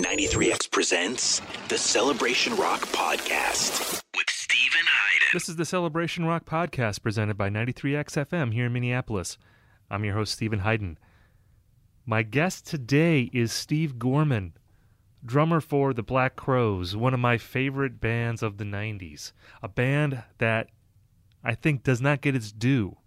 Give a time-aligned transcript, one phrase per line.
[0.00, 5.28] 93X presents the Celebration Rock Podcast with Steven Hyden.
[5.32, 9.38] This is the Celebration Rock podcast presented by 93X FM here in Minneapolis.
[9.90, 10.98] I'm your host, Steven Hyden.
[12.06, 14.52] My guest today is Steve Gorman,
[15.26, 19.32] drummer for the Black Crowes, one of my favorite bands of the 90s.
[19.64, 20.68] A band that
[21.42, 22.98] I think does not get its due,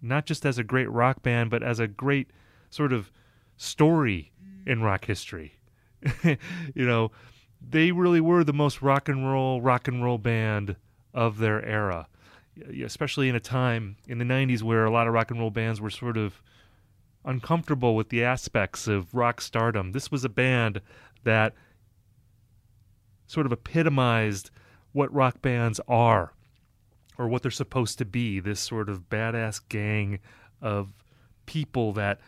[0.00, 2.30] not just as a great rock band, but as a great
[2.70, 3.12] sort of
[3.58, 4.32] story
[4.66, 5.59] in rock history.
[6.24, 7.10] you know,
[7.60, 10.76] they really were the most rock and roll rock and roll band
[11.12, 12.06] of their era,
[12.82, 15.80] especially in a time in the 90s where a lot of rock and roll bands
[15.80, 16.40] were sort of
[17.24, 19.92] uncomfortable with the aspects of rock stardom.
[19.92, 20.80] This was a band
[21.24, 21.54] that
[23.26, 24.50] sort of epitomized
[24.92, 26.32] what rock bands are
[27.18, 30.18] or what they're supposed to be this sort of badass gang
[30.62, 30.94] of
[31.46, 32.18] people that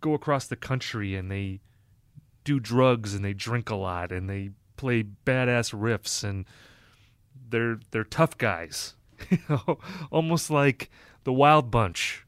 [0.00, 1.60] go across the country and they
[2.46, 6.46] do drugs and they drink a lot and they play badass riffs and
[7.50, 8.94] they're they're tough guys.
[9.30, 9.78] you know,
[10.10, 10.90] almost like
[11.24, 12.24] the Wild Bunch.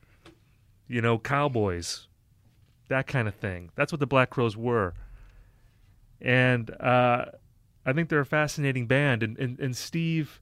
[0.88, 2.08] You know, cowboys.
[2.88, 3.70] That kind of thing.
[3.74, 4.94] That's what the Black Crowes were.
[6.20, 7.26] And uh,
[7.86, 10.40] I think they're a fascinating band and, and, and Steve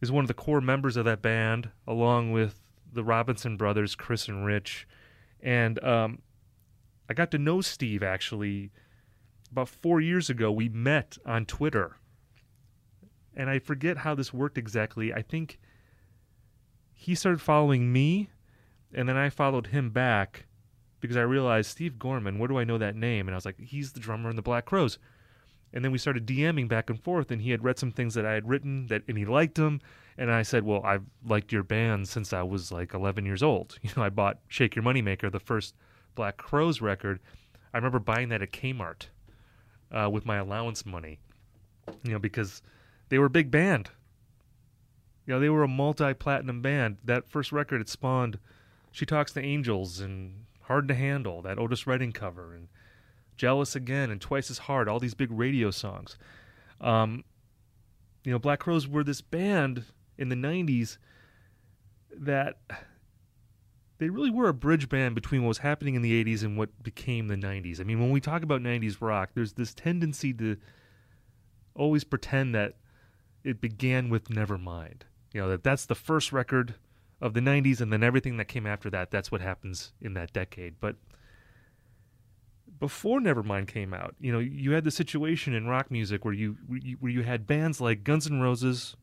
[0.00, 2.60] is one of the core members of that band, along with
[2.92, 4.86] the Robinson brothers, Chris and Rich.
[5.42, 6.22] And um,
[7.10, 8.70] I got to know Steve actually
[9.50, 10.50] about four years ago.
[10.50, 11.96] We met on Twitter.
[13.34, 15.12] And I forget how this worked exactly.
[15.12, 15.58] I think
[16.94, 18.30] he started following me,
[18.94, 20.46] and then I followed him back
[21.00, 23.28] because I realized Steve Gorman, where do I know that name?
[23.28, 24.98] And I was like, he's the drummer in the Black Crowes.
[25.72, 28.24] And then we started DMing back and forth, and he had read some things that
[28.24, 29.80] I had written that, and he liked them.
[30.16, 33.78] And I said, "Well, I've liked your band since I was like 11 years old.
[33.82, 35.74] You know, I bought Shake Your Moneymaker, the first
[36.14, 37.20] Black Crowes record.
[37.74, 39.08] I remember buying that at Kmart
[39.90, 41.18] uh, with my allowance money.
[42.02, 42.62] You know, because
[43.08, 43.90] they were a big band.
[45.26, 46.98] You know, they were a multi-platinum band.
[47.04, 48.38] That first record it spawned
[48.90, 52.68] "She Talks to Angels" and "Hard to Handle," that Otis Redding cover, and
[53.36, 56.16] Jealous Again and Twice as Hard, all these big radio songs.
[56.80, 57.24] Um,
[58.24, 59.84] you know, Black Crowes were this band
[60.18, 60.98] in the 90s
[62.10, 62.58] that
[63.98, 66.82] they really were a bridge band between what was happening in the 80s and what
[66.82, 67.80] became the 90s.
[67.80, 70.56] I mean, when we talk about 90s rock, there's this tendency to
[71.74, 72.74] always pretend that
[73.44, 75.02] it began with Nevermind.
[75.32, 76.74] You know, that that's the first record
[77.20, 80.32] of the 90s and then everything that came after that, that's what happens in that
[80.32, 80.74] decade.
[80.80, 80.96] But
[82.78, 86.56] before Nevermind came out, you know, you had the situation in rock music where you
[87.00, 88.96] where you had bands like Guns N' Roses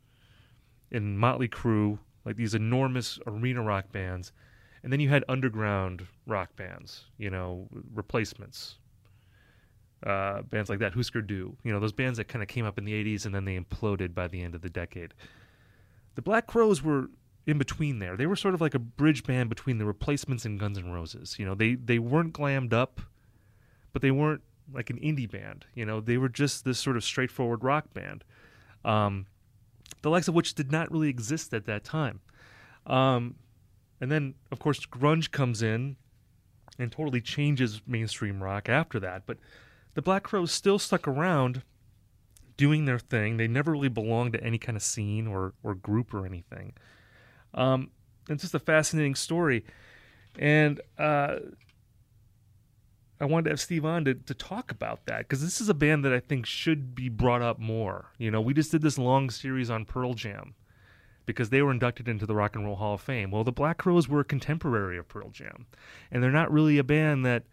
[0.92, 4.32] and Motley Crue, like these enormous arena rock bands,
[4.84, 8.76] and then you had underground rock bands, you know, replacements,
[10.06, 12.78] uh, bands like that, Husker Du, you know, those bands that kind of came up
[12.78, 15.14] in the '80s and then they imploded by the end of the decade.
[16.16, 17.10] The Black Crowes were
[17.48, 18.16] in between there.
[18.16, 21.38] They were sort of like a bridge band between the replacements and Guns N' Roses.
[21.40, 23.02] You know, they they weren't glammed up
[23.94, 24.42] but they weren't
[24.74, 25.66] like an indie band.
[25.76, 28.24] You know, they were just this sort of straightforward rock band,
[28.84, 29.28] um,
[30.02, 32.20] the likes of which did not really exist at that time.
[32.88, 33.36] Um,
[34.04, 35.96] and then, of course, grunge comes in
[36.78, 39.26] and totally changes mainstream rock after that.
[39.26, 39.38] But
[39.94, 41.64] the Black Crowes still stuck around
[42.58, 43.38] doing their thing.
[43.38, 46.74] They never really belonged to any kind of scene or, or group or anything.
[47.54, 47.92] Um,
[48.28, 49.64] it's just a fascinating story.
[50.38, 51.38] And uh,
[53.22, 55.74] I wanted to have Steve on to, to talk about that because this is a
[55.74, 58.12] band that I think should be brought up more.
[58.18, 60.56] You know, we just did this long series on Pearl Jam
[61.26, 63.32] because they were inducted into the Rock and Roll Hall of Fame.
[63.32, 65.66] Well, the Black Crowes were a contemporary of Pearl Jam,
[66.12, 67.44] and they're not really a band that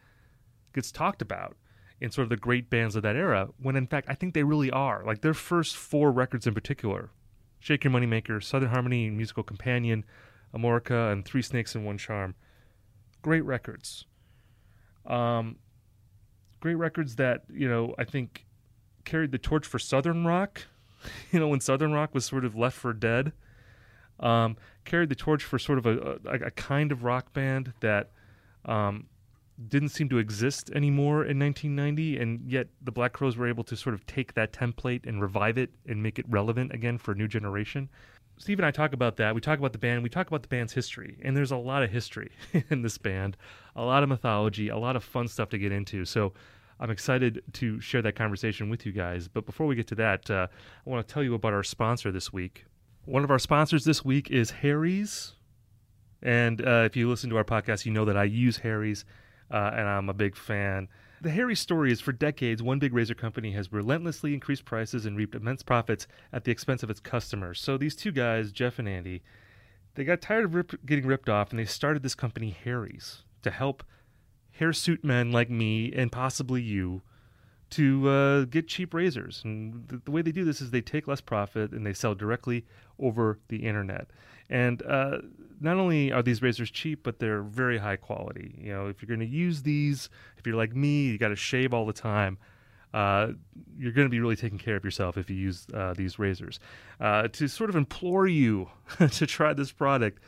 [0.72, 1.56] gets talked about
[2.00, 4.42] in sort of the great bands of that era, when in fact I think they
[4.42, 5.04] really are.
[5.04, 7.10] Like their first four records in particular
[7.58, 10.04] Shake Your Moneymaker, Southern Harmony, Musical Companion,
[10.54, 12.34] Amorica, and Three Snakes and One Charm.
[13.22, 14.06] Great records.
[15.06, 15.56] Um,
[16.60, 18.46] great records that you know I think
[19.04, 20.62] carried the torch for Southern rock.
[21.32, 23.32] you know when Southern rock was sort of left for dead,
[24.20, 28.10] um, carried the torch for sort of a, a, a kind of rock band that
[28.64, 29.06] um,
[29.68, 33.76] didn't seem to exist anymore in 1990, and yet the Black Crowes were able to
[33.76, 37.14] sort of take that template and revive it and make it relevant again for a
[37.14, 37.88] new generation.
[38.38, 39.34] Steve and I talk about that.
[39.34, 40.02] We talk about the band.
[40.02, 42.30] We talk about the band's history, and there's a lot of history
[42.70, 43.36] in this band,
[43.76, 46.06] a lot of mythology, a lot of fun stuff to get into.
[46.06, 46.32] So
[46.78, 49.28] I'm excited to share that conversation with you guys.
[49.28, 50.46] But before we get to that, uh,
[50.86, 52.64] I want to tell you about our sponsor this week.
[53.06, 55.32] One of our sponsors this week is Harry's,
[56.22, 59.06] and uh, if you listen to our podcast, you know that I use Harry's,
[59.50, 60.86] uh, and I'm a big fan.
[61.22, 65.16] The Harry story is for decades, one big razor company has relentlessly increased prices and
[65.16, 67.58] reaped immense profits at the expense of its customers.
[67.58, 69.22] So these two guys, Jeff and Andy,
[69.94, 73.50] they got tired of rip- getting ripped off and they started this company, Harry's, to
[73.50, 73.82] help
[74.52, 77.00] hirsute men like me and possibly you
[77.70, 79.42] to uh, get cheap razors.
[79.44, 82.14] And the, the, way they do this is they take less profit and they sell
[82.14, 82.64] directly
[82.98, 84.08] over the internet.
[84.48, 85.18] And uh,
[85.60, 88.58] not only are these razors cheap, but they're very high quality.
[88.60, 91.36] You know, if you're going to use these, if you're like me, you got to
[91.36, 92.38] shave all the time.
[92.92, 93.28] Uh,
[93.78, 96.58] you're going to be really taking care of yourself if you use uh, these razors.
[96.98, 98.68] Uh, to sort of implore you
[99.12, 100.20] to try this product,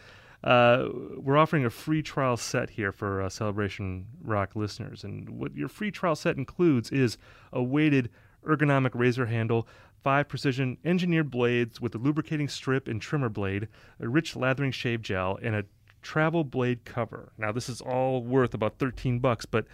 [0.45, 5.05] uh, we're offering a free trial set here for uh, Celebration Rock listeners.
[5.05, 7.17] And what your free trial set includes is
[7.53, 8.11] a weighted
[8.47, 9.69] ergonomic razor handle,
[10.03, 13.69] five precision engineered blades with a lubricating strip and trimmer blade,
[14.01, 15.65] a rich lathering shave gel, and a
[16.03, 17.33] travel blade cover.
[17.39, 19.67] Now, this is all worth about 13 bucks, but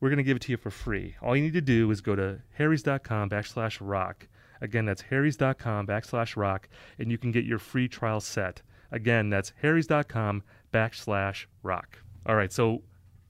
[0.00, 1.16] we're going to give it to you for free.
[1.20, 4.26] All you need to do is go to harrys.com backslash rock.
[4.62, 6.68] Again, that's harrys.com backslash rock,
[6.98, 8.62] and you can get your free trial set.
[8.92, 10.42] Again, that's harrys.com
[10.72, 11.98] backslash rock.
[12.26, 12.82] All right, so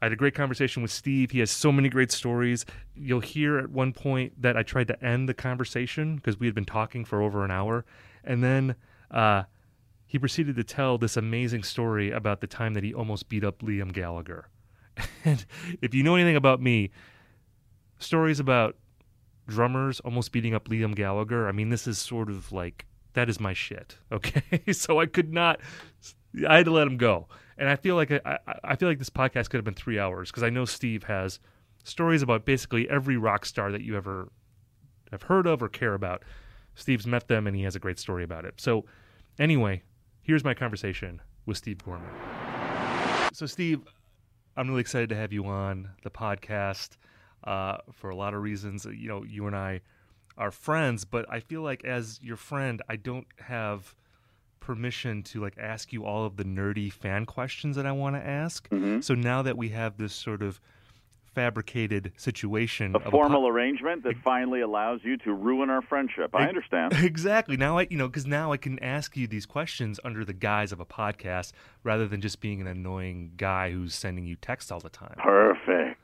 [0.03, 1.31] I had a great conversation with Steve.
[1.31, 2.67] He has so many great stories.
[2.95, 6.55] You'll hear at one point that I tried to end the conversation because we had
[6.57, 7.85] been talking for over an hour.
[8.25, 8.75] And then
[9.13, 9.45] uh,
[10.07, 13.61] he proceeded to tell this amazing story about the time that he almost beat up
[13.61, 14.49] Liam Gallagher.
[15.25, 15.47] and
[15.81, 16.91] if you know anything about me,
[17.99, 18.77] stories about
[19.47, 23.41] drummers almost beating up Liam Gallagher, I mean, this is sort of like that is
[23.41, 23.99] my shit.
[24.13, 25.61] Okay, so I could not.
[26.49, 29.11] I had to let him go, and I feel like I, I feel like this
[29.11, 31.39] podcast could have been three hours because I know Steve has
[31.85, 34.31] stories about basically every rock star that you ever
[35.11, 36.23] have heard of or care about.
[36.75, 38.55] Steve's met them, and he has a great story about it.
[38.61, 38.85] So,
[39.39, 39.83] anyway,
[40.23, 42.09] here's my conversation with Steve Gorman.
[43.33, 43.81] So, Steve,
[44.57, 46.97] I'm really excited to have you on the podcast
[47.45, 48.85] uh, for a lot of reasons.
[48.85, 49.81] You know, you and I
[50.37, 53.95] are friends, but I feel like as your friend, I don't have
[54.61, 58.27] permission to like ask you all of the nerdy fan questions that I want to
[58.27, 58.69] ask.
[58.71, 59.01] Mm-hmm.
[59.01, 60.61] So now that we have this sort of
[61.35, 66.31] fabricated situation, a formal a po- arrangement that finally allows you to ruin our friendship.
[66.35, 67.57] I understand exactly.
[67.57, 70.73] Now I, you know, because now I can ask you these questions under the guise
[70.73, 71.53] of a podcast
[71.83, 75.17] rather than just being an annoying guy who's sending you texts all the time.
[75.19, 76.01] Perfect.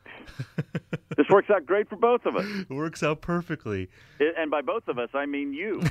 [1.16, 2.46] this works out great for both of us.
[2.68, 3.88] It works out perfectly.
[4.18, 5.82] It, and by both of us, I mean you.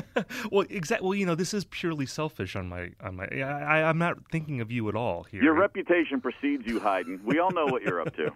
[0.50, 1.06] well, exactly.
[1.06, 3.26] Well, you know, this is purely selfish on my on my.
[3.26, 5.42] I, I'm not thinking of you at all here.
[5.42, 7.20] Your reputation precedes you, Hayden.
[7.24, 8.30] We all know what you're up to.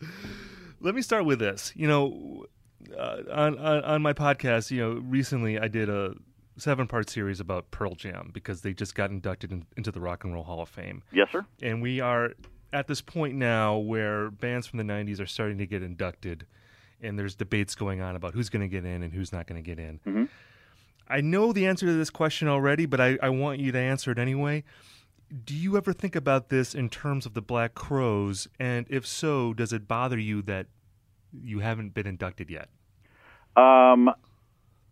[0.80, 1.72] Let me start with this.
[1.74, 2.46] You know,
[2.96, 6.14] uh, on, on on my podcast, you know, recently I did a
[6.58, 10.24] seven part series about Pearl Jam because they just got inducted in, into the Rock
[10.24, 11.02] and Roll Hall of Fame.
[11.12, 11.44] Yes, sir.
[11.62, 12.32] And we are
[12.72, 16.46] at this point now where bands from the 90s are starting to get inducted
[17.00, 19.62] and there's debates going on about who's going to get in and who's not going
[19.62, 20.00] to get in.
[20.06, 20.24] Mm-hmm.
[21.08, 24.10] I know the answer to this question already, but I, I want you to answer
[24.10, 24.64] it anyway.
[25.44, 28.48] Do you ever think about this in terms of the Black Crowes?
[28.58, 30.66] And if so, does it bother you that
[31.32, 32.68] you haven't been inducted yet?
[33.56, 34.10] Um,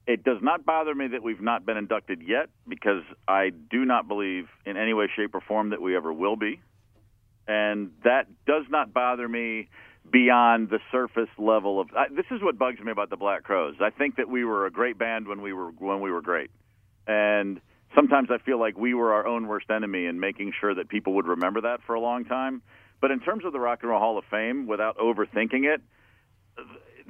[0.07, 4.09] it does not bother me that we've not been inducted yet because I do not
[4.09, 6.61] believe in any way, shape, or form that we ever will be
[7.47, 9.69] and that does not bother me
[10.11, 13.75] beyond the surface level of I, this is what bugs me about the Black Crowes.
[13.81, 16.51] I think that we were a great band when we were when we were great.
[17.07, 17.61] And
[17.95, 21.15] sometimes I feel like we were our own worst enemy in making sure that people
[21.15, 22.63] would remember that for a long time.
[23.01, 25.83] But in terms of the Rock and Roll Hall of Fame without overthinking it,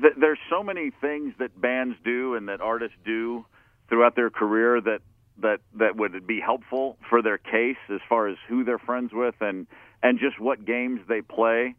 [0.01, 3.45] th- there's so many things that bands do and that artists do
[3.89, 5.01] throughout their career that
[5.43, 9.35] that that would be helpful for their case as far as who they're friends with
[9.41, 9.67] and
[10.05, 11.75] and just what games they play.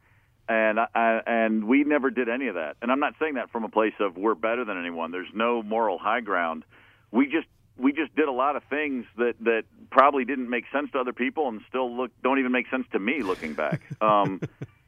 [0.50, 2.76] And I, and we never did any of that.
[2.82, 5.12] And I'm not saying that from a place of we're better than anyone.
[5.12, 6.66] There's no moral high ground.
[7.12, 10.92] We just we just did a lot of things that that probably didn't make sense
[10.92, 13.82] to other people and still look don't even make sense to me looking back.
[14.02, 14.42] Um,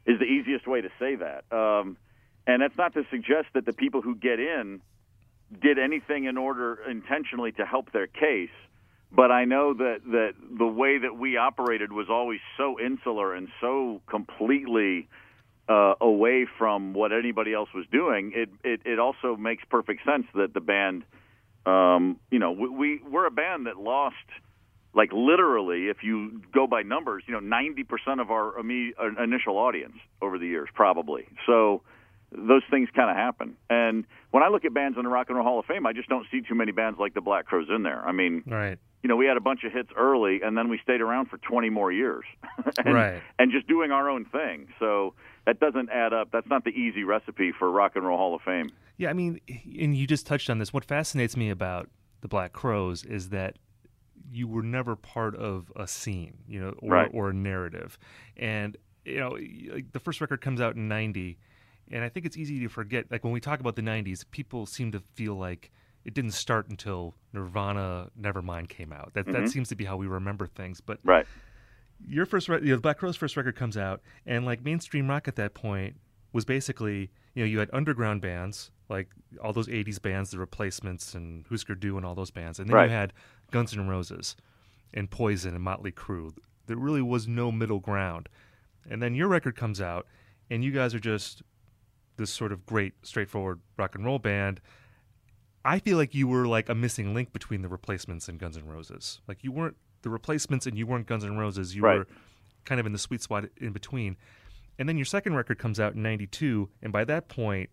[0.06, 1.44] is the easiest way to say that.
[1.52, 1.96] Um,
[2.46, 4.80] and that's not to suggest that the people who get in
[5.60, 8.50] did anything in order intentionally to help their case
[9.10, 13.48] but I know that that the way that we operated was always so insular and
[13.60, 15.08] so completely
[15.68, 18.32] uh, away from what anybody else was doing.
[18.34, 21.04] It, it it also makes perfect sense that the band,
[21.64, 24.16] um, you know, we, we we're a band that lost.
[24.94, 29.58] Like literally, if you go by numbers, you know, ninety percent of our uh, initial
[29.58, 31.28] audience over the years, probably.
[31.46, 31.82] So,
[32.32, 33.56] those things kind of happen.
[33.68, 35.92] And when I look at bands in the Rock and Roll Hall of Fame, I
[35.92, 38.02] just don't see too many bands like the Black Crowes in there.
[38.04, 40.78] I mean, right you know, we had a bunch of hits early, and then we
[40.82, 42.24] stayed around for 20 more years,
[42.84, 43.22] and, right?
[43.38, 44.68] And just doing our own thing.
[44.78, 45.14] So
[45.46, 46.30] that doesn't add up.
[46.32, 48.70] That's not the easy recipe for Rock and Roll Hall of Fame.
[48.96, 49.40] Yeah, I mean,
[49.80, 50.72] and you just touched on this.
[50.72, 51.88] What fascinates me about
[52.20, 53.56] the Black Crowes is that
[54.30, 57.10] you were never part of a scene, you know, or, Right.
[57.14, 57.96] or a narrative.
[58.36, 59.38] And you know,
[59.72, 61.38] like the first record comes out in '90,
[61.92, 63.06] and I think it's easy to forget.
[63.10, 65.70] Like when we talk about the '90s, people seem to feel like
[66.08, 69.12] it didn't start until Nirvana, Nevermind came out.
[69.12, 69.46] That that mm-hmm.
[69.46, 70.80] seems to be how we remember things.
[70.80, 71.26] But Right.
[72.08, 75.06] your first, re- you know, the Black Crowes' first record comes out, and like mainstream
[75.10, 75.96] rock at that point
[76.32, 79.10] was basically, you know, you had underground bands like
[79.44, 82.76] all those '80s bands, the Replacements and Husker Du and all those bands, and then
[82.76, 82.84] Right.
[82.88, 83.12] you had
[83.50, 84.34] Guns N' Roses
[84.94, 86.34] and Poison and Motley Crue.
[86.68, 88.30] There really was no middle ground.
[88.88, 90.06] And then your record comes out,
[90.48, 91.42] and you guys are just
[92.16, 94.62] this sort of great, straightforward rock and roll band.
[95.68, 98.66] I feel like you were like a missing link between the Replacements and Guns N'
[98.66, 99.20] Roses.
[99.28, 101.74] Like you weren't the Replacements and you weren't Guns N' Roses.
[101.76, 101.98] You Right.
[101.98, 102.06] were
[102.64, 104.16] kind of in the sweet spot in between.
[104.78, 107.68] And then your second record comes out in 92 and by that point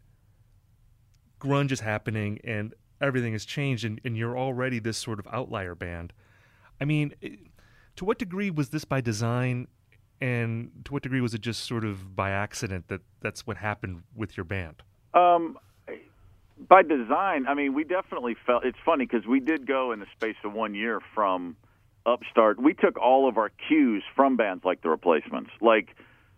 [1.40, 5.76] grunge is happening and everything has changed and, and you're already this sort of outlier
[5.76, 6.12] band.
[6.82, 7.40] I mean, it-
[7.98, 9.68] to what degree was this by design
[10.20, 14.04] and to what degree was it just sort of by accident that that's what happened
[14.14, 14.82] with your band?
[15.14, 15.58] Um,
[16.58, 18.66] by design, I mean, we definitely felt.
[18.66, 21.56] It's funny because we did go in the space of one year from
[22.06, 22.62] Upstart.
[22.62, 25.52] We took all of our cues from bands like The Replacements.
[25.62, 25.90] Like,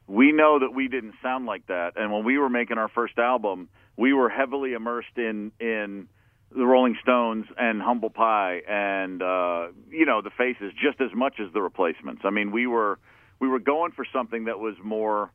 [0.08, 3.18] we know that we didn't sound like that, and when we were making our first
[3.18, 6.08] album, we were heavily immersed in in
[6.56, 11.36] the Rolling Stones and Humble Pie and uh, you know the Faces just as much
[11.40, 12.22] as The Replacements.
[12.24, 13.00] I mean, we were
[13.40, 15.30] we were going for something that was more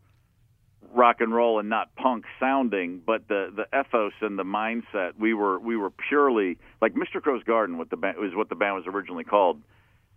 [0.95, 5.35] rock and roll and not punk sounding, but the the ethos and the mindset we
[5.35, 7.21] were we were purely like Mr.
[7.21, 7.79] Crowe's Garden.
[7.79, 9.61] What the band was what the band was originally called.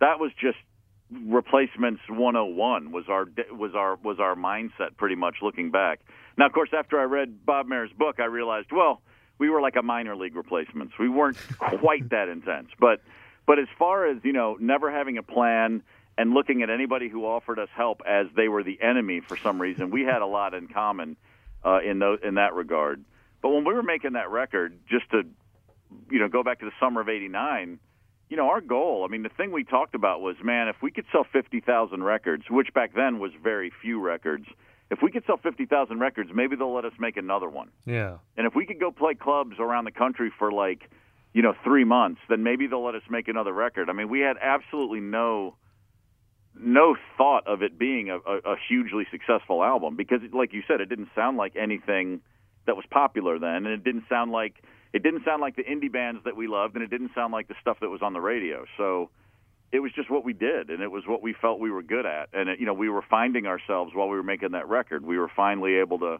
[0.00, 0.58] That was just
[1.10, 6.00] replacements 101 was our was our was our mindset pretty much looking back.
[6.36, 9.00] Now, of course, after I read Bob Mehr's book, I realized well
[9.38, 10.94] we were like a minor league replacements.
[10.98, 13.00] We weren't quite that intense, but
[13.46, 15.82] but as far as you know, never having a plan
[16.18, 19.60] and looking at anybody who offered us help as they were the enemy for some
[19.60, 21.16] reason, we had a lot in common
[21.64, 23.04] uh, in those, in that regard.
[23.42, 25.22] But when we were making that record, just to
[26.10, 27.78] you know go back to the summer of '89,
[28.28, 29.04] you know our goal.
[29.04, 32.44] I mean, the thing we talked about was, man, if we could sell 50,000 records,
[32.48, 34.46] which back then was very few records.
[34.88, 37.70] If we could sell 50,000 records, maybe they'll let us make another one.
[37.86, 38.18] Yeah.
[38.36, 40.88] And if we could go play clubs around the country for like,
[41.32, 43.90] you know, three months, then maybe they'll let us make another record.
[43.90, 45.56] I mean, we had absolutely no
[46.60, 50.80] no thought of it being a, a, a hugely successful album because, like you said,
[50.80, 52.20] it didn't sound like anything
[52.66, 55.92] that was popular then, and it didn't sound like it didn't sound like the indie
[55.92, 58.20] bands that we loved, and it didn't sound like the stuff that was on the
[58.20, 58.64] radio.
[58.76, 59.10] So
[59.72, 62.06] it was just what we did, and it was what we felt we were good
[62.06, 65.04] at, and it, you know, we were finding ourselves while we were making that record.
[65.04, 66.18] We were finally able to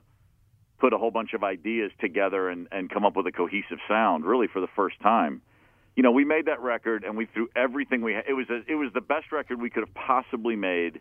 [0.79, 4.25] put a whole bunch of ideas together and, and come up with a cohesive sound,
[4.25, 5.41] really for the first time.
[5.97, 8.25] You know, we made that record and we threw everything we had.
[8.29, 11.01] It was a, it was the best record we could have possibly made.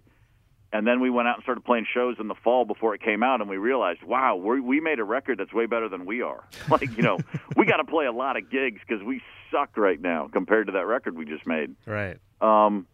[0.72, 3.24] And then we went out and started playing shows in the fall before it came
[3.24, 6.22] out, and we realized, wow, we we made a record that's way better than we
[6.22, 6.44] are.
[6.70, 7.20] Like, you know,
[7.56, 9.22] we got to play a lot of gigs because we
[9.52, 11.75] suck right now compared to that record we just made.
[11.86, 12.18] Right.
[12.42, 12.88] Um,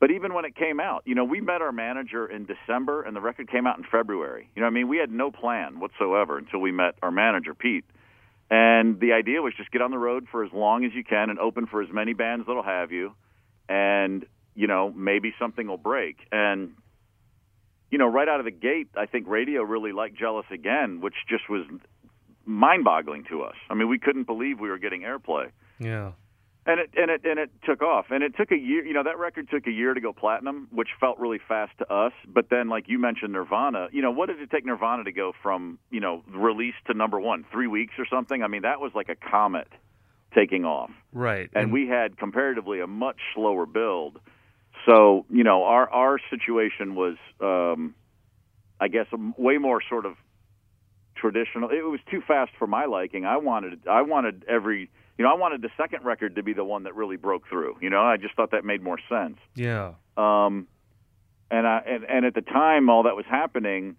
[0.00, 3.16] but even when it came out, you know, we met our manager in December, and
[3.16, 4.48] the record came out in February.
[4.54, 7.54] You know, what I mean, we had no plan whatsoever until we met our manager,
[7.54, 7.84] Pete.
[8.50, 11.28] And the idea was just get on the road for as long as you can
[11.28, 13.14] and open for as many bands that'll have you,
[13.68, 14.24] and
[14.54, 16.16] you know, maybe something will break.
[16.32, 16.72] And
[17.90, 21.14] you know, right out of the gate, I think radio really liked Jealous Again, which
[21.28, 21.66] just was
[22.44, 23.56] mind-boggling to us.
[23.68, 26.12] I mean, we couldn't believe we were getting airplay Yeah.
[26.68, 28.06] And it and it and it took off.
[28.10, 30.68] And it took a year you know that record took a year to go platinum
[30.70, 32.12] which felt really fast to us.
[32.28, 35.32] But then like you mentioned nirvana you know what did it take nirvana to go
[35.42, 37.44] from you know release to number one?
[37.50, 38.42] Three weeks or something?
[38.42, 39.68] I mean that was like a comet
[40.34, 40.90] taking off.
[41.12, 41.48] Right.
[41.54, 44.20] and we had comparatively a much slower build.
[44.86, 47.94] So you know our our situation was um
[48.78, 50.14] i guess a, way more sort of
[51.20, 53.24] traditional it was too fast for my liking.
[53.24, 56.64] I wanted i wanted every you know i wanted the second record to be the
[56.64, 58.00] one that really broke through you know?
[58.02, 59.38] I just thought that made more sense.
[59.54, 59.94] Yeah.
[60.16, 60.66] um
[61.50, 63.96] and i and, and at the time all that was happening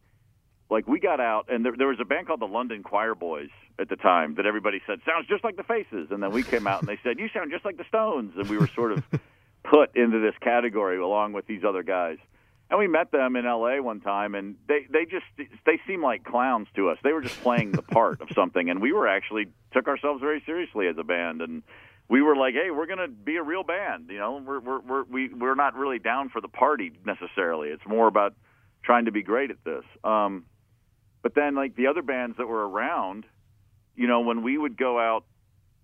[0.70, 3.50] like we got out and there, there was a band called the London Quireboys
[3.80, 6.10] at the time that everybody said sounds just like the faces.
[6.12, 8.34] And then we came out and they said you sound just like the stones.
[8.38, 9.04] And we were sort of
[9.64, 12.18] put into this category along with these other guys
[12.70, 15.26] and we met them in LA one time and they they just
[15.66, 18.82] they seemed like clowns to us they were just playing the part of something and
[18.82, 21.64] we were actually took ourselves very seriously as a band and
[22.10, 24.10] we were like, hey, we're to be a real band.
[24.10, 27.70] You know, we're we're we're we, we're not really down for the party necessarily.
[27.70, 28.34] It's more about
[28.84, 29.84] trying to be great at this.
[30.04, 30.46] Um,
[31.22, 33.26] But then, like the other bands that were around,
[33.96, 35.24] you know, when we would go out,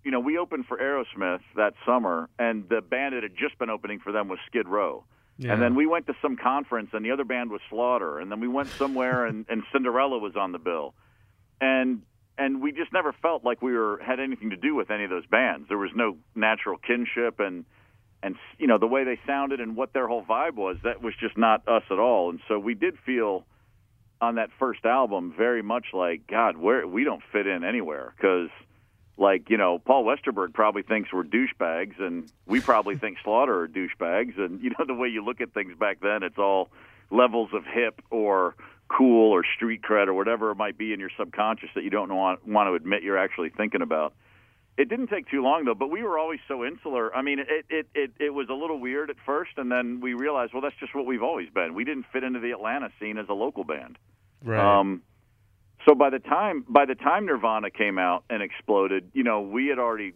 [0.02, 3.70] you know, we opened for Aerosmith that summer, and the band that had just been
[3.70, 5.04] opening for them was Skid Row.
[5.38, 5.52] Yeah.
[5.52, 8.18] And then we went to some conference, and the other band was Slaughter.
[8.18, 10.94] And then we went somewhere, and, and Cinderella was on the bill.
[11.60, 12.02] And
[12.38, 15.10] and we just never felt like we were had anything to do with any of
[15.10, 15.68] those bands.
[15.68, 17.64] There was no natural kinship, and
[18.22, 20.76] and you know the way they sounded and what their whole vibe was.
[20.84, 22.30] That was just not us at all.
[22.30, 23.46] And so we did feel
[24.20, 28.48] on that first album very much like God, where we don't fit in anywhere because
[29.18, 33.68] like you know Paul Westerberg probably thinks we're douchebags, and we probably think Slaughter are
[33.68, 36.68] douchebags, and you know the way you look at things back then, it's all
[37.10, 38.56] levels of hip or
[38.88, 42.14] cool or street cred or whatever it might be in your subconscious that you don't
[42.14, 44.14] want want to admit you're actually thinking about.
[44.76, 47.14] It didn't take too long though, but we were always so insular.
[47.16, 50.12] I mean, it it it, it was a little weird at first, and then we
[50.12, 51.74] realized, well, that's just what we've always been.
[51.74, 53.98] We didn't fit into the Atlanta scene as a local band.
[54.44, 54.80] right.
[54.80, 55.02] Um,
[55.86, 59.68] so by the time by the time Nirvana came out and exploded, you know, we
[59.68, 60.14] had already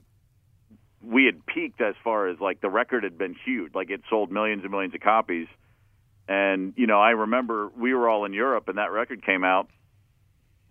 [1.03, 4.31] we had peaked as far as like the record had been huge, like it sold
[4.31, 5.47] millions and millions of copies.
[6.29, 9.69] And you know, I remember we were all in Europe and that record came out.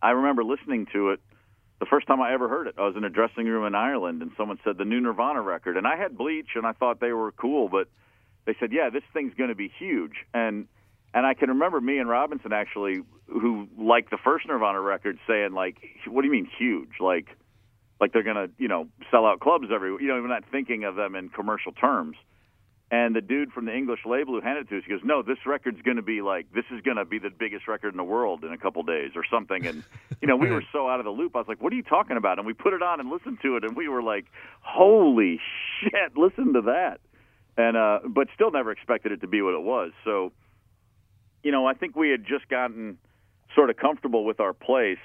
[0.01, 1.21] I remember listening to it
[1.79, 2.75] the first time I ever heard it.
[2.77, 5.77] I was in a dressing room in Ireland and someone said the new Nirvana record
[5.77, 7.87] and I had Bleach and I thought they were cool, but
[8.45, 10.67] they said, "Yeah, this thing's going to be huge." And
[11.13, 15.53] and I can remember me and Robinson actually, who liked the first Nirvana record, saying
[15.53, 16.99] like, "What do you mean huge?
[16.99, 17.27] Like,
[17.99, 20.95] like they're gonna, you know, sell out clubs every, you know, we're not thinking of
[20.95, 22.15] them in commercial terms."
[22.91, 25.21] And the dude from the English label who handed it to us, he goes, "No,
[25.21, 27.97] this record's going to be like this is going to be the biggest record in
[27.97, 29.83] the world in a couple days or something." And
[30.21, 31.35] you know, we were so out of the loop.
[31.35, 33.39] I was like, "What are you talking about?" And we put it on and listened
[33.43, 34.25] to it, and we were like,
[34.61, 35.39] "Holy
[35.81, 36.17] shit!
[36.17, 36.99] Listen to that!"
[37.57, 39.91] And uh, but still never expected it to be what it was.
[40.03, 40.31] So
[41.43, 42.97] you know, I think we had just gotten
[43.55, 44.97] sort of comfortable with our place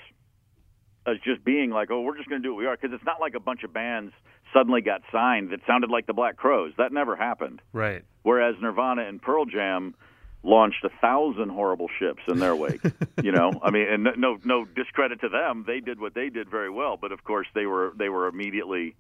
[1.07, 2.77] as just being like, oh, we're just going to do what we are.
[2.77, 4.13] Because it's not like a bunch of bands
[4.53, 6.73] suddenly got signed that sounded like the Black Crowes.
[6.79, 7.61] That never happened.
[7.73, 8.05] right.
[8.23, 9.95] Whereas Nirvana and Pearl Jam
[10.43, 12.81] launched a thousand horrible ships in their wake.
[13.23, 15.65] you know, I mean, and no, no discredit to them.
[15.67, 18.97] They did what they did very well, but of course they were they were immediately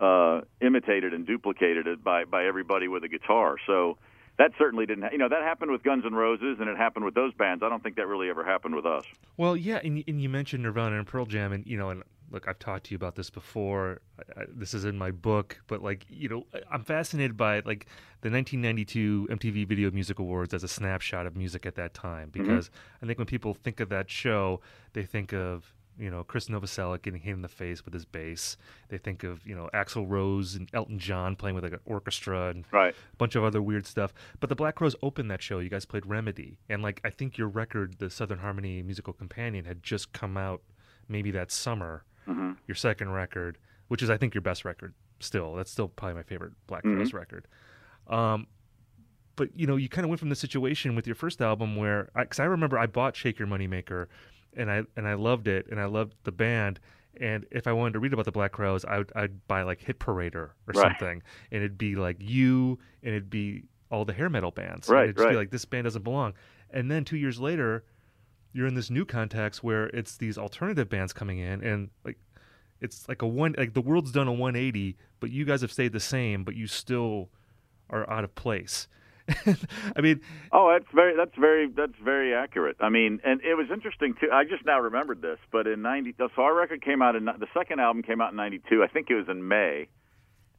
[0.00, 3.56] uh, imitated and duplicated by by everybody with a guitar.
[3.66, 3.98] So
[4.40, 5.02] that certainly didn't.
[5.04, 7.62] Ha- you know, that happened with Guns N' Roses, and it happened with those bands.
[7.62, 9.04] I don't think that really ever happened with us.
[9.36, 12.48] Well, yeah, and, and you mentioned Nirvana and Pearl Jam, and you know, and look,
[12.48, 14.00] I've talked to you about this before.
[14.18, 17.86] I, I, this is in my book, but like, you know, I'm fascinated by like
[18.22, 22.42] the 1992 MTV Video Music Awards as a snapshot of music at that time, mm-hmm.
[22.42, 22.70] because
[23.02, 24.62] I think when people think of that show,
[24.94, 28.56] they think of you know Chris Novoselic getting hit in the face with his bass.
[28.88, 32.48] They think of you know Axl Rose and Elton John playing with like an orchestra
[32.48, 32.94] and Right.
[32.94, 34.12] a bunch of other weird stuff.
[34.40, 35.58] But the Black Crowes opened that show.
[35.58, 39.64] You guys played Remedy, and like I think your record, the Southern Harmony Musical Companion,
[39.66, 40.62] had just come out
[41.08, 42.04] maybe that summer.
[42.28, 42.52] Mm-hmm.
[42.66, 43.58] Your second record,
[43.88, 45.54] which is I think your best record still.
[45.54, 47.46] That's still probably my favorite Black Crowes record.
[48.08, 48.46] Um,
[49.36, 52.10] but you know, you kind of went from the situation with your first album where,
[52.14, 54.06] because I, remember I bought Shake Your Moneymaker,
[54.56, 56.80] and I and I loved it, and I loved the band.
[57.20, 59.80] And if I wanted to read about the Black Crowes, I would I'd buy like
[59.80, 60.76] Hit Parader or Right.
[60.76, 64.88] something, and it'd be like you, and it'd be all the hair metal bands.
[64.88, 65.40] Right, and it'd just be right.
[65.40, 66.34] like this band doesn't belong.
[66.70, 67.84] And then two years later,
[68.52, 72.18] you're in this new context where it's these alternative bands coming in, and like
[72.80, 75.92] it's like a one like the world's done a 180, but you guys have stayed
[75.92, 77.28] the same, but you still
[77.90, 78.86] are out of place.
[79.96, 80.20] I mean,
[80.52, 82.76] Oh, that's very that's very that's very accurate.
[82.80, 84.28] I mean, and it was interesting too.
[84.32, 87.46] I just now remembered this, but in '90, so our record came out in the
[87.54, 88.82] second album came out in '92.
[88.82, 89.88] I think it was in May,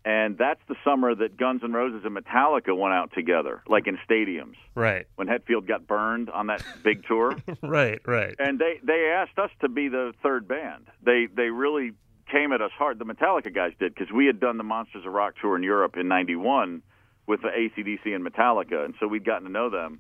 [0.06, 3.98] and that's the summer that Guns N' Roses and Metallica went out together, like in
[4.10, 7.36] stadiums right, when Hetfield got burned on that big tour.
[7.62, 8.36] right, right.
[8.40, 10.88] and they they asked us to be the third band.
[11.04, 11.92] They they really
[12.32, 12.98] came at us hard.
[12.98, 15.98] The Metallica guys did because we had done the Monsters of Rock tour in Europe
[15.98, 16.82] in '91
[17.28, 20.00] with the ACDC and Metallica, and so we'd gotten to know them.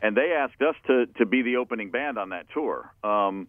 [0.00, 2.92] And they asked us to to be the opening band on that tour.
[3.02, 3.48] Um,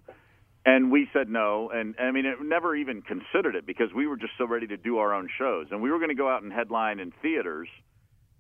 [0.66, 4.18] and we said no, and I mean, it never even considered it because we were
[4.18, 6.42] just so ready to do our own shows, and we were going to go out
[6.42, 7.68] and headline in theaters,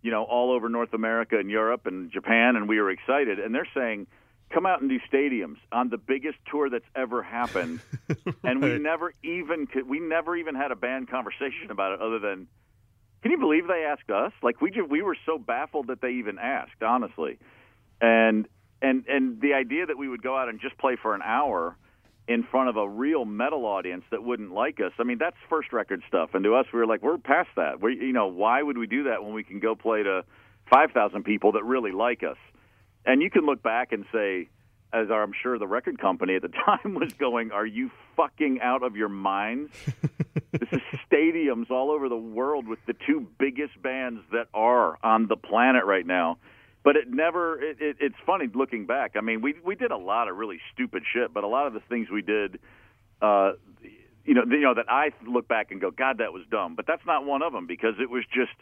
[0.01, 3.39] you know, all over North America and Europe and Japan, and we were excited.
[3.39, 4.07] And they're saying,
[4.49, 7.79] come out and do stadiums on the biggest tour that's ever happened,
[8.43, 12.17] and we never even could, we never even had a band conversation about it, other
[12.17, 12.47] than,
[13.25, 14.33] can you believe they asked us?
[14.43, 17.39] Like we just, we were so baffled that they even asked, honestly,
[17.99, 18.47] and
[18.83, 21.75] and and the idea that we would go out and just play for an hour
[22.27, 24.91] in front of a real metal audience that wouldn't like us.
[24.99, 26.35] I mean, that's first record stuff.
[26.35, 27.81] And to us, we were like, we're past that.
[27.81, 30.23] We, you know, why would we do that when we can go play to
[30.71, 32.37] 5,000 people that really like us?
[33.07, 34.49] And you can look back and say,
[34.95, 38.83] as I'm sure the record company at the time was going, "Are you fucking out
[38.83, 39.71] of your minds?"
[40.51, 40.81] this is
[41.11, 45.85] stadiums all over the world with the two biggest bands that are on the planet
[45.85, 46.37] right now.
[46.83, 47.61] But it never.
[47.61, 49.15] It, it, it's funny looking back.
[49.17, 51.73] I mean, we we did a lot of really stupid shit, but a lot of
[51.73, 52.59] the things we did.
[53.21, 53.53] Uh,
[54.23, 56.75] you know, you know that I look back and go, God, that was dumb.
[56.75, 58.53] But that's not one of them because it was just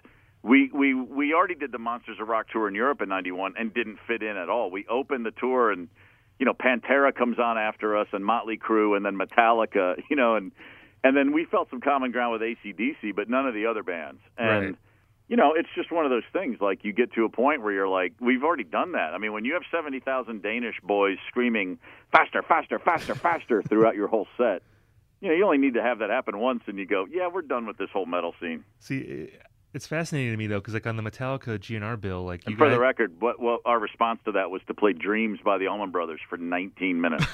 [0.42, 3.74] we we we already did the Monsters of Rock tour in Europe in '91 and
[3.74, 4.72] didn't fit in at all.
[4.72, 5.90] We opened the tour and
[6.40, 10.36] you know Pantera comes on after us and Motley Crue and then Metallica, you know,
[10.36, 10.52] and
[11.04, 14.22] and then we felt some common ground with ACDC, but none of the other bands.
[14.38, 14.76] And Right.
[15.28, 16.58] you know, it's just one of those things.
[16.62, 19.14] Like you get to a point where you're like, we've already done that.
[19.14, 21.80] I mean, when you have seventy thousand Danish boys screaming
[22.12, 24.62] faster, faster, faster, faster throughout your whole set.
[25.22, 27.44] You know, you only need to have that happen once, and you go, "Yeah, we're
[27.44, 29.30] done with this whole metal scene." See,
[29.74, 32.58] it's fascinating to me though, because like on the Metallica GNR bill, like you And
[32.58, 35.68] for the record, what, what our response to that was to play "Dreams" by the
[35.68, 37.26] Allman Brothers for 19 minutes.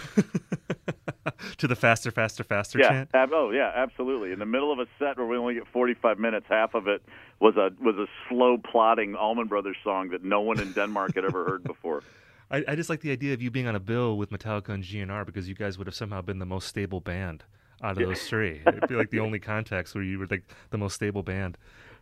[1.58, 3.10] to the faster, faster, faster yeah, chant.
[3.14, 4.32] ab- oh yeah, absolutely.
[4.32, 7.04] In the middle of a set where we only get 45 minutes, half of it
[7.40, 11.26] was a was a slow plodding Allman Brothers song that no one in Denmark had
[11.26, 12.04] ever heard before.
[12.52, 14.84] I, I just like the idea of you being on a bill with Metallica and
[14.84, 17.44] GNR because you guys would have somehow been the most stable band
[17.84, 18.62] out of those three.
[18.66, 21.58] It'd be like the only context where you were like the most stable band.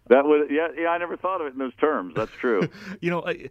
[0.09, 0.89] That was yeah, yeah.
[0.89, 2.13] I never thought of it in those terms.
[2.15, 2.69] That's true.
[3.01, 3.49] You know, I,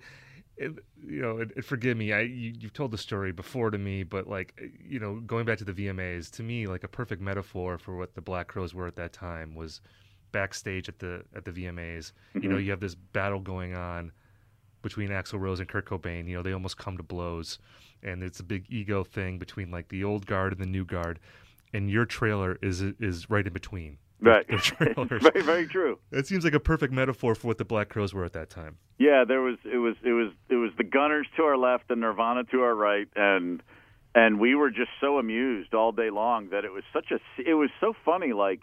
[0.57, 0.73] it,
[1.07, 2.13] you know, it, it- forgive me.
[2.13, 5.59] I you, you've told the story before to me, but like you know, going back
[5.59, 8.87] to the VMAs, to me, like a perfect metaphor for what the Black Crowes were
[8.87, 9.81] at that time was
[10.33, 12.13] backstage at the at the VMAs.
[12.35, 12.65] You know, mm-hmm.
[12.65, 14.13] you have this battle going on
[14.83, 16.29] between Axl Rose and Kurt Cobain.
[16.29, 17.59] You know, they almost come to blows,
[18.03, 21.19] and it's a big ego thing between like the old guard and the new guard.
[21.73, 23.99] And your trailer is is right in between.
[24.21, 24.47] Right.
[24.79, 25.99] Very very true.
[26.11, 28.79] It seems like a perfect metaphor for what the Black Crowes were at that time.
[28.99, 32.01] Yeah, there was it was it was it was the Gunners to our left and
[32.01, 33.63] Nirvana to our right, and
[34.15, 37.55] and we were just so amused all day long that it was such a it
[37.55, 38.33] was so funny.
[38.33, 38.63] Like,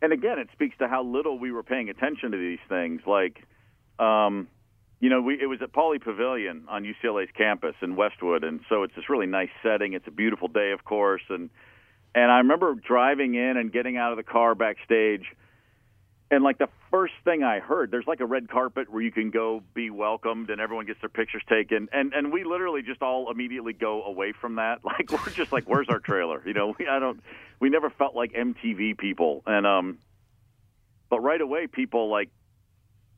[0.00, 3.00] and again, it speaks to how little we were paying attention to these things.
[3.04, 3.42] Like,
[3.98, 4.46] um,
[5.00, 8.84] you know, we it was at Pauley Pavilion on UCLA's campus in Westwood, and so
[8.84, 9.94] it's this really nice setting.
[9.94, 11.50] It's a beautiful day, of course, and
[12.14, 15.24] and I remember driving in and getting out of the car backstage
[16.32, 19.30] and like the first thing I heard, there's like a red carpet where you can
[19.30, 21.90] go be welcomed and everyone gets their pictures taken.
[21.92, 24.78] And and we literally just all immediately go away from that.
[24.84, 26.42] Like we're just like, where's our trailer?
[26.46, 27.22] You know, we I don't
[27.60, 29.42] we never felt like MTV people.
[29.46, 29.98] And um
[31.10, 32.30] but right away people like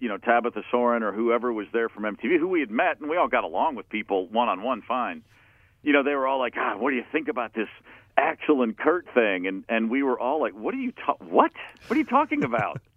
[0.01, 3.09] you know, Tabitha Soren or whoever was there from MTV, who we had met and
[3.09, 5.23] we all got along with people one on one fine.
[5.85, 7.69] You know, they were all like, ah, what do you think about this
[8.19, 9.47] Axl and Kurt thing?
[9.47, 11.53] And and we were all like, what are you ta- what?
[11.87, 12.81] What are you talking about?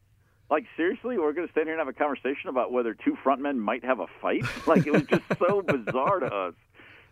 [0.49, 3.57] Like seriously, we're going to stand here and have a conversation about whether two frontmen
[3.57, 4.45] might have a fight?
[4.65, 6.53] Like it was just so bizarre to us,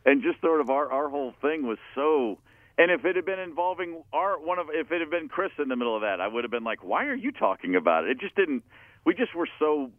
[0.05, 2.37] and just sort of our our whole thing was so.
[2.77, 5.67] And if it had been involving our one of, if it had been Chris in
[5.67, 8.11] the middle of that, I would have been like, "Why are you talking about it?"
[8.11, 8.63] It just didn't.
[9.05, 9.91] We just were so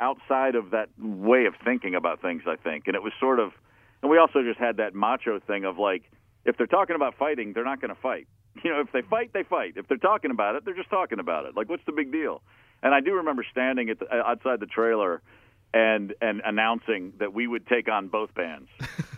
[0.00, 2.44] outside of that way of thinking about things.
[2.46, 3.52] I think, and it was sort of,
[4.00, 6.10] and we also just had that macho thing of like,
[6.44, 8.26] if they're talking about fighting, they're not going to fight.
[8.64, 9.74] You know, if they fight, they fight.
[9.76, 11.56] If they're talking about it, they're just talking about it.
[11.56, 12.42] Like, what's the big deal?
[12.82, 15.22] And I do remember standing at the, uh, outside the trailer
[15.72, 18.68] and and announcing that we would take on both bands.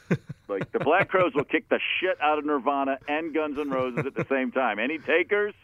[0.49, 4.05] like the Black Crowes will kick the shit out of Nirvana and Guns N' Roses
[4.07, 4.79] at the same time.
[4.79, 5.55] Any takers?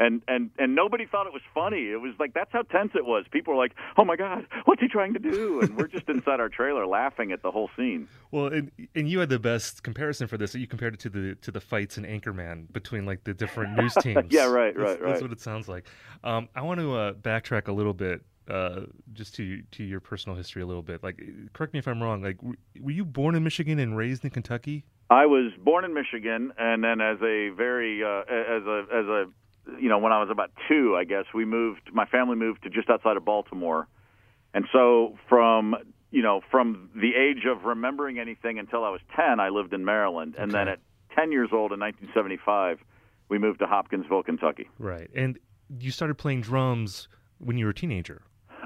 [0.00, 1.90] And and and nobody thought it was funny.
[1.90, 3.24] It was like that's how tense it was.
[3.32, 6.38] People were like, "Oh my god, what's he trying to do?" And we're just inside
[6.38, 8.06] our trailer laughing at the whole scene.
[8.30, 10.54] Well, and, and you had the best comparison for this.
[10.54, 13.92] You compared it to the to the fights in Anchorman between like the different news
[14.00, 14.30] teams.
[14.30, 15.86] Yeah, right, That's- right, That's what it sounds like.
[16.22, 18.82] Um, I want to uh, backtrack a little bit, uh,
[19.14, 21.02] just to to your personal history a little bit.
[21.02, 21.20] Like,
[21.54, 22.22] correct me if I'm wrong.
[22.22, 24.84] Like, w- were you born in Michigan and raised in Kentucky?
[25.10, 29.24] I was born in Michigan, and then as a very uh, as a as a
[29.80, 31.90] you know when I was about two, I guess we moved.
[31.92, 33.88] My family moved to just outside of Baltimore,
[34.54, 35.74] and so from
[36.10, 39.84] you know from the age of remembering anything until I was ten, I lived in
[39.84, 40.80] Maryland, and then at
[41.14, 42.78] ten years old in 1975,
[43.28, 44.68] we moved to Hopkinsville, Kentucky.
[44.78, 45.10] Right.
[45.14, 45.38] And
[45.78, 48.22] you started playing drums when you were a teenager.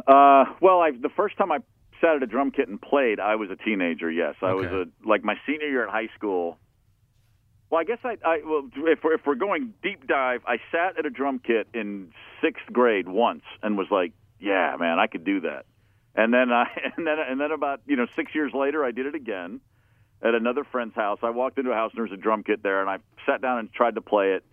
[0.06, 1.58] Uh, well, I, the first time I
[2.00, 4.10] sat at a drum kit and played, I was a teenager.
[4.10, 6.58] Yes, I was a like my senior year at high school.
[7.72, 10.98] Well, I guess I, I well, if we're, if we're going deep dive, I sat
[10.98, 15.24] at a drum kit in sixth grade once and was like, "Yeah, man, I could
[15.24, 15.64] do that."
[16.14, 16.66] And then I,
[16.98, 19.62] and then and then about you know six years later, I did it again
[20.22, 21.20] at another friend's house.
[21.22, 23.40] I walked into a house and there was a drum kit there, and I sat
[23.40, 24.44] down and tried to play it.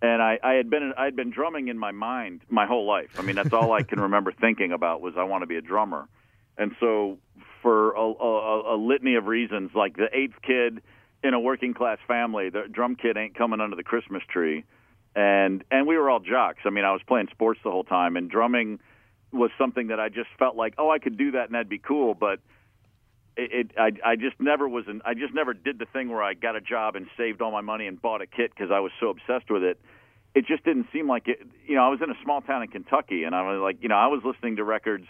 [0.00, 3.10] And I, I had been I had been drumming in my mind my whole life.
[3.18, 5.62] I mean, that's all I can remember thinking about was I want to be a
[5.62, 6.08] drummer.
[6.56, 7.18] And so,
[7.60, 10.80] for a, a, a litany of reasons, like the eighth kid
[11.22, 12.50] in a working class family.
[12.50, 14.64] The drum kit ain't coming under the Christmas tree,
[15.14, 16.60] and and we were all jocks.
[16.64, 18.80] I mean, I was playing sports the whole time, and drumming
[19.32, 21.78] was something that I just felt like, oh, I could do that and that'd be
[21.78, 22.40] cool, but
[23.36, 26.22] it, it I I just never was an I just never did the thing where
[26.22, 28.80] I got a job and saved all my money and bought a kit because I
[28.80, 29.80] was so obsessed with it.
[30.34, 31.46] It just didn't seem like it.
[31.66, 33.88] You know, I was in a small town in Kentucky, and I was like, you
[33.88, 35.06] know, I was listening to records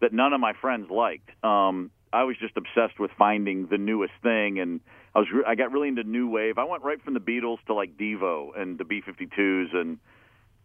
[0.00, 1.30] that none of my friends liked.
[1.44, 4.80] Um, I was just obsessed with finding the newest thing, and
[5.14, 6.58] I was re- I got really into new wave.
[6.58, 9.98] I went right from the Beatles to like Devo and the B52s and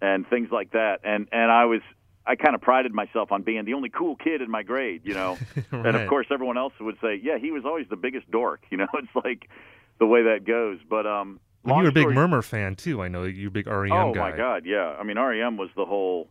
[0.02, 1.82] and things like that, and and I was
[2.26, 5.16] I kind of prided myself on being the only cool kid in my grade, you
[5.16, 5.38] know.
[5.72, 5.86] right.
[5.88, 8.78] And of course, everyone else would say, "Yeah, he was always the biggest dork." You
[8.78, 9.50] know, it's like
[9.98, 10.78] the way that goes.
[10.88, 13.02] But um, and you were a big Murmur fan too.
[13.02, 14.32] I know you're a big REM oh, guy.
[14.32, 14.96] my God, yeah.
[15.00, 16.30] I mean, REM was the whole.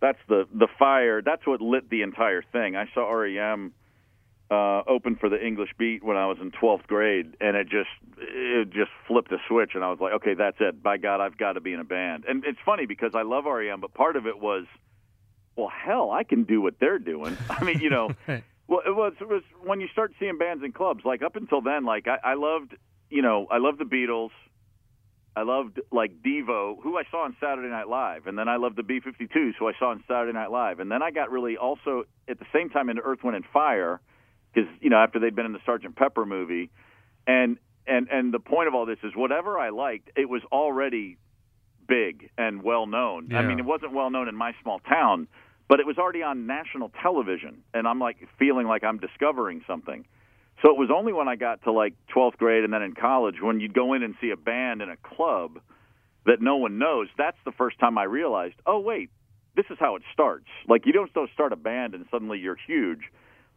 [0.00, 1.22] That's the the fire.
[1.22, 2.76] That's what lit the entire thing.
[2.76, 3.72] I saw REM
[4.50, 7.90] uh, open for the English Beat when I was in 12th grade, and it just
[8.18, 10.82] it just flipped a switch, and I was like, okay, that's it.
[10.82, 12.24] By God, I've got to be in a band.
[12.26, 14.64] And it's funny because I love REM, but part of it was,
[15.56, 17.36] well, hell, I can do what they're doing.
[17.50, 18.42] I mean, you know, Right.
[18.66, 21.04] well, it was it was when you start seeing bands in clubs.
[21.04, 22.74] Like up until then, like I, I loved,
[23.10, 24.30] you know, I loved the Beatles.
[25.36, 28.74] I loved like Devo, who I saw on Saturday Night Live, and then I loved
[28.76, 32.04] the B-52s, who I saw on Saturday Night Live, and then I got really also
[32.28, 34.00] at the same time into Earth, Wind and Fire,
[34.52, 36.70] because you know after they'd been in the Sergeant Pepper movie,
[37.26, 41.18] and and and the point of all this is whatever I liked, it was already
[41.86, 43.28] big and well known.
[43.34, 45.26] I mean, it wasn't well known in my small town,
[45.68, 50.04] but it was already on national television, and I'm like feeling like I'm discovering something.
[50.62, 53.36] So it was only when I got to like 12th grade and then in college
[53.40, 55.60] when you'd go in and see a band in a club
[56.26, 57.08] that no one knows.
[57.16, 59.10] That's the first time I realized, oh wait,
[59.54, 60.46] this is how it starts.
[60.68, 63.02] Like you don't just start a band and suddenly you're huge.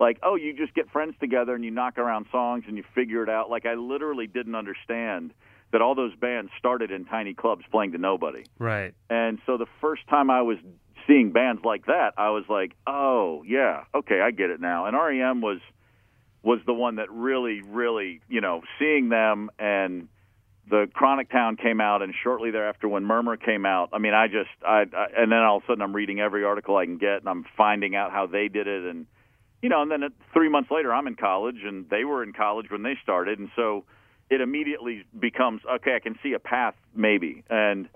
[0.01, 3.21] Like oh, you just get friends together and you knock around songs and you figure
[3.21, 3.51] it out.
[3.51, 5.31] Like I literally didn't understand
[5.71, 8.43] that all those bands started in tiny clubs playing to nobody.
[8.57, 8.93] Right.
[9.09, 10.57] And so the first time I was
[11.07, 14.97] seeing bands like that, I was like, "Oh, yeah, okay, I get it now." And
[14.97, 15.59] REM was
[16.41, 20.07] was the one that really, really, you know, seeing them and
[20.67, 24.27] the Chronic Town came out, and shortly thereafter, when Murmur came out, I mean, I
[24.27, 26.97] just, I, I, and then all of a sudden, I'm reading every article I can
[26.97, 29.05] get, and I'm finding out how they did it, and
[29.61, 32.69] you know, and then three months later, I'm in college, and they were in college
[32.69, 33.83] when they started, and so
[34.29, 35.95] it immediately becomes okay.
[35.95, 37.87] I can see a path, maybe, and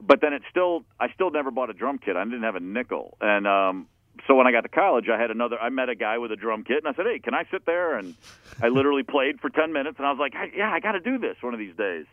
[0.00, 2.16] but then it still, I still never bought a drum kit.
[2.16, 3.86] I didn't have a nickel, and um,
[4.26, 5.58] so when I got to college, I had another.
[5.58, 7.66] I met a guy with a drum kit, and I said, "Hey, can I sit
[7.66, 8.14] there?" And
[8.62, 11.18] I literally played for ten minutes, and I was like, "Yeah, I got to do
[11.18, 12.06] this one of these days."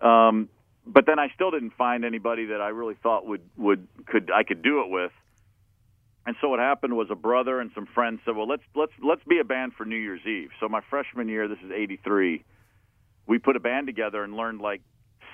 [0.00, 0.48] Um,
[0.86, 4.42] but then I still didn't find anybody that I really thought would would could I
[4.42, 5.12] could do it with.
[6.28, 9.24] And so what happened was a brother and some friends said, "Well, let's let's let's
[9.24, 12.44] be a band for New Year's Eve." So my freshman year, this is '83,
[13.26, 14.82] we put a band together and learned like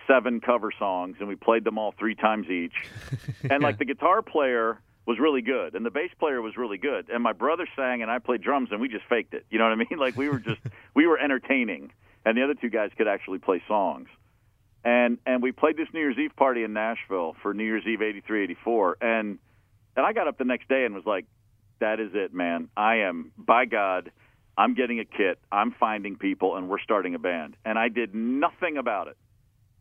[0.07, 2.77] seven cover songs, and we played them all three times each.
[3.51, 7.11] And like the guitar player was really good, and the bass player was really good,
[7.11, 9.45] and my brother sang, and I played drums, and we just faked it.
[9.51, 9.89] You know what I mean?
[9.99, 10.61] Like we were just
[10.95, 11.91] we were entertaining,
[12.25, 14.07] and the other two guys could actually play songs.
[14.85, 18.01] And and we played this New Year's Eve party in Nashville for New Year's Eve
[18.01, 19.39] '83, '84, and
[19.97, 21.27] and I got up the next day and was like,
[21.81, 22.69] "That is it, man.
[22.77, 24.11] I am by God."
[24.57, 25.39] I'm getting a kit.
[25.51, 27.57] I'm finding people, and we're starting a band.
[27.65, 29.17] And I did nothing about it.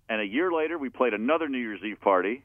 [0.09, 2.43] And a year later, we played another New Year's Eve party.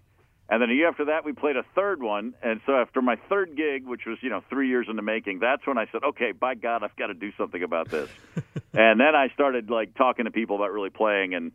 [0.50, 2.35] And then a year after that, we played a third one.
[2.42, 5.40] And so after my third gig, which was, you know, three years in the making,
[5.40, 8.09] that's when I said, okay, by God, I've got to do something about this.
[8.72, 11.35] and then I started, like, talking to people about really playing.
[11.35, 11.52] And,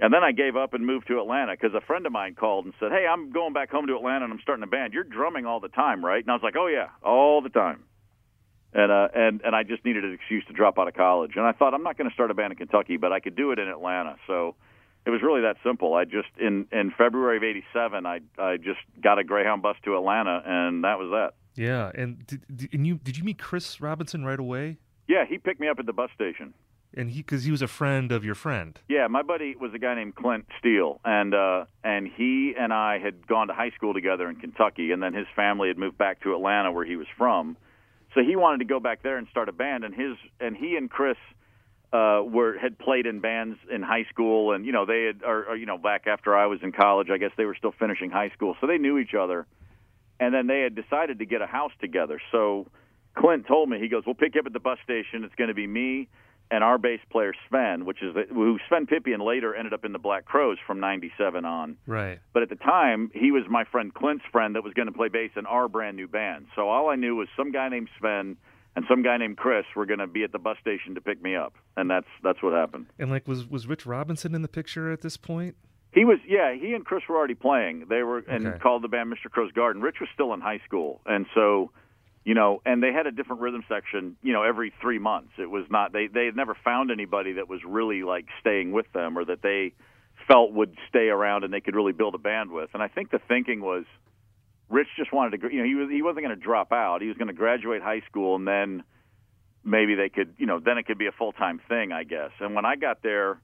[0.00, 2.64] and then I gave up and moved to Atlanta because a friend of mine called
[2.64, 4.92] and said, hey, I'm going back home to Atlanta and I'm starting a band.
[4.92, 6.22] You're drumming all the time, right?
[6.22, 7.84] And I was like, oh, yeah, all the time
[8.76, 11.32] and uh, and and I just needed an excuse to drop out of college.
[11.36, 13.34] And I thought I'm not going to start a band in Kentucky, but I could
[13.34, 14.16] do it in Atlanta.
[14.26, 14.54] So
[15.06, 15.94] it was really that simple.
[15.94, 19.96] I just in in February of '87, I I just got a Greyhound bus to
[19.96, 21.34] Atlanta, and that was that.
[21.54, 21.90] Yeah.
[21.94, 24.76] And did, did, and you did you meet Chris Robinson right away?
[25.08, 26.52] Yeah, he picked me up at the bus station.
[26.94, 28.78] And he because he was a friend of your friend.
[28.88, 32.98] Yeah, my buddy was a guy named Clint Steele, and uh, and he and I
[32.98, 36.22] had gone to high school together in Kentucky, and then his family had moved back
[36.22, 37.56] to Atlanta, where he was from.
[38.14, 40.76] So he wanted to go back there and start a band, and his and he
[40.76, 41.18] and Chris
[41.92, 45.50] uh, were had played in bands in high school, and you know they had, or,
[45.50, 48.10] or you know back after I was in college, I guess they were still finishing
[48.10, 49.46] high school, so they knew each other,
[50.18, 52.20] and then they had decided to get a house together.
[52.32, 52.66] So
[53.16, 55.24] Clint told me he goes, "We'll pick you up at the bus station.
[55.24, 56.08] It's going to be me."
[56.50, 59.92] And our bass player Sven, which is the, who Sven Pipien later ended up in
[59.92, 61.76] the Black Crowes from '97 on.
[61.86, 62.20] Right.
[62.32, 65.08] But at the time, he was my friend Clint's friend that was going to play
[65.08, 66.46] bass in our brand new band.
[66.54, 68.36] So all I knew was some guy named Sven
[68.76, 71.20] and some guy named Chris were going to be at the bus station to pick
[71.20, 72.86] me up, and that's that's what happened.
[72.98, 75.56] And like, was was Rich Robinson in the picture at this point?
[75.92, 76.54] He was, yeah.
[76.54, 77.86] He and Chris were already playing.
[77.88, 78.58] They were and Okay.
[78.58, 79.30] called the band Mr.
[79.30, 79.80] Crowe's Garden.
[79.80, 81.70] Rich was still in high school, and so,
[82.26, 85.30] you know, and they had a different rhythm section, you know, every three months.
[85.38, 88.92] It was not they they had never found anybody that was really like staying with
[88.92, 89.74] them or that they
[90.26, 92.70] felt would stay around and they could really build a band with.
[92.74, 93.84] And I think the thinking was,
[94.68, 97.00] Rich just wanted to, you know, he was he wasn't going to drop out.
[97.00, 98.82] He was going to graduate high school and then
[99.62, 102.32] maybe they could, you know, then it could be a full time thing, I guess.
[102.40, 103.40] And when I got there,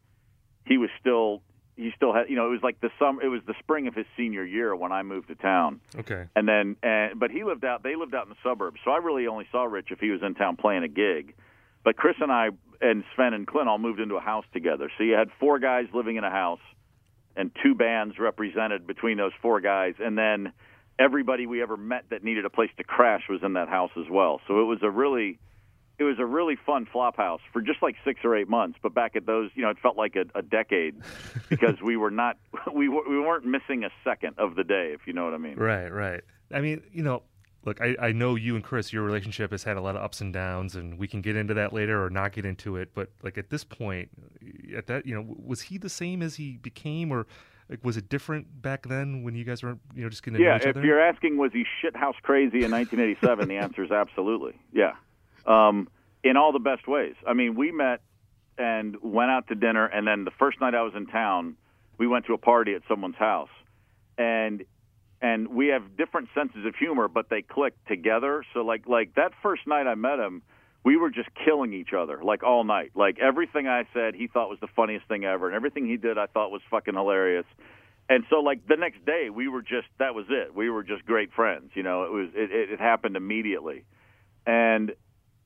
[0.66, 1.40] he was still
[1.82, 3.94] he still had, you know, it was like the summer, it was the spring of
[3.94, 5.80] his senior year when I moved to town.
[5.96, 6.26] Okay.
[6.36, 8.98] and then and but he lived out they lived out in the suburbs so i
[8.98, 11.34] really only saw rich if he was in town playing a gig.
[11.84, 14.90] But chris and i and sven and clint all moved into a house together.
[14.98, 16.60] So you had four guys living in a house
[17.36, 19.94] and two bands represented between those four guys.
[19.98, 20.52] And then
[20.98, 24.10] everybody we ever met that needed a place to crash was in that house as
[24.10, 24.40] well.
[24.46, 25.38] So it was a really
[25.98, 28.92] it was a really fun flop house for just like six or eight months but
[28.94, 30.96] back at those you know it felt like a, a decade
[31.48, 32.36] because we were not
[32.74, 35.38] we, were, we weren't missing a second of the day if you know what i
[35.38, 36.22] mean Right, right.
[36.52, 37.22] I mean, you know,
[37.64, 40.20] look, I, I know you and Chris, your relationship has had a lot of ups
[40.20, 42.90] and downs, and we can get into that later or not get into it.
[42.94, 44.10] But like at this point,
[44.76, 47.26] at that, you know, was he the same as he became, or
[47.70, 50.44] like was it different back then when you guys were, you know, just getting to
[50.44, 50.84] know Yeah, each if other?
[50.84, 54.60] you're asking was he shithouse crazy in 1987, the answer is absolutely.
[54.74, 54.92] Yeah,
[55.46, 55.88] um,
[56.22, 57.14] in all the best ways.
[57.26, 58.00] I mean, we met
[58.58, 61.56] and went out to dinner, and then the first night I was in town,
[61.98, 63.50] we went to a party at someone's house,
[64.18, 64.64] and
[65.20, 68.44] and we have different senses of humor, but they click together.
[68.52, 70.42] So like like that first night I met him,
[70.84, 72.90] we were just killing each other like all night.
[72.94, 76.18] Like everything I said, he thought was the funniest thing ever, and everything he did,
[76.18, 77.46] I thought was fucking hilarious.
[78.08, 80.54] And so like the next day, we were just that was it.
[80.54, 81.70] We were just great friends.
[81.74, 83.84] You know, it was it, it, it happened immediately,
[84.44, 84.92] and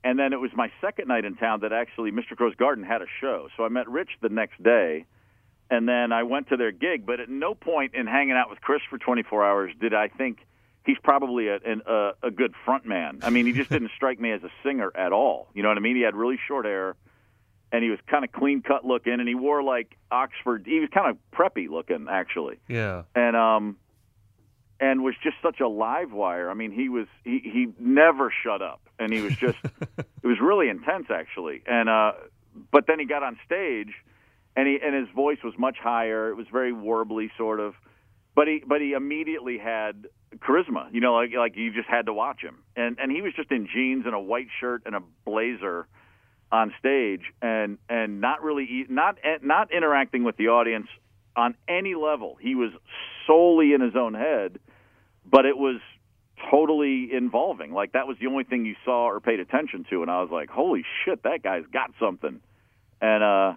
[0.07, 2.37] and then it was my second night in town that actually Mr.
[2.37, 3.49] Crowe's Garden had a show.
[3.57, 5.05] So I met Rich the next day,
[5.69, 7.05] and then I went to their gig.
[7.05, 10.39] But at no point in hanging out with Chris for 24 hours did I think
[10.85, 13.19] he's probably a an, a, a good front man.
[13.25, 15.49] I mean, he just didn't strike me as a singer at all.
[15.55, 15.97] You know what I mean?
[15.97, 16.95] He had really short hair,
[17.73, 20.67] and he was kind of clean cut looking, and he wore like Oxford.
[20.67, 23.77] He was kind of preppy looking actually yeah, and um
[24.79, 26.49] and was just such a live wire.
[26.49, 29.59] I mean, he was he he never shut up, and he was just
[29.99, 31.63] it was really intense actually.
[31.67, 32.13] And uh,
[32.71, 33.93] but then he got on stage,
[34.55, 36.31] and he and his voice was much higher.
[36.31, 37.75] It was very warbly sort of,
[38.35, 40.07] but he but he immediately had
[40.37, 40.93] charisma.
[40.93, 42.59] You know, like like you just had to watch him.
[42.77, 45.87] And and he was just in jeans and a white shirt and a blazer
[46.53, 50.87] on stage and and not really not not interacting with the audience
[51.37, 52.37] on any level.
[52.41, 52.71] He was
[53.27, 54.59] solely in his own head,
[55.25, 55.81] but it was
[56.51, 57.73] totally involving.
[57.73, 60.31] Like that was the only thing you saw or paid attention to, and I was
[60.31, 62.41] like, "Holy shit, that guy's got something."
[63.01, 63.55] And uh,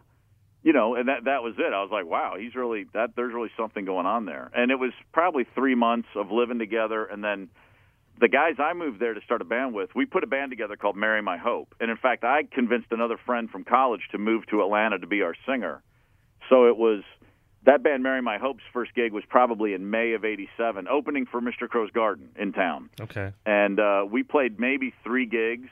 [0.64, 1.74] you know, and that that was it.
[1.74, 3.16] I was like, "Wow, he's really that.
[3.16, 7.06] There's really something going on there." And it was probably three months of living together,
[7.06, 7.50] and then
[8.20, 10.76] the guys I moved there to start a band with, we put a band together
[10.76, 11.74] called Mary My Hope.
[11.80, 15.22] And in fact, I convinced another friend from college to move to Atlanta to be
[15.22, 15.82] our singer.
[16.50, 17.04] So it was
[17.70, 21.40] that band Mary My Hope's first gig was probably in May of 87, opening for
[21.40, 21.70] Mr.
[21.70, 22.90] Crowe's Garden in town.
[23.00, 25.70] okay, And uh, we played maybe three gigs,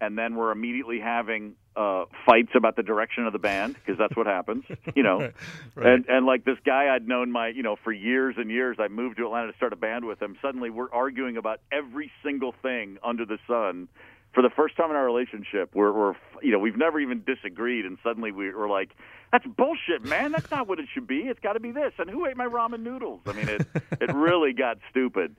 [0.00, 4.16] and then we're immediately having uh, fights about the direction of the band because that's
[4.16, 5.18] what happens, you know.
[5.18, 5.34] Right,
[5.74, 5.86] right.
[5.86, 8.78] And and like this guy I'd known my you know for years and years.
[8.80, 10.36] I moved to Atlanta to start a band with him.
[10.40, 13.88] Suddenly we're arguing about every single thing under the sun.
[14.36, 17.86] For the first time in our relationship, we're, we're you know we've never even disagreed,
[17.86, 18.90] and suddenly we were like,
[19.32, 20.32] "That's bullshit, man.
[20.32, 21.20] That's not what it should be.
[21.20, 23.22] It's got to be this." And who ate my ramen noodles?
[23.24, 23.66] I mean, it
[23.98, 25.36] it really got stupid.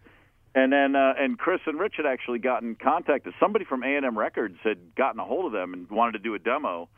[0.56, 3.36] And then uh, and Chris and Rich had actually gotten contacted.
[3.40, 6.20] Somebody from A and M Records had gotten a hold of them and wanted to
[6.20, 6.90] do a demo.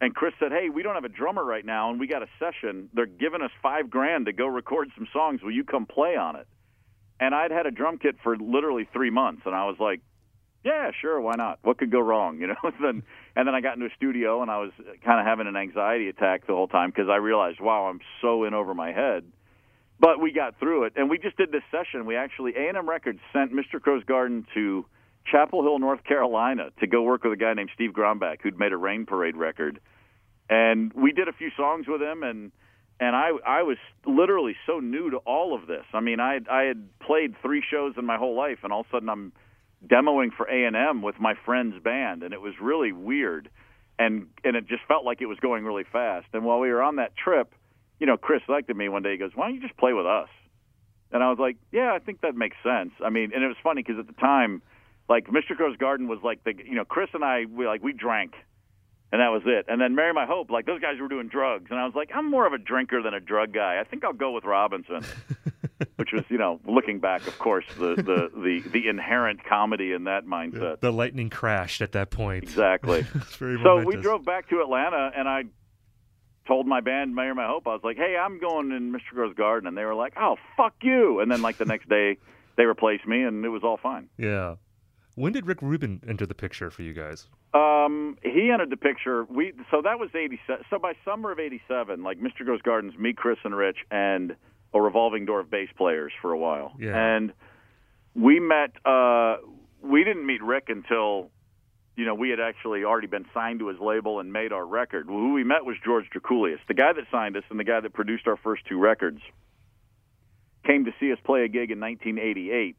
[0.00, 2.28] And Chris said, "Hey, we don't have a drummer right now, and we got a
[2.40, 2.90] session.
[2.94, 5.40] They're giving us five grand to go record some songs.
[5.40, 6.48] Will you come play on it?"
[7.20, 10.00] And I'd had a drum kit for literally three months, and I was like,
[10.64, 11.58] "Yeah, sure, why not?
[11.62, 12.56] What could go wrong?" You know.
[12.80, 13.02] then
[13.36, 14.70] and then I got into a studio, and I was
[15.04, 18.44] kind of having an anxiety attack the whole time because I realized, wow, I'm so
[18.44, 19.24] in over my head.
[19.98, 22.06] But we got through it, and we just did this session.
[22.06, 23.80] We actually A and M Records sent Mr.
[23.80, 24.84] Crowe's Garden to
[25.30, 28.72] Chapel Hill, North Carolina, to go work with a guy named Steve Grombach, who'd made
[28.72, 29.80] a Rain Parade record,
[30.50, 32.50] and we did a few songs with him, and
[33.00, 35.84] and I I was literally so new to all of this.
[35.94, 38.86] I mean, I I had played three shows in my whole life, and all of
[38.86, 39.32] a sudden I'm
[39.86, 43.48] demoing for A and M with my friend's band, and it was really weird,
[43.98, 46.26] and and it just felt like it was going really fast.
[46.32, 47.54] And while we were on that trip,
[47.98, 49.12] you know, Chris looked at me one day.
[49.12, 50.28] He goes, "Why don't you just play with us?"
[51.10, 53.56] And I was like, "Yeah, I think that makes sense." I mean, and it was
[53.62, 54.62] funny because at the time,
[55.08, 55.56] like Mr.
[55.56, 58.34] Crowe's Garden was like the you know Chris and I we like we drank,
[59.12, 59.66] and that was it.
[59.68, 62.10] And then Mary My Hope, like those guys were doing drugs, and I was like,
[62.14, 63.78] I'm more of a drinker than a drug guy.
[63.80, 65.04] I think I'll go with Robinson.
[65.96, 70.04] Which was, you know, looking back, of course, the the the, the inherent comedy in
[70.04, 70.80] that mindset.
[70.80, 72.44] The lightning crashed at that point.
[72.44, 73.02] Exactly.
[73.38, 73.86] so momentous.
[73.86, 75.44] we drove back to Atlanta, and I
[76.46, 79.14] told my band, Mary My Hope, I was like, "Hey, I'm going in Mr.
[79.14, 82.18] Crowe's Garden," and they were like, "Oh, fuck you!" And then like the next day,
[82.56, 84.08] they replaced me, and it was all fine.
[84.18, 84.56] Yeah.
[85.14, 87.28] When did Rick Rubin enter the picture for you guys?
[87.52, 89.24] Um, he entered the picture.
[89.24, 90.40] We so that was eighty.
[90.70, 92.44] So by summer of eighty seven, like Mr.
[92.44, 94.34] Crowe's Gardens, me, Chris, and Rich, and
[94.74, 96.72] a revolving door of bass players for a while.
[96.78, 96.96] Yeah.
[96.96, 97.32] And
[98.14, 98.72] we met.
[98.84, 99.36] Uh,
[99.82, 101.30] we didn't meet Rick until
[101.96, 105.06] you know we had actually already been signed to his label and made our record.
[105.06, 107.92] Who we met was George Drakoulias, the guy that signed us and the guy that
[107.92, 109.20] produced our first two records.
[110.64, 112.76] Came to see us play a gig in 1988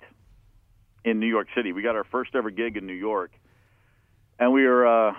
[1.03, 1.73] in New York City.
[1.73, 3.31] We got our first ever gig in New York,
[4.39, 5.13] and we were uh,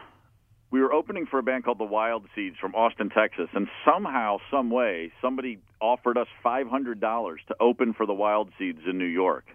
[0.75, 3.49] we were opening for a band called the Wild Seeds from Austin, Texas.
[3.55, 8.51] And somehow, some way, somebody offered us five hundred dollars to open for the Wild
[8.59, 9.47] Seeds in New York.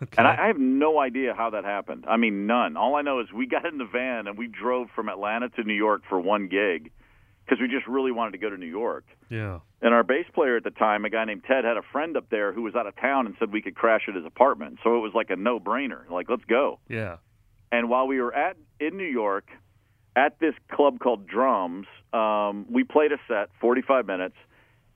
[0.00, 0.14] Okay.
[0.18, 2.04] And I, I have no idea how that happened.
[2.06, 2.76] I mean, none.
[2.76, 5.64] All I know is we got in the van and we drove from Atlanta to
[5.64, 6.92] New York for one gig
[7.44, 9.04] because we just really wanted to go to New York.
[9.30, 9.58] yeah.
[9.80, 12.30] And our bass player at the time, a guy named Ted, had a friend up
[12.30, 14.78] there who was out of town and said we could crash at his apartment.
[14.84, 16.08] So it was like a no-brainer.
[16.08, 16.78] Like, let's go.
[16.88, 17.16] Yeah.
[17.72, 19.48] And while we were at in New York
[20.16, 24.36] at this club called Drums, um, we played a set, 45 minutes,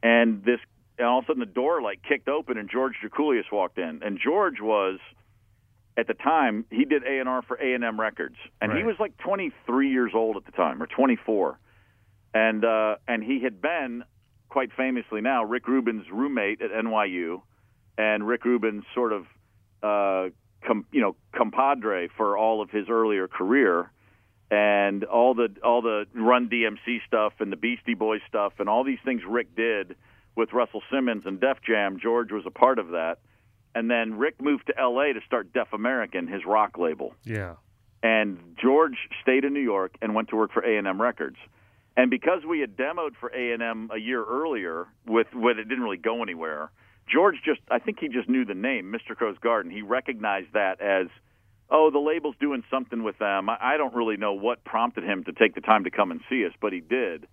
[0.03, 0.61] and this
[0.99, 4.01] and all of a sudden the door like kicked open and George Drakoulias walked in.
[4.03, 4.99] And George was
[5.97, 10.13] at the time he did A&R for A&M Records, and he was like 23 years
[10.15, 11.59] old at the time or 24.
[12.35, 14.05] And uh, and he had been
[14.49, 17.41] quite famously now Rick Rubin's roommate at NYU,
[17.97, 19.23] and Rick Rubin's sort of
[19.83, 20.31] uh,
[20.67, 23.91] com, you know compadre for all of his earlier career,
[24.51, 28.85] and all the all the Run DMC stuff and the Beastie Boys stuff and all
[28.85, 29.97] these things Rick did
[30.37, 31.99] with Russell Simmons and Def Jam.
[32.01, 33.19] George was a part of that,
[33.75, 35.13] and then Rick moved to L.A.
[35.15, 37.55] to start Def American, his rock label Yeah.
[38.03, 41.37] and George stayed in New York and went to work for A&M Records.
[41.97, 45.97] And because we had demoed for A&M a year earlier with when it didn't really
[45.97, 46.71] go anywhere,
[47.09, 49.17] George just I think he just knew the name Mr.
[49.17, 49.73] Crowe's Garden.
[49.73, 51.07] He recognized that as
[51.71, 53.49] oh, the label's doing something with them.
[53.49, 56.21] I, I don't really know what prompted him to take the time to come and
[56.29, 57.27] see us, but he did.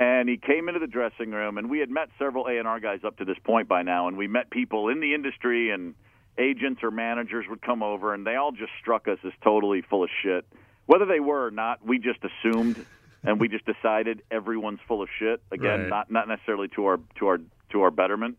[0.00, 3.16] And he came into the dressing room, and we had met several A&R guys up
[3.18, 5.94] to this point by now, and we met people in the industry, and
[6.38, 10.04] agents or managers would come over, and they all just struck us as totally full
[10.04, 10.46] of shit.
[10.86, 12.86] Whether they were or not, we just assumed,
[13.24, 15.42] and we just decided everyone's full of shit.
[15.50, 15.88] Again, Right.
[15.88, 17.38] not not necessarily to our to our
[17.70, 18.38] to our betterment.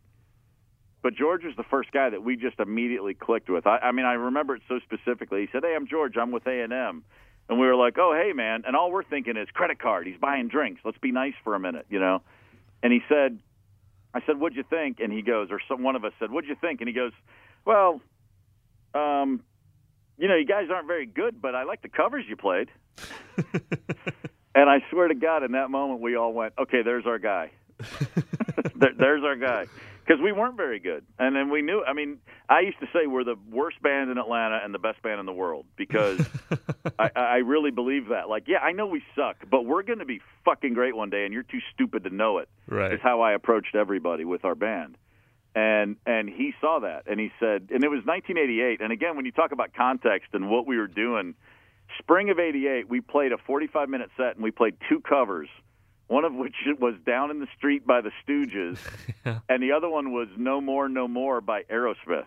[1.02, 3.66] But George was the first guy that we just immediately clicked with.
[3.66, 5.41] I, I mean, I remember it so specifically.
[5.41, 6.18] He said, "Hey, I'm George.
[6.18, 7.04] I'm with A and M,"
[7.47, 10.08] and we were like, "Oh, hey, man!" And all we're thinking is credit card.
[10.08, 10.82] He's buying drinks.
[10.84, 12.22] Let's be nice for a minute, you know.
[12.84, 13.39] And he said,
[14.14, 16.50] "I said, what'd you think?" And he goes, or some one of us said, "What'd
[16.50, 17.14] you think?" And he goes,
[17.64, 18.02] "Well,
[18.93, 19.41] um,
[20.18, 22.70] you know, you guys aren't very good, but I like the covers you played."
[24.54, 27.52] and I swear to God, in that moment, we all went, "Okay, there's our guy."
[28.76, 29.68] there, there's our guy
[30.10, 31.05] because we weren't very good.
[31.20, 32.18] And then we knew i mean
[32.49, 35.26] i used to say we're the worst band in atlanta and the best band in
[35.28, 36.20] the world because
[36.99, 38.28] I, I really believe that.
[38.28, 41.26] Like yeah i know we suck but we're going to be fucking great one day
[41.26, 42.93] and you're too stupid to know it Right.
[42.93, 44.97] is how i approached everybody with our band.
[45.55, 49.26] And and he saw that and he said and it was 1988 and again when
[49.26, 51.36] you talk about context and what we were doing
[51.99, 55.49] spring of 88 we played a 45 minute set and we played two covers
[56.10, 58.78] one of which was down in the street by the stooges
[59.47, 62.26] and the other one was no more no more by aerosmith.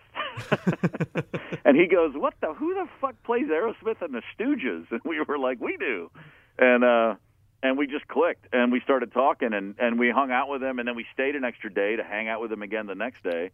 [1.65, 4.91] And he goes what the who the fuck plays aerosmith and the stooges?
[4.91, 6.09] And we were like we do.
[6.57, 7.15] And uh
[7.61, 10.79] and we just clicked and we started talking and and we hung out with him
[10.79, 13.23] and then we stayed an extra day to hang out with him again the next
[13.23, 13.51] day.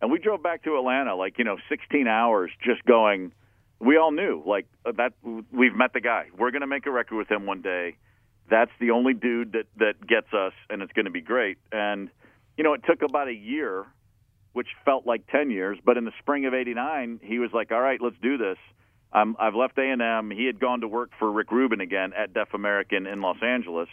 [0.00, 3.32] And we drove back to Atlanta like you know 16 hours just going
[3.80, 5.12] we all knew like that
[5.50, 6.26] we've met the guy.
[6.36, 7.96] We're going to make a record with him one day
[8.50, 12.10] that's the only dude that that gets us and it's going to be great and
[12.56, 13.86] you know it took about a year
[14.52, 17.80] which felt like 10 years but in the spring of 89 he was like all
[17.80, 18.58] right let's do this
[19.12, 20.30] I'm, I've left A&M.
[20.30, 23.88] He had gone to work for Rick Rubin again at Def American in Los Angeles,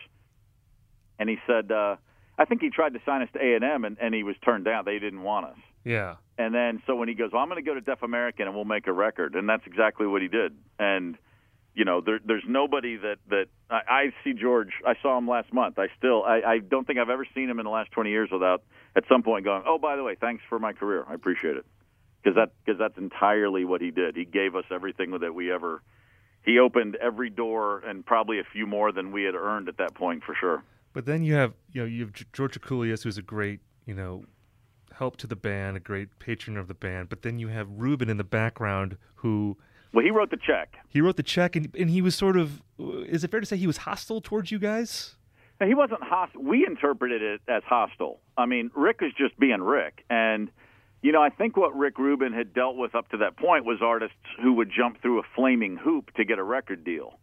[1.20, 1.98] and he said, uh,
[2.38, 4.86] "I think he tried to sign us to A&M, and, and he was turned down.
[4.86, 6.16] They didn't want us." yeah.
[6.38, 8.56] And then so when he goes, well, "I'm going to go to Def American, and
[8.56, 10.56] we'll make a record," and that's exactly what he did.
[10.80, 11.18] And
[11.76, 14.74] you know, there, there's nobody that that I, I see George.
[14.86, 15.80] I saw him last month.
[15.80, 18.30] I still, I, I don't think I've ever seen him in the last 20 years
[18.32, 18.64] without
[18.96, 21.06] at some point going, "Oh, by the way, thanks for my career.
[21.08, 21.66] I appreciate it."
[22.22, 24.16] because that because that's entirely what he did.
[24.16, 25.82] He gave us everything that we ever.
[26.44, 29.94] He opened every door and probably a few more than we had earned at that
[29.94, 30.64] point for sure.
[30.94, 34.26] But then you have you know you have George Drakoulias, who's a great you know
[34.94, 37.10] help to the band, a great patron of the band.
[37.10, 39.58] But then you have Rubin in the background who.
[39.92, 40.78] Well, he wrote the check.
[40.88, 42.62] He wrote the check, and, and he was sort of.
[42.80, 45.16] Uh, is it fair to say he was hostile towards you guys?
[45.60, 46.42] Now, he wasn't hostile.
[46.44, 48.20] We interpreted it as hostile.
[48.38, 50.50] I mean, Rick is just being Rick, and
[51.02, 53.80] you know, I think what Rick Rubin had dealt with up to that point was
[53.82, 57.20] artists who would jump through a flaming hoop to get a record deal.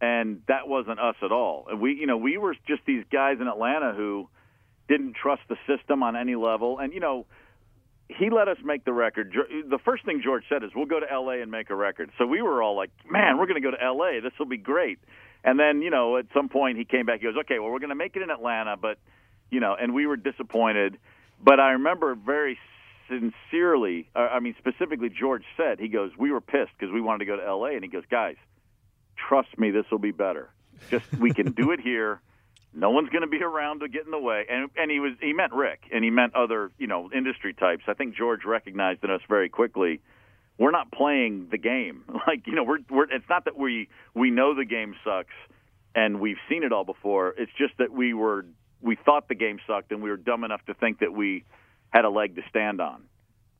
[0.00, 1.66] And that wasn't us at all.
[1.70, 4.30] And we, you know, we were just these guys in Atlanta who
[4.88, 6.78] didn't trust the system on any level.
[6.78, 7.26] And you know,
[8.18, 9.34] he let us make the record.
[9.68, 11.40] The first thing George said is, "We'll go to L.A.
[11.40, 13.82] and make a record." So we were all like, "Man, we're going to go to
[13.82, 14.20] L.A.
[14.20, 14.98] This will be great."
[15.42, 17.20] And then, you know, at some point he came back.
[17.20, 18.98] He goes, "Okay, well, we're going to make it in Atlanta, but,
[19.50, 20.98] you know," and we were disappointed.
[21.42, 22.58] But I remember very
[23.10, 27.20] sincerely, uh, I mean, specifically, George said, he goes, We were pissed because we wanted
[27.20, 27.70] to go to LA.
[27.70, 28.36] And he goes, Guys,
[29.16, 30.50] trust me, this will be better.
[30.90, 32.20] Just, we can do it here.
[32.72, 34.44] No one's going to be around to get in the way.
[34.48, 37.82] And, and he was, he meant Rick and he meant other, you know, industry types.
[37.88, 40.00] I think George recognized in us very quickly.
[40.56, 42.04] We're not playing the game.
[42.26, 45.34] Like, you know, we're, we're, it's not that we, we know the game sucks
[45.94, 47.34] and we've seen it all before.
[47.36, 48.46] It's just that we were,
[48.80, 51.44] we thought the game sucked and we were dumb enough to think that we,
[51.90, 53.02] had a leg to stand on.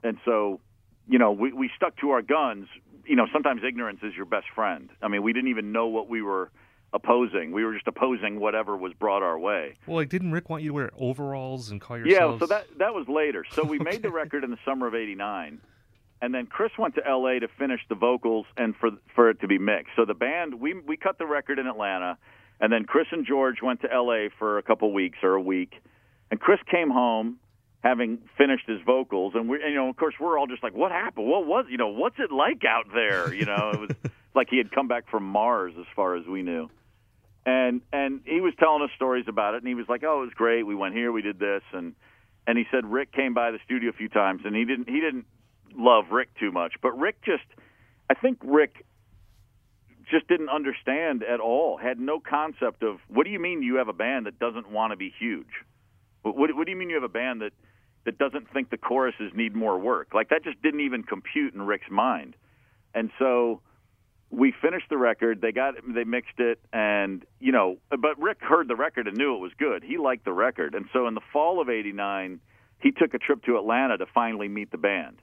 [0.02, 0.61] And so,
[1.08, 2.68] you know, we, we stuck to our guns.
[3.04, 4.88] You know, sometimes ignorance is your best friend.
[5.02, 6.50] I mean, we didn't even know what we were
[6.93, 7.53] opposing.
[7.53, 9.76] We were just opposing whatever was brought our way.
[9.86, 12.34] Well, like, didn't Rick want you to wear overalls and call yourselves?
[12.34, 13.45] Yeah, so that that was later.
[13.53, 13.84] So we okay.
[13.91, 15.61] made the record in the summer of '89,
[16.22, 17.41] and then Chris went to L.A.
[17.41, 19.93] to finish the vocals and for for it to be mixed.
[19.97, 22.18] So the band we we cut the record in Atlanta,
[22.61, 24.30] and then Chris and George went to L.A.
[24.38, 25.74] for a couple weeks or a week,
[26.30, 27.38] and Chris came home
[27.82, 30.74] having finished his vocals, and we, and, you know, of course, we're all just like,
[30.74, 31.26] "What happened?
[31.26, 33.91] What was, you know, what's it like out there?" You know, it was
[34.34, 36.68] like he had come back from Mars, as far as we knew.
[37.47, 40.26] And and he was telling us stories about it, and he was like, "Oh, it
[40.26, 40.64] was great.
[40.64, 41.95] We went here, we did this," and
[42.47, 45.01] and he said Rick came by the studio a few times, and he didn't he
[45.01, 45.26] didn't
[45.76, 47.45] love Rick too much, but Rick just,
[48.11, 48.84] I think Rick
[50.11, 53.88] just didn't understand at all, had no concept of what do you mean you have
[53.88, 55.47] a band that doesn't want to be huge?
[56.22, 57.53] What, what do you mean you have a band that
[58.05, 60.09] that doesn't think the choruses need more work.
[60.14, 62.34] Like that just didn't even compute in Rick's mind.
[62.95, 63.61] And so
[64.31, 65.41] we finished the record.
[65.41, 69.35] They got they mixed it, and you know, but Rick heard the record and knew
[69.35, 69.83] it was good.
[69.83, 72.41] He liked the record, and so in the fall of '89,
[72.78, 75.18] he took a trip to Atlanta to finally meet the band,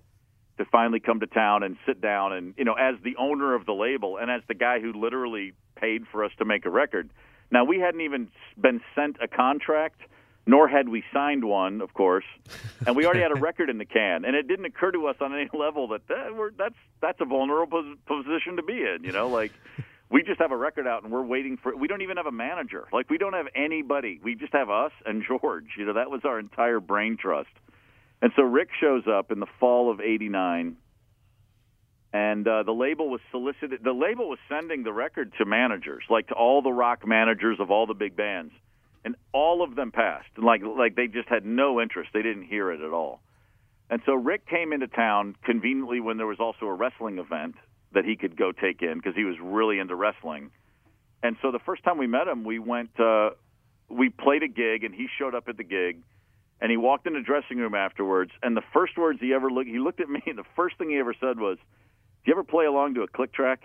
[0.58, 3.66] to finally come to town and sit down and you know, as the owner of
[3.66, 7.10] the label and as the guy who literally paid for us to make a record.
[7.50, 8.28] Now we hadn't even
[8.60, 10.02] been sent a contract
[10.48, 12.24] nor had we signed one, of course,
[12.88, 14.26] and we already had a record in the can.
[14.26, 17.26] And it didn't occur to us on any level that, that we're, that's that's a
[17.26, 19.04] vulnerable position to be in.
[19.04, 19.52] You know, like
[20.10, 21.76] we just have a record out and we're waiting for.
[21.76, 22.88] We don't even have a manager.
[22.92, 24.20] Like we don't have anybody.
[24.24, 25.68] We just have us and George.
[25.78, 27.50] You know, that was our entire brain trust.
[28.22, 30.78] And so Rick shows up in the fall of '89
[32.14, 33.82] and uh, the label was solicited.
[33.84, 37.70] The label was sending the record to managers, like to all the rock managers of
[37.70, 38.54] all the big bands,
[39.08, 40.28] and all of them passed.
[40.38, 42.10] Like like they just had no interest.
[42.14, 43.22] They didn't hear it at all.
[43.90, 47.56] And so Rick came into town conveniently when there was also a wrestling event
[47.94, 50.52] that he could go take in because he was really into wrestling.
[51.24, 53.30] And so the first time we met him, we went uh
[53.88, 56.04] we played a gig and he showed up at the gig
[56.60, 59.70] and he walked in the dressing room afterwards and the first words he ever looked
[59.70, 61.58] he looked at me and the first thing he ever said was,
[62.26, 63.62] "Do you ever play along to a click track?"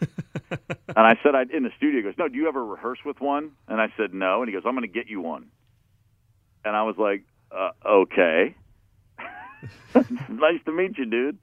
[0.88, 2.00] and I said, I in the studio.
[2.00, 2.28] He goes, no.
[2.28, 3.52] Do you ever rehearse with one?
[3.68, 4.42] And I said, no.
[4.42, 5.46] And he goes, I'm going to get you one.
[6.64, 8.54] And I was like, uh, okay.
[9.94, 11.38] nice to meet you, dude.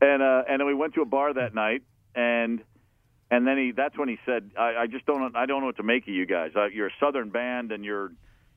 [0.00, 1.82] And uh, and then we went to a bar that night,
[2.14, 2.62] and
[3.30, 5.76] and then he that's when he said, I, I just don't I don't know what
[5.78, 6.52] to make of you guys.
[6.54, 8.12] Uh, you're a Southern band, and you're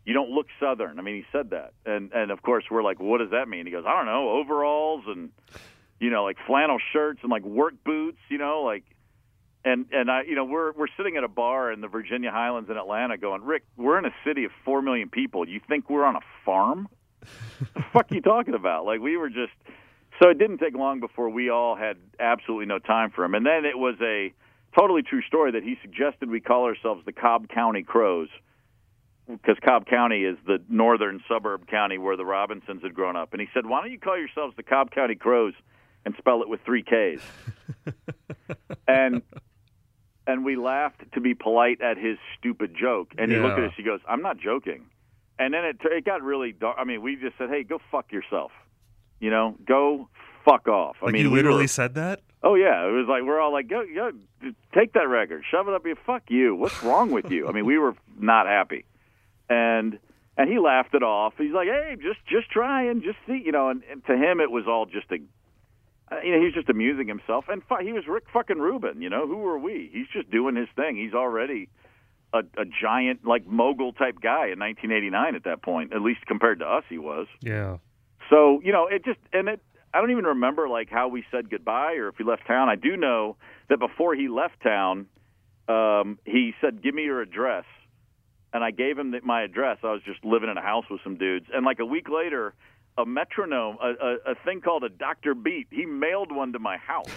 [0.06, 1.00] you don't look Southern.
[1.00, 3.66] I mean, he said that, and and of course we're like, what does that mean?
[3.66, 5.32] He goes, I don't know, overalls and
[6.00, 8.84] you know like flannel shirts and like work boots, you know, like
[9.64, 12.70] and and I you know we're we're sitting at a bar in the Virginia Highlands
[12.70, 15.48] in Atlanta going Rick we're in a city of 4 million people.
[15.48, 16.88] You think we're on a farm?
[17.22, 18.86] The fuck are you talking about?
[18.86, 19.54] Like we were just
[20.22, 23.36] so it didn't take long before we all had absolutely no time for him.
[23.36, 24.34] And then it was a
[24.78, 28.30] totally true story that he suggested we call ourselves the Cobb County Crows
[29.28, 33.34] because Cobb County is the northern suburb county where the Robinsons had grown up.
[33.34, 35.54] And he said why don't you call yourselves the Cobb County Crows
[36.04, 37.24] and spell it with 3 Ks?
[38.88, 39.22] And
[40.28, 43.14] and we laughed to be polite at his stupid joke.
[43.18, 43.74] And he looked at us.
[43.78, 44.86] He goes, "I'm not joking."
[45.40, 46.78] And then it it got really dark.
[46.80, 48.52] I mean, we just said, "Hey, go fuck yourself."
[49.20, 50.08] You know, go
[50.46, 50.98] fuck off.
[51.04, 52.22] I mean, you we literally were- said that?
[52.44, 54.12] Oh yeah, it was like we're all like, go, go,
[54.74, 55.96] take that record, shove it up your.
[55.96, 56.56] Fuck you.
[56.56, 57.48] What's wrong with you?
[57.48, 58.86] I mean, we were not happy,
[59.50, 60.00] and
[60.38, 61.34] and he laughed it off.
[61.38, 63.70] He's like, hey, just just try and just see, you know.
[63.70, 65.18] And, and to him, it was all just a,
[66.24, 67.46] you know, he was just amusing himself.
[67.48, 69.02] And fu- he was Rick fucking Rubin.
[69.02, 69.90] You know, who were we?
[69.94, 70.98] He's just doing his thing.
[70.98, 71.70] He's already
[72.34, 76.60] a, a giant like mogul type guy in 1989 at that point, at least compared
[76.60, 77.28] to us, he was.
[77.42, 77.78] Yeah.
[78.30, 79.62] So you know, it just and it.
[79.94, 82.70] I don't even remember like how we said goodbye or if he left town.
[82.70, 83.36] I do know
[83.70, 85.08] that before he left town,
[85.68, 87.66] um, he said, "Give me your address,"
[88.54, 89.80] and I gave him the, my address.
[89.84, 92.54] I was just living in a house with some dudes, and like a week later,
[92.98, 96.78] a metronome, a, a, a thing called a Doctor Beat, he mailed one to my
[96.78, 97.10] house.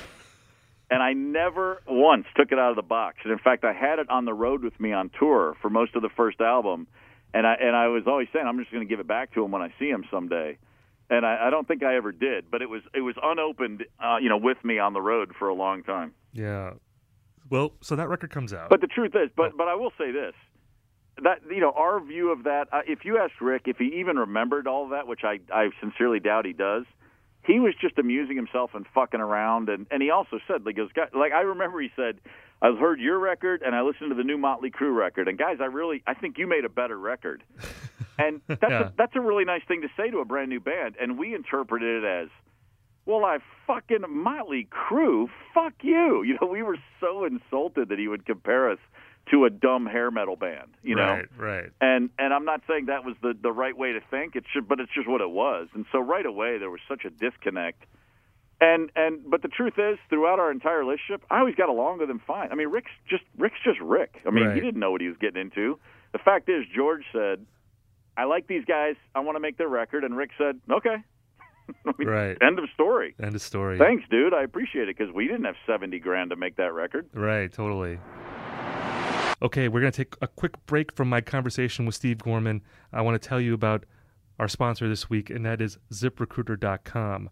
[0.90, 3.16] And I never once took it out of the box.
[3.24, 5.96] And in fact, I had it on the road with me on tour for most
[5.96, 6.86] of the first album.
[7.32, 9.42] And I and I was always saying I'm just going to give it back to
[9.42, 10.58] him when I see him someday
[11.10, 12.50] and I, I don't think I ever did.
[12.50, 15.48] But it was it was unopened, uh, you know, with me on the road for
[15.48, 16.12] a long time.
[16.32, 16.74] Yeah.
[17.50, 18.70] Well, so that record comes out.
[18.70, 20.34] But the truth is, but but I will say this:
[21.22, 22.68] that you know, our view of that.
[22.72, 26.20] Uh, if you asked Rick if he even remembered all that, which I I sincerely
[26.20, 26.84] doubt he does,
[27.44, 29.68] he was just amusing himself and fucking around.
[29.68, 32.18] And and he also said, like, he goes, like I remember he said.
[32.62, 35.58] I've heard your record and I listened to the new Motley Crue record, and guys,
[35.60, 37.42] I really I think you made a better record.
[38.16, 38.80] And that's Yeah.
[38.86, 41.34] a, that's a really nice thing to say to a brand new band, and we
[41.34, 42.28] interpreted it as,
[43.06, 46.22] well, I fucking Motley Crue, fuck you.
[46.26, 48.78] You know, we were so insulted that he would compare us
[49.30, 50.74] to a dumb hair metal band.
[50.82, 51.70] You know, right, right.
[51.80, 54.36] and and I'm not saying that was the the right way to think.
[54.36, 55.68] It should, but it's just what it was.
[55.74, 57.84] And so right away there was such a disconnect.
[58.60, 62.08] And and but the truth is, throughout our entire relationship, I always got along with
[62.08, 62.50] him fine.
[62.52, 64.20] I mean, Rick's just Rick's just Rick.
[64.26, 64.54] I mean, Right.
[64.54, 65.78] he didn't know what he was getting into.
[66.12, 67.44] The fact is, George said,
[68.16, 68.94] "I like these guys.
[69.14, 70.96] I want to make their record," and Rick said, "Okay."
[71.86, 72.36] I mean, Right.
[72.42, 73.14] End of story.
[73.20, 73.78] End of story.
[73.78, 74.32] Thanks, dude.
[74.34, 77.08] I appreciate it because we didn't have seventy grand to make that record.
[77.12, 77.98] Right, totally.
[79.44, 82.62] Okay, we're going to take a quick break from my conversation with Steve Gorman.
[82.94, 83.84] I want to tell you about
[84.38, 87.28] our sponsor this week, and that is ziprecruiter.com.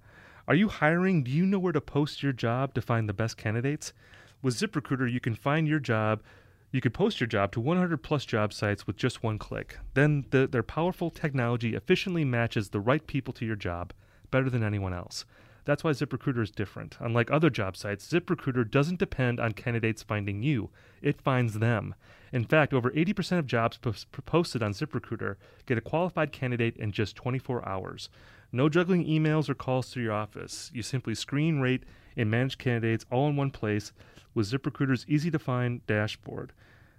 [0.46, 1.24] Are you hiring?
[1.24, 3.94] Do you know where to post your job to find the best candidates?
[4.42, 6.22] With ZipRecruiter, you can find your job.
[6.70, 9.78] You can post your job to 100 plus job sites with just one click.
[9.94, 13.94] Then the, their powerful technology efficiently matches the right people to your job
[14.30, 15.24] better than anyone else.
[15.64, 16.96] That's why ZipRecruiter is different.
[16.98, 21.94] Unlike other job sites, ZipRecruiter doesn't depend on candidates finding you, it finds them.
[22.32, 25.36] In fact, over 80% of jobs pos- posted on ZipRecruiter
[25.66, 28.08] get a qualified candidate in just 24 hours.
[28.50, 30.70] No juggling emails or calls to your office.
[30.74, 31.84] You simply screen, rate,
[32.16, 33.92] and manage candidates all in one place
[34.34, 36.52] with ZipRecruiter's easy to find dashboard.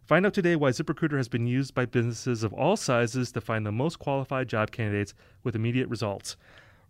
[0.06, 3.66] Find out today why ZipRecruiter has been used by businesses of all sizes to find
[3.66, 6.36] the most qualified job candidates with immediate results.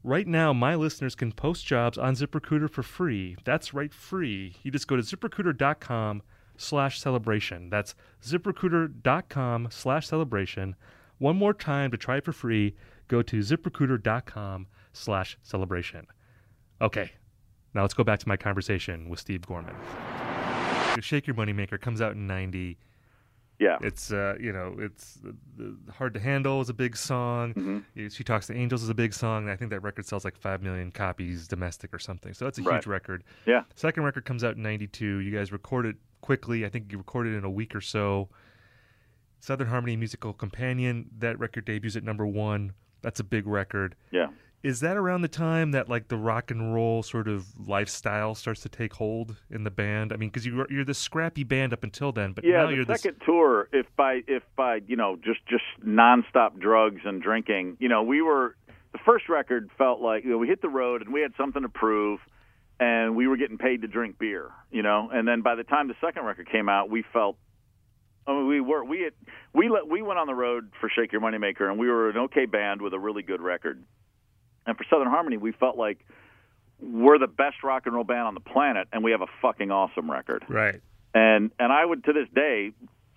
[0.05, 3.37] Right now, my listeners can post jobs on ZipRecruiter for free.
[3.45, 4.57] That's right, free.
[4.61, 6.21] You just go to ziprecruiter.com
[6.57, 7.69] slash celebration.
[7.69, 10.75] That's ziprecruiter.com slash celebration.
[11.19, 12.75] One more time to try it for free,
[13.07, 16.07] go to ziprecruiter.com slash celebration.
[16.81, 17.11] Okay,
[17.73, 19.75] now let's go back to my conversation with Steve Gorman.
[20.99, 22.77] Shake Your Moneymaker comes out in 90.
[23.63, 23.77] Yeah.
[23.81, 27.53] It's uh, you know, it's uh, hard to handle is a big song.
[27.53, 28.07] Mm-hmm.
[28.09, 29.47] She talks to angels is a big song.
[29.49, 32.33] I think that record sells like five million copies domestic or something.
[32.33, 32.75] So that's a Right.
[32.75, 33.23] huge record.
[33.45, 33.63] Yeah.
[33.75, 35.19] Second record comes out in '92.
[35.19, 36.65] You guys record it quickly.
[36.65, 38.29] I think you recorded in a week or so.
[39.39, 41.09] Southern Harmony Musical Companion.
[41.19, 42.73] That record debuts at number one.
[43.01, 43.95] That's a big record.
[44.11, 44.27] Yeah.
[44.63, 48.61] Is that around the time that like the rock and roll sort of lifestyle starts
[48.61, 50.13] to take hold in the band?
[50.13, 52.67] I mean, because you were, you're this scrappy band up until then, but Yeah, now
[52.67, 53.01] the you're this.
[53.01, 57.89] second tour, if by if by you know just just nonstop drugs and drinking, you
[57.89, 58.55] know, we were
[58.93, 61.63] the first record felt like you know we hit the road and we had something
[61.63, 62.21] to prove,
[62.79, 65.89] and we were getting paid to drink beer, you know, and then by the time
[65.89, 67.35] the second record came out, we felt.
[68.25, 69.13] I mean, we were we had
[69.53, 72.17] we let we went on the road for Shake Your Moneymaker, and we were an
[72.17, 73.83] okay band with a really good record.
[74.65, 75.99] And for Southern Harmony, we felt like
[76.81, 79.71] we're the best rock and roll band on the planet, and we have a fucking
[79.71, 80.81] awesome record Right.
[81.13, 82.71] and and I would to this day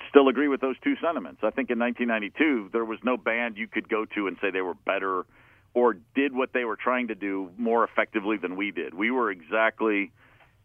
[0.08, 1.40] still agree with those two sentiments.
[1.42, 4.60] I think in 1992 there was no band you could go to and say they
[4.60, 5.26] were better
[5.74, 8.94] or did what they were trying to do more effectively than we did.
[8.94, 10.12] We were exactly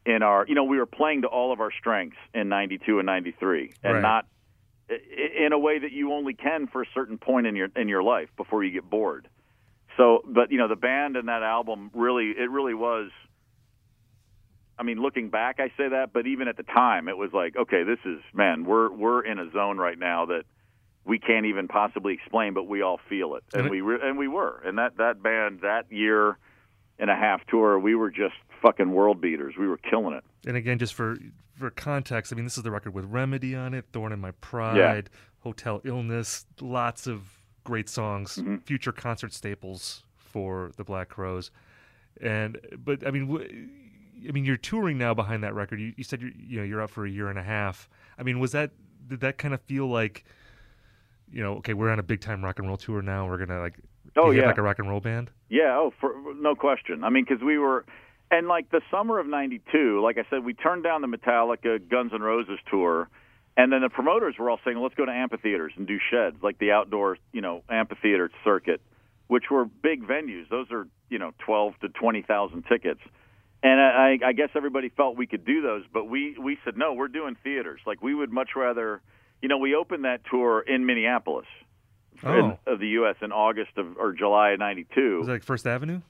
[0.06, 3.06] in our you know we were playing to all of our strengths in 92 and
[3.06, 4.02] 93 and Right.
[4.02, 4.28] not
[4.90, 8.04] in a way that you only can for a certain point in your in your
[8.04, 9.28] life before you get bored.
[9.98, 13.12] So, but you know, the band and that album really, it really was.
[14.80, 17.56] I mean, looking back, I say that, but even at the time, it was like,
[17.56, 20.44] okay, this is man, we're we're in a zone right now that
[21.06, 24.18] we can't even possibly explain, but we all feel it, and And we re- and
[24.18, 26.38] we were, and that that band that year
[27.00, 29.56] and a half tour, we were just fucking world beaters.
[29.60, 30.24] We were killing it.
[30.48, 31.18] And again, just for
[31.54, 34.32] for context, I mean, this is the record with Remedy on it, Thorn in My
[34.32, 37.22] Pride, Hotel Illness, lots of
[37.64, 38.58] great songs, Mm-hmm.
[38.58, 41.52] future concert staples for the Black Crowes.
[42.22, 45.80] And but I mean, wh- I mean, you're touring now behind that record.
[45.80, 47.90] You, you said you're you know you're out for a year and a half.
[48.18, 48.72] I mean, was that
[49.08, 50.24] did that kind of feel like,
[51.32, 53.28] you know, okay, we're on a big time rock and roll tour now.
[53.28, 53.76] We're gonna like
[54.18, 54.46] Oh, yeah.
[54.48, 55.32] like a rock and roll band.
[55.50, 57.04] Yeah, oh, for no question.
[57.04, 57.86] I mean, because we were,
[58.30, 62.12] and like the summer of '92, like I said, we turned down the Metallica Guns
[62.14, 63.10] N' Roses tour,
[63.58, 66.58] and then the promoters were all saying, "Let's go to amphitheaters and do sheds, like
[66.58, 68.82] the outdoor, you know, amphitheater circuit,
[69.28, 70.48] which were big venues.
[70.50, 73.02] Those are, you know, twelve to twenty thousand tickets."
[73.64, 76.94] And I, I guess everybody felt we could do those, but we we said no.
[76.94, 77.80] We're doing theaters.
[77.86, 79.02] Like we would much rather,
[79.42, 81.46] you know, we opened that tour in Minneapolis
[82.24, 82.34] Oh.
[82.38, 83.16] in, of the U.S.
[83.22, 85.18] in August of or July of '92.
[85.20, 86.02] Was that like First Avenue?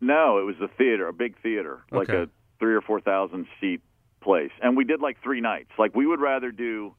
[0.00, 2.22] No, it was a theater, a big theater, like Okay.
[2.24, 2.28] a
[2.58, 3.80] three or four thousand seat
[4.26, 5.70] place, and we did like three nights.
[5.78, 6.94] Like we would rather do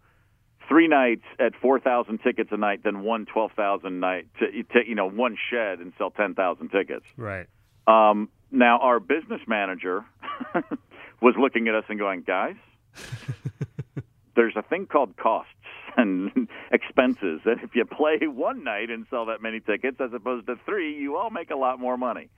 [0.67, 4.27] three nights at four thousand tickets a night than one twelve thousand night.
[4.39, 7.05] To, to, you know, one shed and sell ten thousand tickets.
[7.17, 7.45] Right.
[7.85, 10.05] Um, now our business manager
[11.21, 12.55] was looking at us and going, guys,
[14.35, 15.51] there's a thing called costs
[15.97, 20.47] and expenses, and if you play one night and sell that many tickets as opposed
[20.47, 22.29] to three, you all make a lot more money.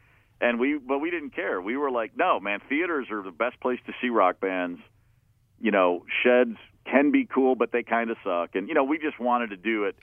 [0.41, 1.61] And we, but we didn't care.
[1.61, 4.79] We were like, no, man, theaters are the best place to see rock bands.
[5.59, 6.55] You know, sheds
[6.89, 8.55] can be cool, but they kind of suck.
[8.55, 9.95] And you know, we just wanted to do it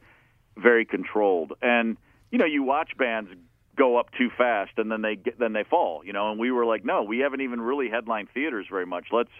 [0.56, 1.52] very controlled.
[1.62, 1.96] And
[2.30, 3.30] you know, you watch bands
[3.76, 6.02] go up too fast and then they get, then they fall.
[6.04, 9.06] You know, and we were like, no, we haven't even really headlined theaters very much.
[9.12, 9.30] Let's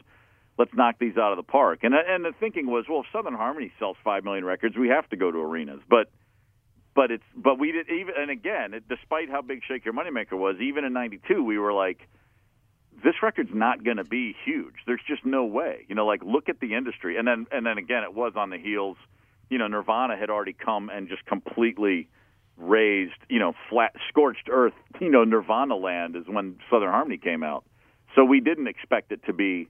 [0.59, 1.81] let's knock these out of the park.
[1.83, 5.09] And and the thinking was, well, if Southern Harmony sells five million records, we have
[5.11, 5.81] to go to arenas.
[5.89, 6.11] But
[6.97, 10.33] but it's but we did even and again, it, despite how big Shake Your Moneymaker
[10.33, 12.09] was, even in '92, we were like,
[13.05, 14.75] this record's not going to be huge.
[14.87, 15.85] There's just no way.
[15.89, 17.19] You know, like look at the industry.
[17.19, 18.97] And then and then again, it was on the heels.
[19.51, 22.09] You know, Nirvana had already come and just completely
[22.57, 23.21] raised.
[23.29, 24.75] You know, flat scorched earth.
[24.99, 27.65] You know, Nirvana land is when Southern Harmony came out.
[28.15, 29.69] So we didn't expect it to be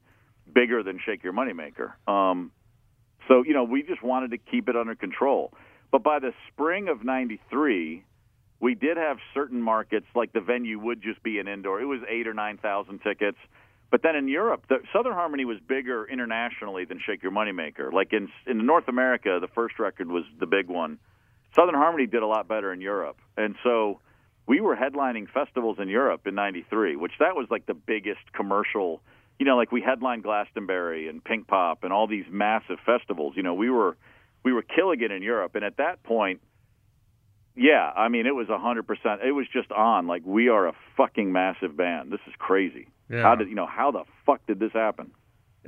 [0.55, 1.95] bigger than Shake Your Moneymaker.
[2.09, 2.53] Um,
[3.27, 5.53] so you know, we just wanted to keep it under control.
[5.91, 8.05] But by the spring of '93,
[8.61, 11.81] we did have certain markets like the venue would just be an indoor.
[11.81, 13.39] It was eight or nine thousand tickets.
[13.91, 17.93] But then in Europe, the Southern Harmony was bigger internationally than Shake Your Moneymaker.
[17.93, 20.99] Like in in North America, the first record was the big one.
[21.55, 24.01] Southern Harmony did a lot better in Europe, and so
[24.47, 29.01] we were headlining festivals in Europe in '93, which that was like the biggest commercial.
[29.39, 33.35] You know, like we headlined Glastonbury and Pink Pop and all these massive festivals.
[33.37, 33.97] You know, we were
[34.45, 36.41] we were killing it in Europe, and at that point,
[37.57, 39.23] yeah, I mean, it was a hundred percent.
[39.23, 40.07] It was just on.
[40.07, 42.13] Like we are a fucking massive band.
[42.13, 42.89] This is crazy.
[43.09, 43.23] Yeah.
[43.23, 43.67] How did you know?
[43.67, 45.13] How the fuck did this happen?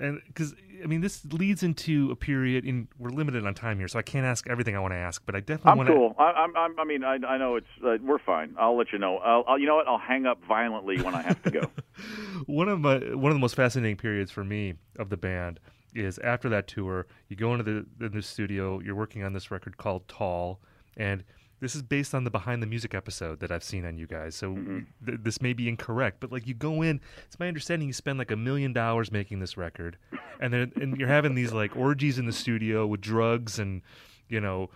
[0.01, 3.89] and because I mean this leads into a period in we're limited on time here,
[3.89, 5.95] so I can't ask everything I want to ask, but I definitely I'm want to.
[5.95, 6.15] cool.
[6.19, 6.79] I, I'm, I'm.
[6.79, 7.67] I mean, I, I know it's.
[7.85, 8.55] Uh, we're fine.
[8.59, 9.19] I'll let you know.
[9.19, 9.59] I'll, I'll.
[9.59, 9.89] You know what?
[9.89, 11.61] I'll hang up violently when I have to go.
[12.47, 15.59] One of my one of the most fascinating periods for me of the band
[15.95, 17.07] is after that tour.
[17.29, 18.81] You go into the in the studio.
[18.81, 20.61] You're working on this record called Tall,
[20.97, 21.25] and
[21.61, 24.37] this is based on the behind the music episode that I've seen on you guys.
[24.37, 24.81] So mm-hmm.
[25.05, 28.19] th- this may be incorrect, but like you go in, it's my understanding you spend
[28.19, 29.97] like a million dollars making this record,
[30.41, 33.83] and then and you're having these like orgies in the studio with drugs and
[34.29, 34.71] you know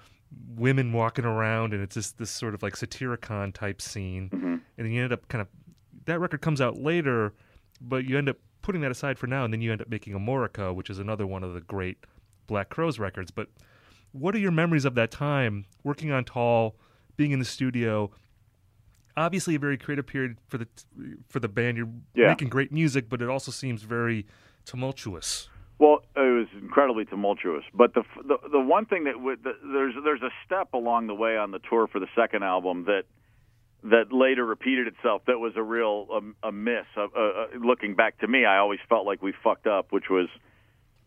[0.56, 4.46] women walking around, and it's just this sort of like Satyricon type scene, mm-hmm.
[4.46, 5.48] and then you end up kind of
[6.06, 7.32] that record comes out later,
[7.80, 10.14] but you end up putting that aside for now, and then you end up making
[10.14, 11.98] Amorica, which is another one of the great
[12.46, 13.30] Black Crowes records.
[13.30, 13.48] But
[14.12, 16.76] what are your memories of that time working on Tall,
[17.16, 18.10] being in the studio?
[19.16, 20.66] Obviously, a very creative period for the
[21.28, 21.76] for the band.
[21.76, 22.28] You're Yeah.
[22.28, 24.26] making great music, but it also seems very
[24.64, 25.48] tumultuous.
[25.78, 27.64] Well, it was incredibly tumultuous.
[27.74, 31.14] But the the, the one thing that would, the, there's there's a step along the
[31.14, 33.02] way on the tour for the second album that
[33.84, 35.22] that later repeated itself.
[35.26, 36.86] That was a real um, a miss.
[36.96, 40.28] Uh, uh, looking back to me, I always felt like we fucked up, which was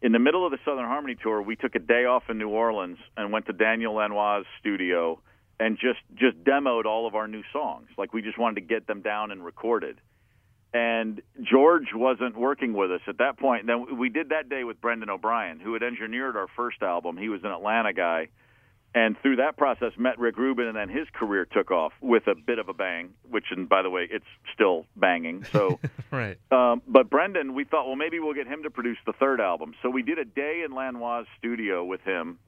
[0.02, 1.42] in the middle of the Southern Harmony tour.
[1.42, 5.22] We took a day off in New Orleans and went to Daniel Lanois' studio
[5.60, 7.88] and just just demoed all of our new songs.
[7.98, 10.00] Like we just wanted to get them down and recorded
[10.76, 13.66] and George wasn't working with us at that point.
[13.66, 17.16] Then we did that day with Brendan O'Brien, who had engineered our first album.
[17.16, 18.28] He was an Atlanta guy,
[18.96, 22.34] and through that process met Rick Rubin, and then his career took off with a
[22.34, 23.10] bit of a bang.
[23.30, 25.44] Which, and by the way, it's still banging.
[25.52, 25.80] So,
[26.12, 26.38] Right.
[26.50, 29.74] um, but Brendan, we thought, well, maybe we'll get him to produce the third album.
[29.84, 32.40] So we did a day in Lanois' studio with him,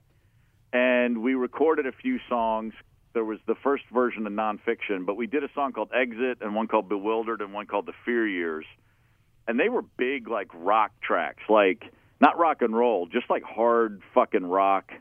[0.71, 2.73] and we recorded a few songs.
[3.13, 6.55] There was the first version of Nonfiction, but we did a song called Exit and
[6.55, 8.65] one called Bewildered and one called The Fear Years,
[9.49, 11.83] and they were big like rock tracks, like
[12.21, 14.91] not rock and roll, just like hard fucking rock.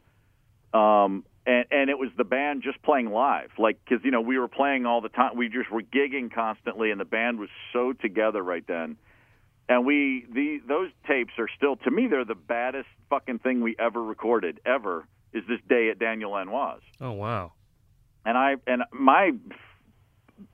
[0.74, 4.38] Um, and and it was the band just playing live, like because you know we
[4.38, 5.36] were playing all the time.
[5.36, 8.96] We just were gigging constantly, and the band was so together right then.
[9.68, 13.76] And we the those tapes are still to me they're the baddest fucking thing we
[13.78, 15.06] ever recorded ever.
[15.32, 16.78] Is this day at Daniel Lanois?
[17.00, 17.52] Oh wow!
[18.24, 19.32] And I and my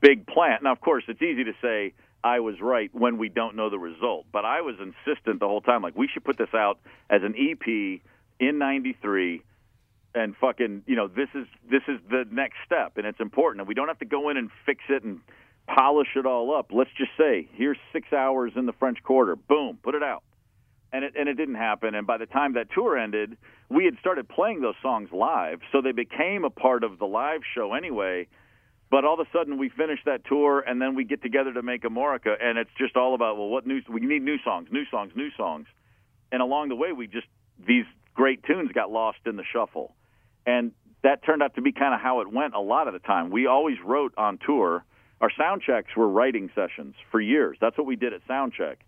[0.01, 0.59] big plan.
[0.63, 3.79] Now, of course, it's easy to say I was right when we don't know the
[3.79, 5.83] result, but I was insistent the whole time.
[5.83, 6.79] Like we should put this out
[7.09, 8.01] as an EP
[8.41, 9.43] in '93
[10.15, 13.61] and fucking you know this is this is the next step and it's important.
[13.61, 15.21] And we don't have to go in and fix it and
[15.67, 16.71] polish it all up.
[16.73, 19.37] Let's just say here's six hours in the french quarter.
[19.37, 20.23] Boom put it out.
[20.93, 21.95] And it and it didn't happen.
[21.95, 23.37] And by the time that tour ended
[23.71, 27.41] we had started playing those songs live so they became a part of the live
[27.55, 28.29] show anyway.
[28.91, 31.63] But all of a sudden we finish that tour and then we get together to
[31.63, 34.85] make Amorica and it's just all about well what new we need new songs new
[34.91, 35.67] songs new songs.
[36.31, 37.27] And along the way we just
[37.67, 39.95] these great tunes got lost in the shuffle
[40.47, 40.73] and
[41.03, 43.31] that turned out to be kind of how it went a lot of the time.
[43.31, 44.85] We always wrote on tour.
[45.21, 47.57] Our sound checks were writing sessions for years.
[47.61, 48.79] That's what we did at sound check.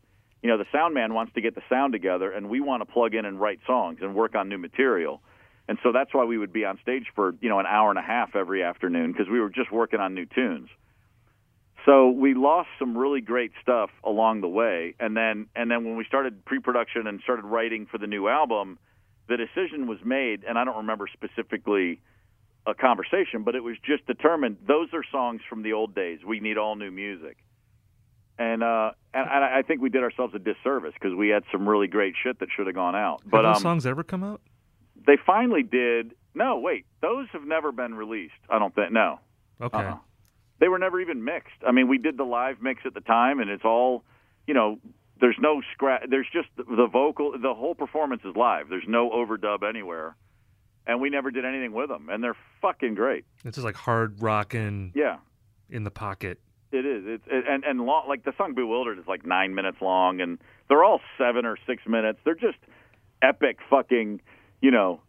[0.42, 2.92] You know, the sound man wants to get the sound together, and we want to
[2.92, 5.22] plug in and write songs and work on new material.
[5.68, 7.98] And so that's why we would be on stage for you know an hour and
[7.98, 10.68] a half every afternoon because we were just working on new tunes.
[11.86, 15.96] So we lost some really great stuff along the way, and then and then when
[15.96, 18.78] we started pre-production and started writing for the new album,
[19.28, 22.00] the decision was made, and I don't remember specifically
[22.66, 26.20] a conversation, but it was just determined those are songs from the old days.
[26.26, 27.36] We need all new music.
[28.38, 31.86] And uh, and I think we did ourselves a disservice because we had some really
[31.86, 33.22] great shit that should have gone out.
[33.24, 34.40] But have those um, songs ever come out?
[35.06, 36.14] They finally did.
[36.34, 38.32] No, wait, those have never been released.
[38.50, 38.90] I don't think.
[38.90, 39.20] No.
[39.60, 39.78] Okay.
[39.78, 39.98] Uh-uh.
[40.58, 41.62] They were never even mixed.
[41.64, 44.02] I mean, we did the live mix at the time, and it's all,
[44.48, 44.78] you know,
[45.20, 46.02] there's no scratch.
[46.08, 47.32] There's just the vocal.
[47.32, 48.68] The whole performance is live.
[48.68, 50.16] There's no overdub anywhere,
[50.86, 52.08] and we never did anything with them.
[52.10, 53.24] And they're fucking great.
[53.44, 54.92] It's just like hard rocking.
[54.94, 55.18] Yeah.
[55.70, 56.40] In the pocket.
[56.72, 57.04] It is.
[57.06, 60.38] It's it, and and long, like the song "Bewildered" is like nine minutes long, and
[60.68, 62.18] they're all seven or six minutes.
[62.24, 62.58] They're just
[63.22, 64.20] epic fucking,
[64.60, 65.00] you know,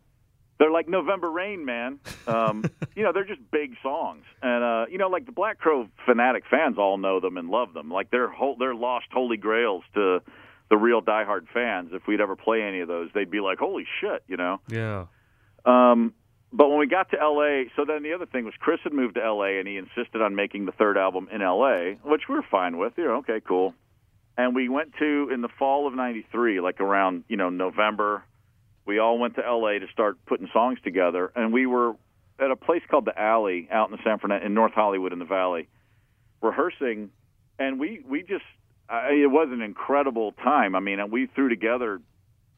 [0.58, 2.00] they're like November Rain, man.
[2.28, 2.64] Um,
[2.96, 6.44] you know, they're just big songs, and uh, you know, like the Black Crow fanatic
[6.50, 7.90] fans all know them and love them.
[7.90, 10.22] Like they're whole, they're lost holy grails to
[10.70, 11.92] the real diehard fans.
[11.94, 14.62] If we'd ever play any of those, they'd be like, "Holy shit!" You know.
[14.70, 15.06] Yeah.
[15.66, 16.14] Um,
[16.54, 19.16] but when we got to L.A., so then the other thing was Chris had moved
[19.16, 19.60] to L.A.
[19.60, 22.94] and he insisted on making the third album in L.A., which we were fine with.
[22.98, 23.74] You know, okay, cool.
[24.38, 28.24] And we went to in the fall of '93, like around you know November
[28.86, 31.96] we all went to LA to start putting songs together, and we were
[32.40, 35.20] at a place called the Alley out in the San Fernando in North Hollywood in
[35.20, 35.68] the Valley,
[36.42, 37.10] rehearsing,
[37.58, 38.44] and we we just
[38.88, 40.76] I, it was an incredible time.
[40.76, 42.00] I mean, we threw together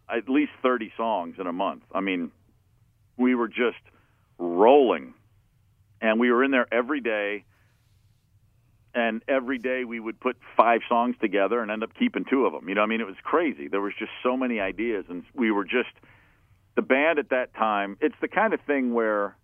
[0.09, 1.83] at least thirty songs in a month.
[1.93, 2.31] I mean,
[3.17, 3.79] we were just
[4.37, 5.13] rolling,
[6.01, 7.45] and we were in there every day.
[8.95, 12.53] And every day we would put five songs together and end up keeping two of
[12.53, 12.67] them.
[12.67, 13.67] You know, I mean, it was crazy.
[13.67, 15.91] There was just so many ideas, and we were just
[16.77, 19.35] the band at that time, it's the kind of thing where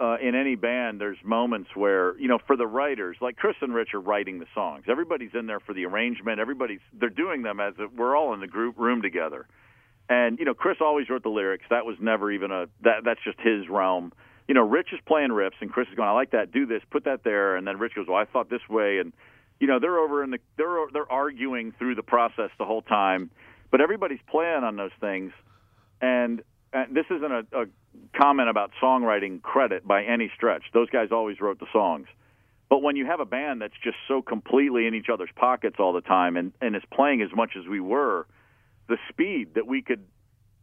[0.00, 3.72] uh, in any band, there's moments where you know, for the writers, like Chris and
[3.72, 4.84] Rich are writing the songs.
[4.88, 6.40] Everybody's in there for the arrangement.
[6.40, 9.46] Everybody's they're doing them as a, we're all in the group room together.
[10.08, 11.64] And you know, Chris always wrote the lyrics.
[11.70, 14.12] That was never even a that that's just his realm.
[14.48, 16.50] You know, Rich is playing riffs, and Chris is going, "I like that.
[16.50, 16.82] Do this.
[16.90, 19.12] Put that there." And then Rich goes, "Well, I thought this way." And
[19.60, 23.30] you know, they're over in the they're they're arguing through the process the whole time,
[23.70, 25.32] but everybody's playing on those things
[26.04, 26.42] and
[26.74, 27.64] uh, this isn't a, a
[28.14, 30.64] comment about songwriting credit by any stretch.
[30.74, 32.06] Those guys always wrote the songs.
[32.68, 35.92] But when you have a band that's just so completely in each other's pockets all
[35.92, 38.26] the time and, and is playing as much as we were,
[38.88, 40.04] the speed that we could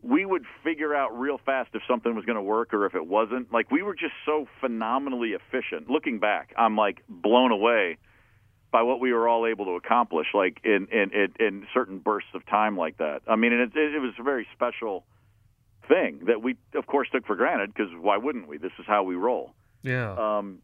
[0.04, 3.06] we would figure out real fast if something was going to work or if it
[3.06, 3.54] wasn't.
[3.54, 5.89] Like we were just so phenomenally efficient.
[5.89, 7.98] Looking back, I'm like blown away
[8.72, 12.32] by what we were all able to accomplish, like in in in, in certain bursts
[12.34, 13.22] of time like that.
[13.28, 15.04] I mean, it, it, it was a very special
[15.92, 18.58] thing that we, of course, took for granted because why wouldn't we?
[18.58, 19.54] This is how we roll.
[19.84, 20.14] Yeah.
[20.14, 20.60] Um,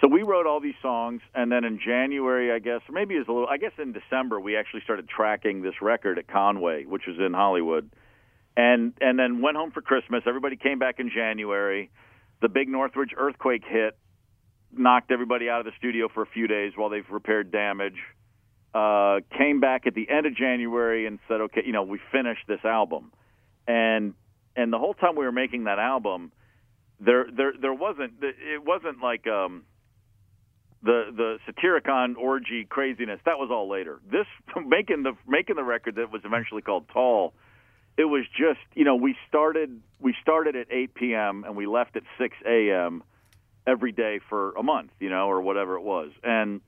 [0.00, 3.32] so we wrote all these songs, and then in January, I guess, maybe it's a
[3.32, 3.48] little.
[3.48, 7.32] I guess in December, we actually started tracking this record at Conway, which was in
[7.32, 7.90] Hollywood,
[8.56, 10.22] and and then went home for Christmas.
[10.26, 11.90] Everybody came back in January.
[12.42, 13.96] The big Northridge earthquake hit,
[14.72, 17.98] knocked everybody out of the studio for a few days while they've repaired damage.
[18.74, 22.42] Uh, came back at the end of January and said, "Okay, you know, we finished
[22.48, 23.12] this album."
[23.66, 24.14] And
[24.56, 26.32] and the whole time we were making that album,
[27.00, 29.64] there there there wasn't it wasn't like um
[30.82, 34.00] the the Satyricon orgy craziness that was all later.
[34.10, 34.26] This
[34.66, 37.34] making the making the record that was eventually called Tall.
[37.96, 41.44] It was just you know we started we started at 8 p.m.
[41.44, 43.02] and we left at 6 a.m.
[43.66, 46.60] every day for a month, you know, or whatever it was, and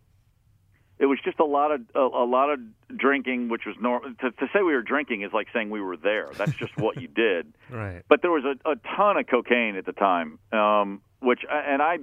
[0.99, 2.61] it was just a lot of a, a lot of
[2.97, 4.15] drinking, which was normal.
[4.21, 6.31] To, to say we were drinking is like saying we were there.
[6.37, 7.53] That's just what you did.
[7.71, 8.03] Right.
[8.09, 11.99] But there was a, a ton of cocaine at the time, um, which and I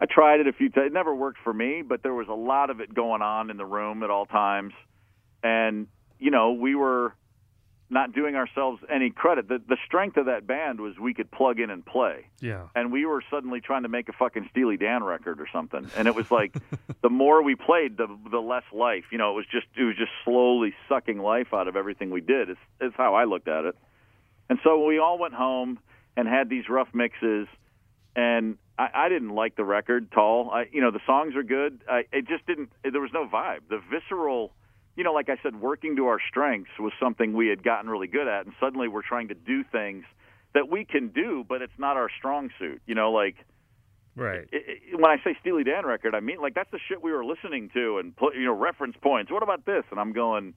[0.00, 0.86] I tried it a few times.
[0.86, 3.56] It never worked for me, but there was a lot of it going on in
[3.56, 4.72] the room at all times,
[5.42, 7.14] and you know we were
[7.90, 9.48] not doing ourselves any credit.
[9.48, 12.26] The, the strength of that band was we could plug in and play.
[12.40, 12.68] Yeah.
[12.74, 15.90] And we were suddenly trying to make a fucking Steely Dan record or something.
[15.96, 16.54] And it was like
[17.02, 19.04] the more we played, the the less life.
[19.10, 22.20] You know, it was just it was just slowly sucking life out of everything we
[22.20, 22.50] did.
[22.50, 23.76] It's it's how I looked at it.
[24.50, 25.78] And so we all went home
[26.16, 27.48] and had these rough mixes
[28.16, 30.50] and I, I didn't like the record tall.
[30.50, 31.82] I you know, the songs are good.
[31.88, 33.60] I it just didn't there was no vibe.
[33.70, 34.52] The visceral
[34.98, 38.08] you know, like I said, working to our strengths was something we had gotten really
[38.08, 40.04] good at, and suddenly we're trying to do things
[40.54, 42.82] that we can do, but it's not our strong suit.
[42.84, 43.36] You know, like
[44.16, 44.48] right.
[44.50, 47.12] It, it, when I say Steely Dan record, I mean like that's the shit we
[47.12, 49.30] were listening to, and you know, reference points.
[49.30, 49.84] What about this?
[49.92, 50.54] And I'm going,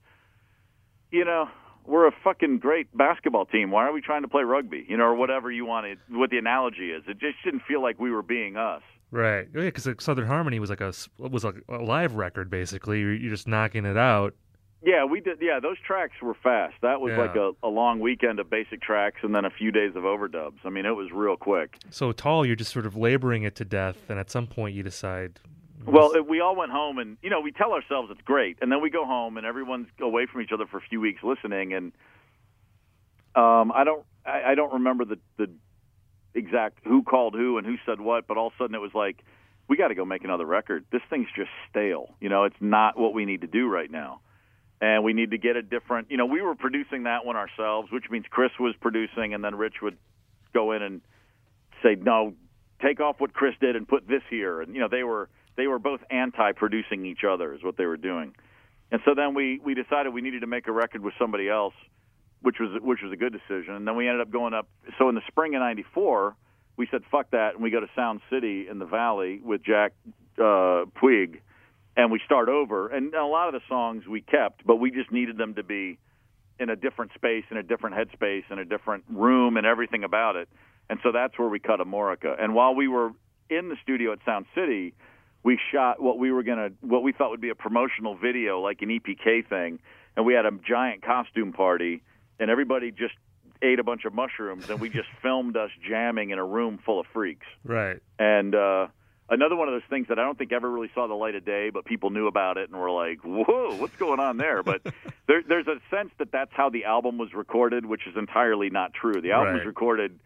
[1.11, 1.47] you know,
[1.85, 3.69] we're a fucking great basketball team.
[3.69, 4.83] Why are we trying to play rugby?
[4.89, 7.03] You know, or whatever you want to, what the analogy is.
[7.07, 8.81] It just didn't feel like we were being us.
[9.11, 9.47] Right.
[9.53, 13.01] Yeah, because like Southern Harmony was like a was like a live record basically.
[13.01, 14.33] You're, you're just knocking it out.
[14.83, 15.37] Yeah, we did.
[15.41, 16.73] Yeah, those tracks were fast.
[16.81, 17.19] That was Yeah.
[17.19, 20.57] like a, a long weekend of basic tracks and then a few days of overdubs.
[20.65, 21.75] I mean, it was real quick.
[21.91, 24.81] So tall, you're just sort of laboring it to death, and at some point you
[24.81, 25.39] decide.
[25.85, 28.81] Well, we all went home, and you know, we tell ourselves it's great, and then
[28.81, 31.91] we go home, and everyone's away from each other for a few weeks listening, and
[33.35, 35.49] um, I don't, I, I don't remember the the
[36.33, 38.93] exact who called who and who said what, but all of a sudden it was
[38.93, 39.23] like,
[39.67, 40.85] we got to go make another record.
[40.91, 42.15] This thing's just stale.
[42.19, 44.21] You know, it's not what we need to do right now.
[44.81, 46.09] And we need to get a different.
[46.09, 49.55] You know, we were producing that one ourselves, which means Chris was producing, and then
[49.55, 49.97] Rich would
[50.53, 51.01] go in and
[51.83, 52.33] say, "No,
[52.81, 55.67] take off what Chris did and put this here." And you know, they were they
[55.67, 58.35] were both anti-producing each other, is what they were doing.
[58.91, 61.75] And so then we we decided we needed to make a record with somebody else,
[62.41, 63.75] which was which was a good decision.
[63.75, 64.67] And then we ended up going up.
[64.97, 66.35] So in the spring of '94,
[66.77, 69.93] we said, "Fuck that," and we go to Sound City in the Valley with Jack
[70.37, 71.39] uh, Puig,
[71.95, 72.87] and we start over.
[72.87, 75.99] And a lot of the songs we kept, but we just needed them to be
[76.59, 80.35] in a different space, in a different headspace, in a different room, and everything about
[80.35, 80.47] it.
[80.89, 82.35] And so that's where we cut Amorica.
[82.41, 83.11] And while we were
[83.49, 84.93] in the studio at Sound City,
[85.43, 88.81] we shot what we were gonna, what we thought would be a promotional video, like
[88.81, 89.79] an EPK thing,
[90.15, 92.03] and we had a giant costume party,
[92.41, 93.13] and everybody just
[93.61, 96.99] ate a bunch of mushrooms, and we just filmed us jamming in a room full
[96.99, 97.45] of freaks.
[97.63, 97.99] Right.
[98.17, 98.87] And uh,
[99.29, 101.45] another one of those things that I don't think ever really saw the light of
[101.45, 104.81] day, but people knew about it and were like, "Whoa, what's going on there?" But
[105.27, 108.93] there, there's a sense that that's how the album was recorded, which is entirely not
[108.93, 109.21] true.
[109.21, 110.19] The album was recorded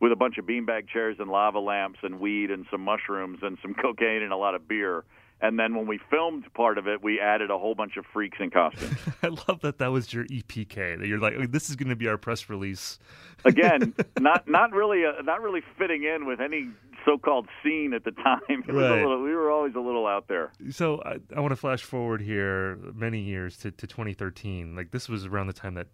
[0.00, 3.58] with a bunch of beanbag chairs and lava lamps and weed and some mushrooms and
[3.60, 5.04] some cocaine and a lot of beer.
[5.40, 8.38] And then when we filmed part of it, we added a whole bunch of freaks
[8.40, 8.96] in costumes.
[9.22, 10.98] I love that that was your EPK.
[10.98, 12.98] That you're like, "Oh, this is going to be our press release.
[13.44, 16.68] Again, not not really uh, not really fitting in with any
[17.06, 18.40] so-called scene at the time.
[18.48, 19.00] It was a Right.
[19.02, 20.50] little, we were always a little out there.
[20.70, 24.74] So I, I want to flash forward here many years to, to 2013.
[24.74, 25.86] Like this was around the time that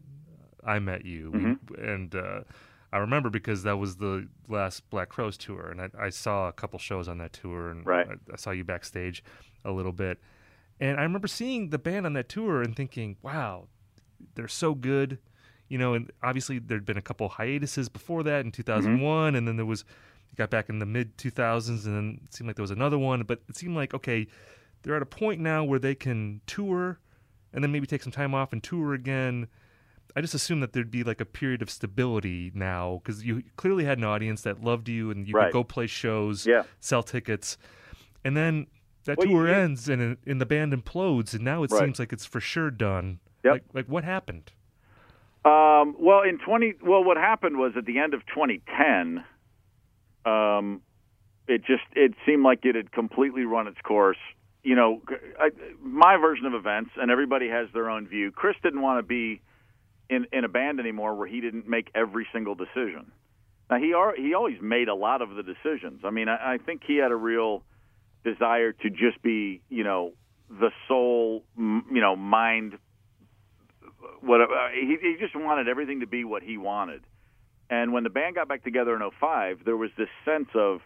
[0.64, 1.74] I met you, Mm-hmm.
[1.84, 2.40] and uh,
[2.94, 6.52] I remember because that was the last Black Crowes tour, and I, I saw a
[6.52, 8.06] couple shows on that tour, and Right.
[8.08, 9.24] I, I saw you backstage
[9.64, 10.20] a little bit,
[10.78, 13.66] and I remember seeing the band on that tour and thinking, "Wow,
[14.36, 15.18] they're so good."
[15.68, 19.36] You know, and obviously there'd been a couple hiatuses before that in 2001, mm-hmm.
[19.36, 19.84] and then there was
[20.30, 22.98] it got back in the mid 2000s, and then it seemed like there was another
[22.98, 24.28] one, but it seemed like okay,
[24.82, 27.00] they're at a point now where they can tour,
[27.52, 29.48] and then maybe take some time off and tour again.
[30.16, 33.84] I just assumed that there'd be like a period of stability now because you clearly
[33.84, 35.46] had an audience that loved you, and you Right.
[35.46, 36.62] could go play shows, Yeah.
[36.80, 37.58] sell tickets,
[38.24, 38.66] and then
[39.06, 41.80] that Well, tour you- ends and and the band implodes, and now it Right.
[41.80, 43.18] seems like it's for sure done.
[43.42, 43.52] Yep.
[43.52, 44.52] Like like what happened?
[45.44, 49.24] Um, well, in twenty, well, what happened was at the end of 2010,
[50.24, 50.80] um,
[51.48, 54.16] it just it seemed like it had completely run its course.
[54.62, 55.02] You know,
[55.38, 55.50] I,
[55.82, 58.30] my version of events, and everybody has their own view.
[58.32, 59.42] Chris didn't want to be
[60.10, 63.12] in in a band anymore where he didn't make every single decision.
[63.70, 66.02] Now he al- he always made a lot of the decisions.
[66.04, 67.62] I mean, I, I think he had a real
[68.24, 70.12] desire to just be, you know,
[70.50, 72.78] the sole, you know, mind.
[74.20, 77.02] What uh, he he just wanted everything to be what he wanted,
[77.70, 80.80] And when the band got back together in 05, there was this sense of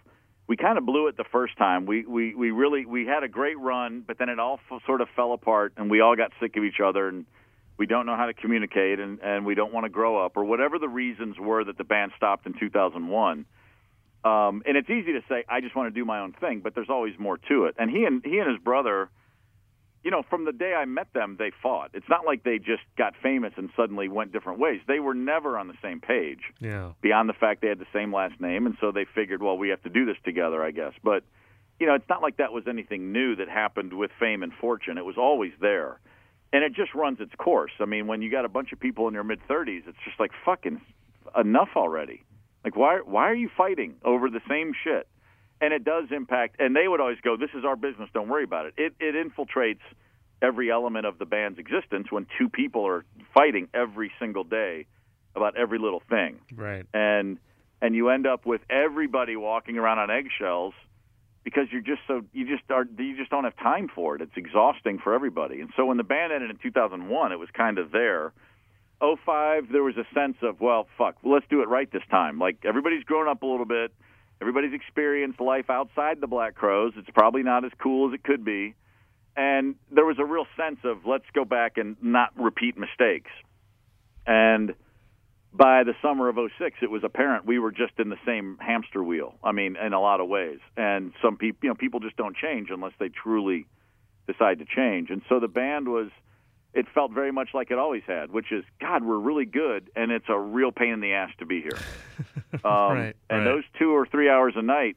[0.46, 1.86] we kind of blew it the first time.
[1.86, 5.00] We we we really we had a great run, but then it all f- sort
[5.00, 7.26] of fell apart, and we all got sick of each other, and
[7.78, 10.44] we don't know how to communicate, and and we don't want to grow up, or
[10.44, 13.46] whatever the reasons were that the band stopped in 2001.
[14.24, 16.74] Um, and it's easy to say I just want to do my own thing, but
[16.74, 17.76] there's always more to it.
[17.78, 19.08] And he and he and his brother
[20.04, 21.90] you know, from the day I met them, they fought.
[21.92, 24.80] It's not like they just got famous and suddenly went different ways.
[24.86, 26.40] They were never on the same page.
[26.60, 26.92] Yeah.
[27.00, 29.70] Beyond the fact they had the same last name, and so they figured, well, we
[29.70, 30.92] have to do this together, I guess.
[31.02, 31.24] But
[31.80, 34.98] you know, it's not like that was anything new that happened with fame and fortune.
[34.98, 36.00] It was always there,
[36.52, 37.72] and it just runs its course.
[37.80, 40.18] I mean, when you got a bunch of people in their mid thirties, it's just
[40.18, 40.80] like fucking
[41.36, 42.24] enough already.
[42.64, 45.08] Like, why why are you fighting over the same shit?
[45.60, 46.56] and it does impact.
[46.60, 48.08] And they would always go, "This is our business.
[48.12, 49.80] Don't worry about it." It it infiltrates
[50.40, 54.86] every element of the band's existence when two people are fighting every single day
[55.34, 56.38] about every little thing.
[56.54, 56.86] Right.
[56.94, 57.38] And
[57.80, 60.74] and you end up with everybody walking around on eggshells
[61.44, 64.22] because you're just so you just are you just don't have time for it.
[64.22, 65.60] It's exhausting for everybody.
[65.60, 68.32] And so when the band ended in 2001, it was kind of there.
[69.00, 72.40] 05 there was a sense of well fuck well, let's do it right this time
[72.40, 73.92] like everybody's grown up a little bit
[74.40, 78.44] Everybody's experienced life outside the Black Crowes It's probably not as cool as it could
[78.44, 78.74] be.
[79.36, 83.30] And there was a real sense of let's go back and not repeat mistakes.
[84.26, 84.74] And
[85.52, 89.02] by the summer of 06, it was apparent we were just in the same hamster
[89.02, 89.34] wheel.
[89.42, 90.58] I mean, in a lot of ways.
[90.76, 93.66] And some people, you know, people just don't change unless they truly
[94.26, 95.10] decide to change.
[95.10, 96.10] And so the band was–
[96.74, 100.12] it felt very much like it always had, which is God, we're really good, and
[100.12, 101.78] it's a real pain in the ass to be here.
[102.64, 103.44] Um, right, and right.
[103.44, 104.96] those two or three hours a night,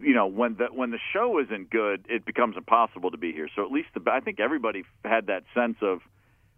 [0.00, 3.48] you know, when the when the show isn't good, it becomes impossible to be here.
[3.54, 6.00] So at least the, I think everybody had that sense of,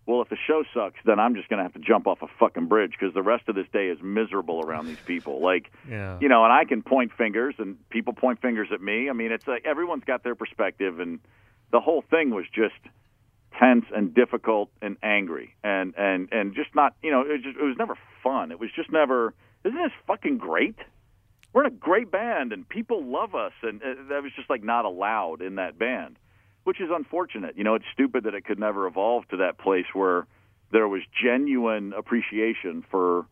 [0.07, 2.27] well, if the show sucks, then I'm just going to have to jump off a
[2.39, 5.41] fucking bridge because the rest of this day is miserable around these people.
[5.41, 6.19] Like, yeah.
[6.21, 9.09] you know, and I can point fingers, and people point fingers at me.
[9.09, 11.21] I mean, it's like everyone's got their perspective, and
[11.73, 12.75] the whole thing was just
[13.59, 17.63] tense and difficult and angry and and and just not you know it, just, it
[17.63, 19.33] was never fun it was just never
[19.65, 20.77] isn't this fucking great
[21.53, 24.65] we're in a great band and people love us and uh, that was just like
[24.65, 26.19] not allowed in that band
[26.65, 29.87] which is unfortunate you know it's stupid that it could never evolve to that place
[29.93, 30.27] where
[30.73, 33.27] there was genuine appreciation for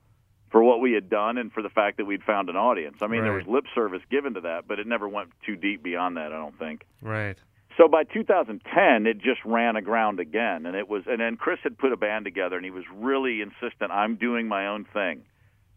[0.51, 3.07] for what we had done and for the fact that we'd found an audience i
[3.07, 6.17] mean there was lip service given to that but it never went too deep beyond
[6.17, 7.37] that i don't think Right.
[7.79, 11.03] so by 2010, it just ran aground again, and it was.
[11.07, 13.91] And then Chris had put a band together, and he was really insistent.
[13.91, 15.23] I'm doing my own thing.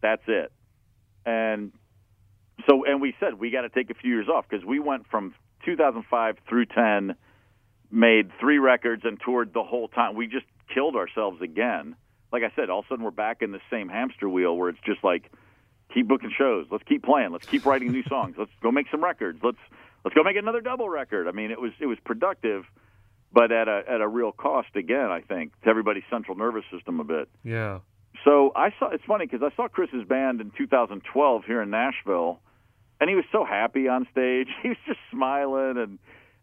[0.02, 0.52] That's it.
[1.24, 1.72] And
[2.68, 5.06] so, and we said we got to take a few years off because we went
[5.10, 5.34] from
[5.64, 7.16] 2005 through 10,
[7.90, 10.14] made three records, and toured the whole time.
[10.14, 11.96] We just killed ourselves again.
[12.32, 14.68] Like I said, all of a sudden we're back in the same hamster wheel where
[14.68, 15.30] it's just like
[15.92, 16.66] keep booking shows.
[16.70, 17.32] Let's keep playing.
[17.32, 18.36] Let's keep writing new songs.
[18.38, 19.40] Let's go make some records.
[19.42, 19.58] Let's
[20.04, 21.28] let's go make another double record.
[21.28, 22.64] I mean, it was it was productive,
[23.32, 25.10] but at a at a real cost again.
[25.10, 27.28] I think to everybody's central nervous system a bit.
[27.44, 27.80] Yeah.
[28.24, 32.40] So I saw it's funny because I saw Chris's band in 2012 here in Nashville,
[33.00, 34.48] and he was so happy on stage.
[34.62, 35.98] He was just smiling, and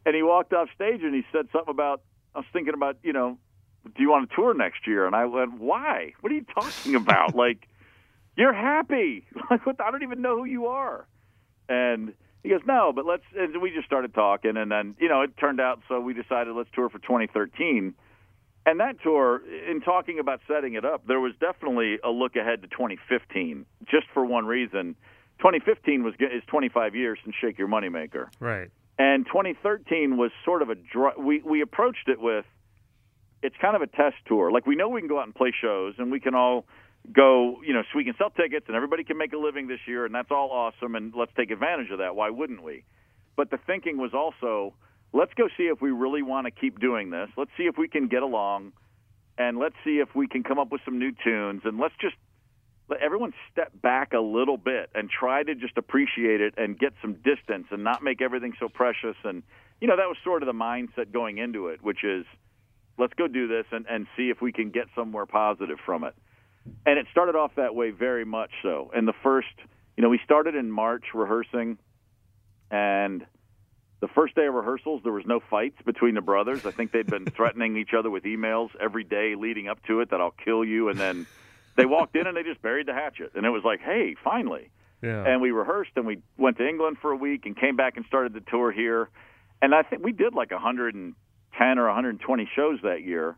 [0.05, 2.01] and he walked off stage and he said something about
[2.35, 3.37] I was thinking about you know,
[3.85, 5.05] do you want to tour next year?
[5.05, 6.13] And I went, why?
[6.21, 7.35] What are you talking about?
[7.45, 7.67] like,
[8.35, 9.25] you're happy.
[9.49, 9.81] Like, what?
[9.81, 11.05] I don't even know who you are.
[11.69, 13.23] And he goes, no, but let's.
[13.35, 15.81] And we just started talking, and then you know it turned out.
[15.87, 17.93] So we decided let's tour for 2013.
[18.65, 22.61] And that tour, in talking about setting it up, there was definitely a look ahead
[22.61, 24.95] to 2015, just for one reason.
[25.39, 28.69] 2015 was is 25 years since Shake Your Moneymaker, Right.
[28.97, 32.45] And 2013 was sort of a dry, we we approached it with
[33.41, 34.51] it's kind of a test tour.
[34.51, 36.65] Like we know we can go out and play shows, and we can all
[37.11, 39.81] go, you know, so we can sell tickets, and everybody can make a living this
[39.85, 42.15] year, and that's all awesome, and let's take advantage of that.
[42.15, 42.85] Why wouldn't we?
[43.35, 44.73] But the thinking was also,
[45.11, 47.29] let's go see if we really want to keep doing this.
[47.35, 48.71] Let's see if we can get along,
[49.37, 52.15] and let's see if we can come up with some new tunes, and let's just
[52.89, 56.93] let everyone step back a little bit and try to just appreciate it and get
[57.01, 59.15] some distance and not make everything so precious.
[59.23, 59.43] And
[59.79, 62.25] you know, that was sort of the mindset going into it, which is
[62.97, 66.13] let's go do this and, and see if we can get somewhere positive from it.
[66.85, 68.91] And it started off that way very much so.
[68.95, 69.53] And the first,
[69.97, 71.77] you know, we started in March rehearsing,
[72.71, 73.25] and
[73.99, 76.65] the first day of rehearsals, there was no fights between the brothers.
[76.65, 80.11] I think they'd been threatening each other with emails every day leading up to it
[80.11, 80.89] that I'll kill you.
[80.89, 81.25] And then
[81.75, 83.31] they walked in and they just buried the hatchet.
[83.35, 84.69] And it was like, hey, finally.
[85.01, 85.25] Yeah.
[85.25, 88.05] And we rehearsed and we went to England for a week and came back and
[88.05, 89.09] started the tour here.
[89.61, 93.37] And I think we did like 110 or 120 shows that year.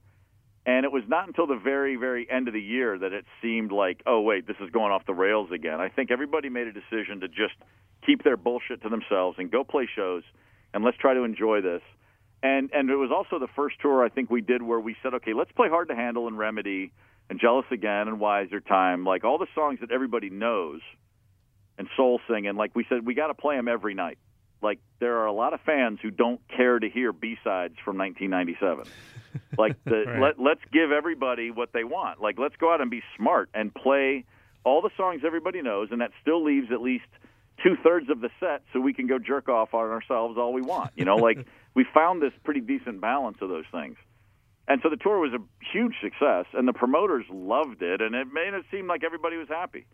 [0.67, 3.71] And it was not until the very, very end of the year that it seemed
[3.71, 5.79] like, oh, wait, this is going off the rails again.
[5.79, 7.53] I think everybody made a decision to just
[8.05, 10.23] keep their bullshit to themselves and go play shows
[10.73, 11.81] and let's try to enjoy this.
[12.43, 15.13] And and it was also the first tour I think we did where we said,
[15.15, 16.91] okay, let's play Hard to Handle and Remedy
[17.29, 20.81] and Jealous Again and Wiser Time, like all the songs that everybody knows
[21.77, 22.55] and soul singing.
[22.55, 24.17] Like we said, we got to play them every night.
[24.61, 27.97] Like there are a lot of fans who don't care to hear B sides from
[27.97, 28.85] 1997.
[29.57, 30.21] like the, right.
[30.21, 32.21] let let's give everybody what they want.
[32.21, 34.25] Like let's go out and be smart and play
[34.63, 37.05] all the songs everybody knows, and that still leaves at least
[37.63, 40.61] two thirds of the set so we can go jerk off on ourselves all we
[40.61, 40.91] want.
[40.95, 41.45] You know, like
[41.75, 43.97] we found this pretty decent balance of those things.
[44.67, 45.39] And so the tour was a
[45.71, 49.47] huge success, and the promoters loved it, and it made it seem like everybody was
[49.47, 49.85] happy.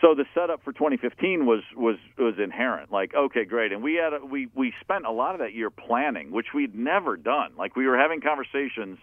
[0.00, 2.90] So the setup for 2015 was was was inherent.
[2.92, 5.70] Like, okay, great, and we had a, we we spent a lot of that year
[5.70, 7.52] planning, which we'd never done.
[7.58, 8.98] Like, we were having conversations,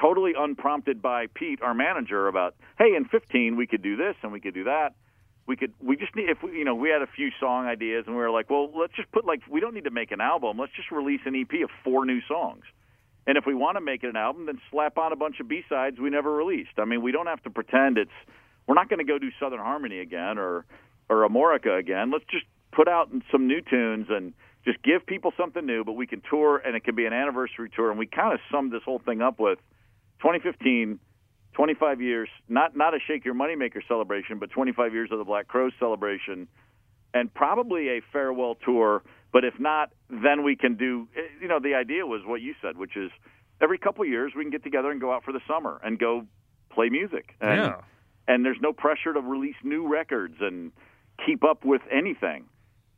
[0.00, 4.32] totally unprompted by Pete, our manager, about, hey, in 15 we could do this and
[4.32, 4.94] we could do that
[5.48, 8.04] we could we just need if we you know we had a few song ideas
[8.06, 10.20] and we were like well let's just put like we don't need to make an
[10.20, 12.62] album let's just release an ep of four new songs
[13.28, 15.46] and if we want to make it an album then slap on a bunch of
[15.46, 18.10] b-sides we never released i mean we don't have to pretend it's
[18.66, 20.64] we're not going to go do southern harmony again or
[21.08, 24.32] or amorica again let's just put out some new tunes and
[24.64, 27.70] just give people something new but we can tour and it can be an anniversary
[27.74, 29.58] tour and we kind of summed this whole thing up with
[30.22, 30.98] 2015
[31.58, 35.48] 25 years, not not a Shake Your Moneymaker celebration, but 25 years of the Black
[35.48, 36.46] Crowes celebration,
[37.12, 39.02] and probably a farewell tour.
[39.32, 41.08] But if not, then we can do.
[41.16, 43.10] Eh, you know, the idea was what you said, which is
[43.60, 45.98] every couple of years we can get together and go out for the summer and
[45.98, 46.26] go
[46.70, 47.34] play music.
[47.40, 47.80] And, yeah.
[48.26, 50.72] And there's no pressure to release new records and
[51.24, 52.44] keep up with anything.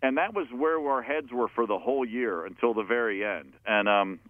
[0.03, 3.53] And that was where our heads were for the whole year until the very end.
[3.67, 4.21] And um,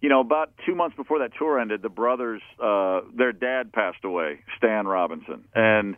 [0.00, 4.04] you know, about two months before that tour ended, the brothers, uh, their dad passed
[4.04, 5.96] away, Stan Robinson, and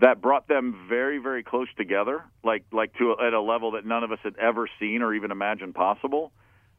[0.00, 3.84] that brought them very, very close together, like like to a, at a level that
[3.84, 6.32] none of us had ever seen or even imagined possible.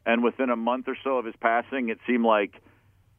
[0.06, 2.54] And within a month or so of his passing, it seemed like,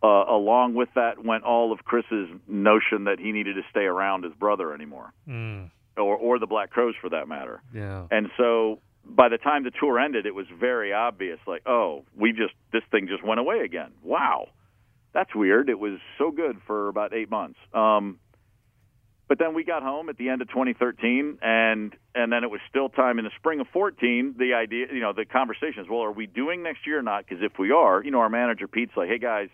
[0.02, 4.24] uh, along with that, went all of Chris's notion that he needed to stay around
[4.24, 5.70] his brother anymore, mm.
[5.98, 7.62] or or the Black Crowes for that matter.
[7.74, 8.08] Yeah.
[8.10, 11.40] And so by the time the tour ended, it was very obvious.
[11.46, 13.92] Like, oh, we just this thing just went away again.
[14.04, 14.50] Wow,
[15.14, 15.70] that's weird.
[15.70, 17.60] It was so good for about eight months.
[17.74, 18.20] Um,
[19.30, 22.60] but then we got home at the end of 2013, and and then it was
[22.70, 24.36] still time in the spring of 14.
[24.38, 25.88] The idea, you know, the conversations.
[25.90, 27.26] well, are we doing next year or not?
[27.26, 29.50] Because if we are, you know, our manager Pete's like, hey guys,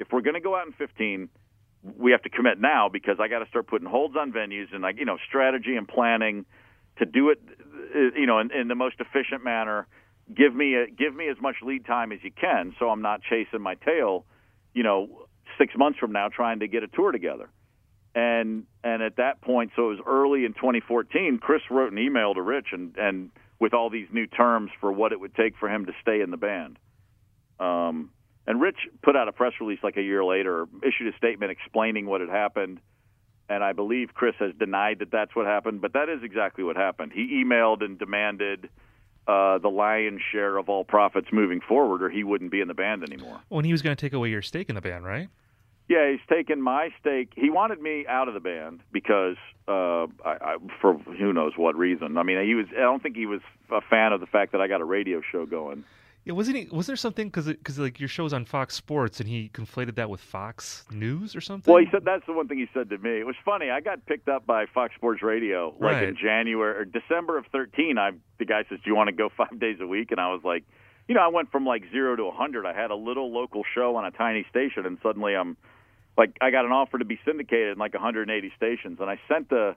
[0.00, 1.28] if we're going to go out in 15,
[1.96, 4.82] we have to commit now because I got to start putting holds on venues and
[4.82, 6.44] like you know strategy and planning
[6.98, 7.40] to do it
[7.94, 9.86] you know, in, in the most efficient manner.
[10.34, 13.20] Give me a, give me as much lead time as you can, so I'm not
[13.22, 14.24] chasing my tail,
[14.74, 15.26] you know,
[15.58, 17.48] six months from now trying to get a tour together.
[18.16, 21.38] And and at that point, so it was early in 2014.
[21.38, 23.30] Chris wrote an email to Rich and and
[23.60, 26.30] with all these new terms for what it would take for him to stay in
[26.30, 26.78] the band.
[27.60, 28.10] Um,
[28.46, 32.06] and Rich put out a press release like a year later, issued a statement explaining
[32.06, 32.80] what had happened
[33.48, 36.76] and I believe Chris has denied that that's what happened, but that is exactly what
[36.76, 37.12] happened.
[37.12, 38.68] He emailed and demanded
[39.28, 42.74] uh, the lion's share of all profits moving forward, or he wouldn't be in the
[42.74, 43.40] band anymore.
[43.50, 45.28] And he was going to take away your stake in the band, right?
[45.88, 47.32] Yeah, he's taken my stake.
[47.36, 49.36] He wanted me out of the band because,
[49.68, 52.18] uh, I, I, for who knows what reason.
[52.18, 52.66] I mean, he was.
[52.76, 53.40] I don't think he was
[53.70, 55.84] a fan of the fact that I got a radio show going.
[56.26, 56.68] Yeah, wasn't he?
[56.72, 60.10] Was there something because because like your show's on Fox Sports and he conflated that
[60.10, 61.72] with Fox News or something?
[61.72, 63.20] Well, he said that's the one thing he said to me.
[63.20, 63.70] It was funny.
[63.70, 66.02] I got picked up by Fox Sports Radio like right.
[66.02, 67.96] in January or December of thirteen.
[67.96, 68.10] I
[68.40, 70.40] the guy says, "Do you want to go five days a week?" And I was
[70.42, 70.64] like,
[71.06, 72.66] you know, I went from like zero to a hundred.
[72.66, 75.56] I had a little local show on a tiny station, and suddenly I'm
[76.16, 79.48] like, I got an offer to be syndicated in like 180 stations, and I sent
[79.48, 79.76] the.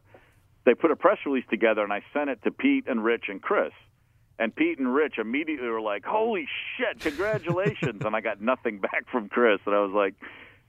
[0.65, 3.41] They put a press release together, and I sent it to Pete and Rich and
[3.41, 3.71] Chris
[4.39, 6.47] and Pete and Rich immediately were like, "Holy
[6.77, 10.15] shit, congratulations!" and I got nothing back from Chris, and I was like,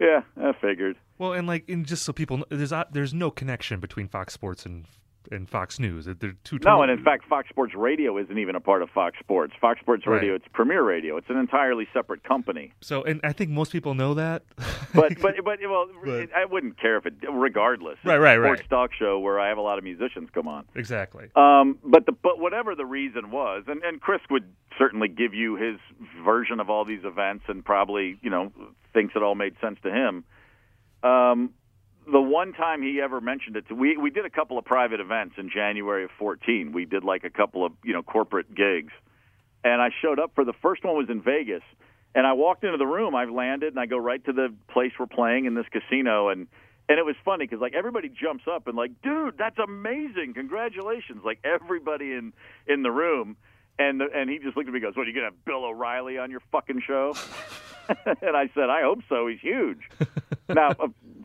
[0.00, 3.30] "Yeah, I figured." Well, and like, and just so people, know, there's uh, there's no
[3.30, 4.86] connection between Fox Sports and
[5.30, 6.06] and Fox News.
[6.06, 6.58] They're two.
[6.64, 9.52] No, and in fact, Fox Sports Radio isn't even a part of Fox Sports.
[9.60, 10.40] Fox Sports Radio, right.
[10.40, 11.16] it's Premiere Radio.
[11.16, 12.72] It's an entirely separate company.
[12.80, 14.42] So, and I think most people know that.
[14.94, 17.14] but but but well, but, I wouldn't care if it.
[17.30, 18.58] Regardless, right, right, right.
[18.58, 20.64] Sports talk show where I have a lot of musicians come on.
[20.74, 21.28] Exactly.
[21.36, 24.44] Um, but the but whatever the reason was, and and Chris would
[24.78, 25.76] certainly give you his
[26.24, 28.52] version of all these events, and probably you know
[28.92, 30.24] thinks it all made sense to him.
[31.02, 31.50] Um,
[32.10, 35.00] the one time he ever mentioned it to we we did a couple of private
[35.00, 36.72] events in January of 14.
[36.72, 38.92] We did like a couple of, you know, corporate gigs.
[39.62, 41.62] And I showed up for the first one was in Vegas
[42.14, 43.14] And I walked into the room.
[43.14, 46.48] I've landed, and I go right to the place we're playing in this casino, and
[46.88, 51.22] and it was funny because like everybody jumps up and like, dude, that's amazing, congratulations!
[51.24, 52.32] Like everybody in
[52.66, 53.36] in the room,
[53.78, 55.44] and the, and he just looked at me, and goes, "What are you gonna have
[55.44, 57.14] Bill O'Reilly on your fucking show?"
[58.22, 59.28] and I said, "I hope so.
[59.28, 59.88] He's huge."
[60.48, 60.74] now,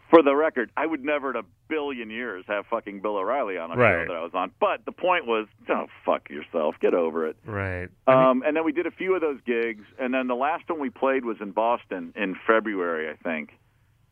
[0.10, 3.72] for the record, I would never in a billion years have fucking Bill O'Reilly on
[3.72, 4.06] a Right.
[4.06, 4.52] show that I was on.
[4.60, 6.76] But the point was, don't fuck yourself.
[6.80, 7.36] Get over it.
[7.45, 7.90] Right.
[8.07, 10.36] I mean, Um, and then we did a few of those gigs, and then the
[10.36, 13.52] last one we played was in Boston in February, I think.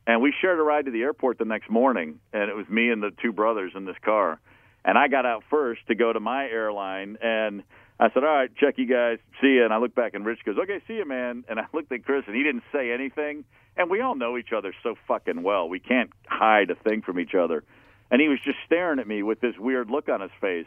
[0.06, 2.90] And we shared a ride to the airport the next morning, and it was me
[2.90, 4.38] and the two brothers in this car.
[4.84, 7.62] And I got out first to go to my airline, and
[7.98, 10.44] I said, "All right, check you guys, see you." And I look back, and Rich
[10.44, 13.44] goes, "Okay, see you, man." And I looked at Chris, and he didn't say anything.
[13.76, 17.18] And we all know each other so fucking well, we can't hide a thing from
[17.18, 17.64] each other.
[18.10, 20.66] And he was just staring at me with this weird look on his face,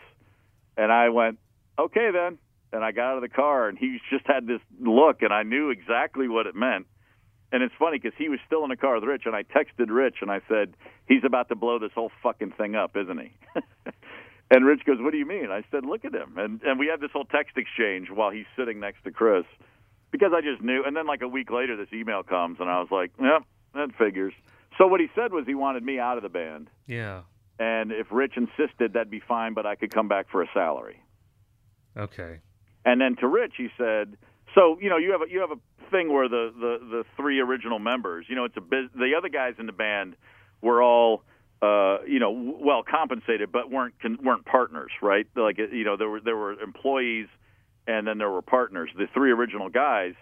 [0.78, 1.40] and I went,
[1.78, 2.38] "Okay, then."
[2.74, 5.44] And I got out of the car, and he just had this look, and I
[5.44, 6.86] knew exactly what it meant.
[7.52, 9.90] And it's funny because he was still in the car with Rich, and I texted
[9.90, 10.76] Rich and I said,
[11.08, 13.32] "He's about to blow this whole fucking thing up, isn't he?"
[14.50, 16.88] and Rich goes, "What do you mean?" I said, "Look at him." And and we
[16.88, 19.46] had this whole text exchange while he's sitting next to Chris
[20.12, 20.84] because I just knew.
[20.86, 23.44] And then like a week later, this email comes, and I was like, "Yep,
[23.76, 24.34] that figures."
[24.78, 27.22] So what he said was he wanted me out of the band, yeah.
[27.60, 31.02] and if Rich insisted, that'd be fine, but I could come back for a salary.
[31.98, 32.40] Okay.
[32.86, 34.18] And then to Rich, he said,
[34.56, 35.60] "So you know, you have a you have a
[35.90, 39.30] thing where the the the three original members, you know, it's a bus- the other
[39.30, 40.16] guys in the band
[40.62, 41.24] were all."
[41.60, 45.26] Uh, you know, well compensated, but weren't con- weren't partners, right?
[45.36, 47.28] Like, you know, there were there were employees,
[47.88, 48.92] and then there were partners.
[48.96, 50.14] The three original guys,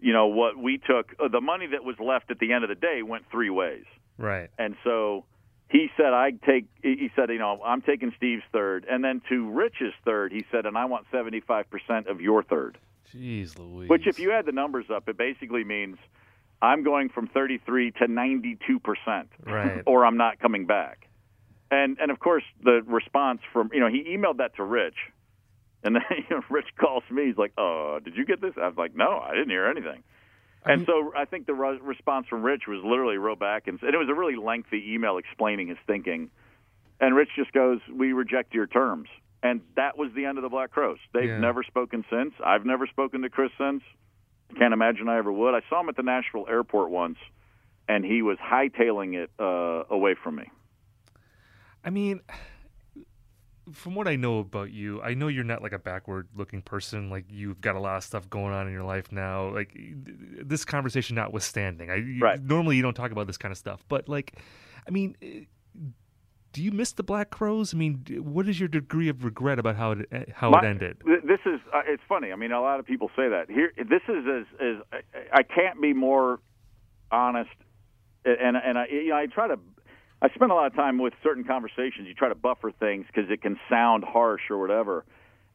[0.00, 2.68] you know, what we took, uh, the money that was left at the end of
[2.68, 3.84] the day went three ways.
[4.18, 4.50] Right.
[4.58, 5.24] And so
[5.68, 8.86] he said, I take, he said, you know, I'm taking Steve's third.
[8.88, 11.64] And then to Rich's third, he said, and I want 75%
[12.08, 12.78] of your third.
[13.14, 13.88] Jeez Louise.
[13.88, 15.96] Which, if you add the numbers up, it basically means
[16.60, 19.26] I'm going from 33 to 92%.
[19.44, 19.82] Right.
[19.86, 21.06] or I'm not coming back.
[21.70, 24.96] And, and of course, the response from, you know, he emailed that to Rich.
[25.84, 27.26] And then you know, Rich calls me.
[27.26, 30.02] He's like, "Oh, did you get this?" I was like, "No, I didn't hear anything."
[30.64, 33.94] And so I think the re- response from Rich was literally wrote back, and, and
[33.94, 36.30] it was a really lengthy email explaining his thinking.
[37.00, 39.08] And Rich just goes, "We reject your terms,"
[39.42, 40.98] and that was the end of the Black Crowes.
[41.14, 41.38] They've Yeah.
[41.38, 42.34] never spoken since.
[42.44, 43.82] I've never spoken to Chris since.
[44.56, 45.54] Can't imagine I ever would.
[45.54, 47.18] I saw him at the Nashville airport once,
[47.88, 50.50] and he was hightailing it uh, away from me.
[51.84, 52.20] I mean,
[53.72, 57.10] from what I know about you, I know you're not like a backward looking person.
[57.10, 59.48] Like you've got a lot of stuff going on in your life now.
[59.50, 62.42] Like this conversation notwithstanding, I Right.
[62.42, 64.34] normally you don't talk about this kind of stuff, but like,
[64.86, 65.16] I mean,
[66.52, 67.74] do you miss the Black Crowes?
[67.74, 70.64] I mean, what is your degree of regret about how it eh, how My- it
[70.64, 70.98] ended?
[71.04, 72.32] This is uh, it's funny.
[72.32, 73.50] I mean, a lot of people say that.
[73.50, 76.40] Here, this is as as I- I can't be more
[77.10, 77.50] honest,
[78.24, 79.58] and and I you know I try to.
[80.20, 82.08] I spend a lot of time with certain conversations.
[82.08, 85.04] You try to buffer things because it can sound harsh or whatever.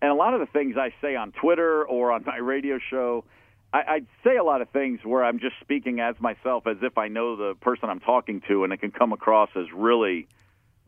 [0.01, 3.25] And a lot of the things I say on Twitter or on my radio show,
[3.73, 6.97] I, I say a lot of things where I'm just speaking as myself, as if
[6.97, 10.27] I know the person I'm talking to, and it can come across as really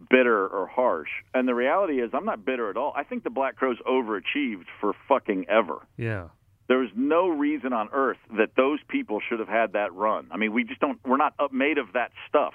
[0.09, 1.09] bitter or harsh.
[1.33, 2.93] And the reality is, I'm not bitter at all.
[2.95, 5.85] I think the Black Crowes overachieved for fucking ever.
[5.97, 6.29] Yeah,
[6.67, 10.27] There was no reason on earth that those people should have had that run.
[10.31, 10.99] I mean, we just don't.
[11.05, 12.53] We're not up- made of that stuff.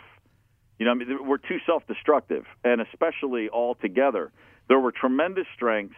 [0.78, 4.32] You know, I mean, we're too self-destructive, and especially all together.
[4.68, 5.96] There were tremendous strengths,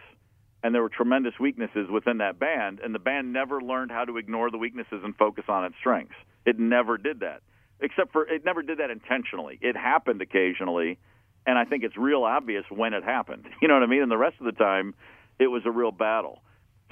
[0.61, 4.17] and there were tremendous weaknesses within that band, and the band never learned how to
[4.17, 6.15] ignore the weaknesses and focus on its strengths.
[6.45, 7.41] It never did that,
[7.79, 9.57] except for it never did that intentionally.
[9.61, 10.97] It happened occasionally,
[11.45, 13.45] and I think it's real obvious when it happened.
[13.61, 14.01] You know what I mean?
[14.01, 14.93] And the rest of the time,
[15.39, 16.41] it was a real battle.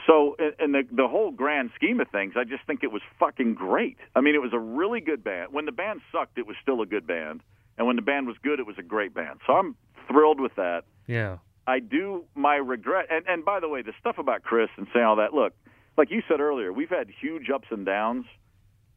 [0.08, 3.54] So, in- the the whole grand scheme of things, I just think it was fucking
[3.54, 3.98] great.
[4.16, 5.54] I mean, it was a really good band.
[5.54, 7.42] When the band sucked, it was still a good band,
[7.78, 9.40] and when the band was good, it was a great band.
[9.46, 9.76] So I'm
[10.08, 10.86] thrilled with that.
[11.08, 11.38] yeah,
[11.68, 15.06] I do my regret, and and by the way, the stuff about Chris and saying
[15.06, 15.34] all that.
[15.36, 15.54] Look,
[15.98, 18.26] like you said earlier, we've had huge ups and downs.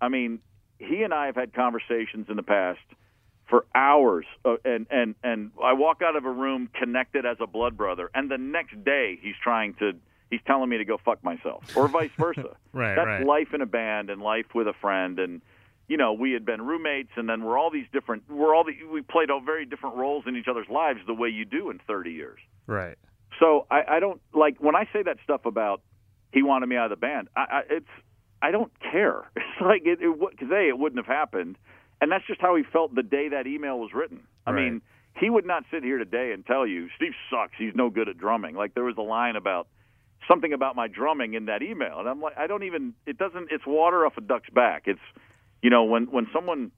[0.01, 0.39] I mean,
[0.79, 2.81] he and I have had conversations in the past
[3.49, 7.47] for hours, uh, and and and I walk out of a room connected as a
[7.47, 9.93] blood brother, and the next day he's trying to.
[10.31, 12.57] He's telling me to go fuck myself, or vice versa.
[12.73, 13.25] Right, That's right.
[13.27, 15.41] life in a band and life with a friend, and
[15.87, 18.25] you know we had been roommates, and then we're all these different.
[18.29, 21.29] We're all the, we played all very different roles in each other's lives the way
[21.29, 22.41] you do in 30 years.
[22.67, 22.97] right.
[23.39, 25.83] So I, I don't like when I say that stuff about
[26.33, 27.29] he wanted me out of the band.
[27.37, 27.89] I, I it's
[28.43, 29.31] I don't care.
[29.37, 31.57] It's like it because a it wouldn't have happened,
[32.05, 34.21] and that's just how he felt the day that email was written.
[34.47, 34.65] I Right.
[34.65, 34.83] mean,
[35.17, 37.55] he would not sit here today and tell you Steve sucks.
[37.57, 38.55] He's no good at drumming.
[38.55, 39.69] Like there was a line about
[40.29, 42.95] something about my drumming in that email, and I'm like, I don't even.
[43.07, 43.49] It doesn't.
[43.51, 44.83] It's water off a duck's back.
[44.87, 45.01] It's
[45.63, 46.71] you know when when someone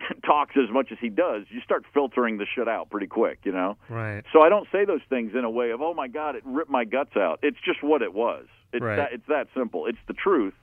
[0.24, 3.50] talks as much as he does, you start filtering the shit out pretty quick, you
[3.52, 3.76] know.
[3.88, 4.22] Right.
[4.32, 6.70] So I don't say those things in a way of, "Oh my God, it ripped
[6.70, 8.46] my guts out." It's just what it was.
[8.72, 8.96] It's Right.
[8.96, 9.12] that.
[9.12, 9.86] It's that simple.
[9.86, 10.54] It's the truth.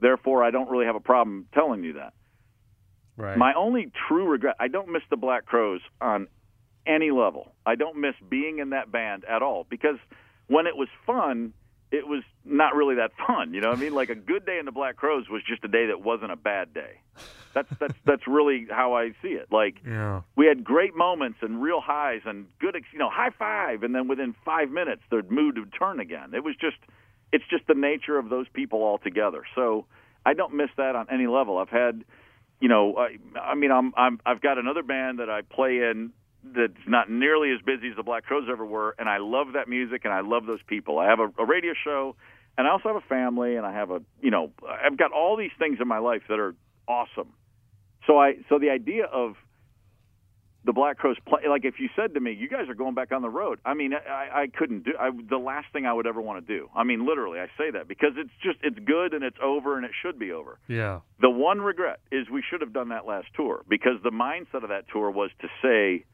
[0.00, 2.12] Therefore, I don't really have a problem telling you that.
[3.16, 3.36] Right.
[3.36, 6.28] My only true regret, I don't miss the Black Crowes on
[6.86, 7.52] any level.
[7.64, 9.96] I don't miss being in that band at all because
[10.48, 11.52] when it was fun,
[11.90, 13.54] it was not really that fun.
[13.54, 13.94] You know what I mean?
[13.94, 16.36] Like a good day in the Black Crowes was just a day that wasn't a
[16.36, 17.00] bad day.
[17.54, 19.46] That's that's that's really how I see it.
[19.52, 20.22] Like yeah.
[20.34, 23.94] we had great moments and real highs and good, ex- you know, high five, and
[23.94, 26.34] then within five minutes the mood would turn again.
[26.34, 26.78] It was just,
[27.32, 29.44] it's just the nature of those people all together.
[29.54, 29.86] So
[30.26, 31.58] I don't miss that on any level.
[31.58, 32.04] I've had,
[32.60, 36.12] you know, I, I mean, I'm, I'm, I've got another band that I play in
[36.54, 39.68] that's not nearly as busy as the Black Crowes ever were, and I love that
[39.68, 40.98] music and I love those people.
[40.98, 42.16] I have a, a radio show,
[42.56, 45.36] and I also have a family, and I have a, you know, I've got all
[45.36, 46.54] these things in my life that are
[46.86, 47.32] awesome.
[48.06, 49.36] So I, so the idea of
[50.64, 51.42] the Black Crowes play.
[51.48, 53.74] Like if you said to me, "You guys are going back on the road," I
[53.74, 54.92] mean, I, I couldn't do.
[54.98, 56.68] I, the last thing I would ever want to do.
[56.74, 59.84] I mean, literally, I say that because it's just it's good and it's over and
[59.84, 60.58] it should be over.
[60.68, 61.00] Yeah.
[61.20, 64.70] The one regret is we should have done that last tour because the mindset of
[64.70, 66.04] that tour was to say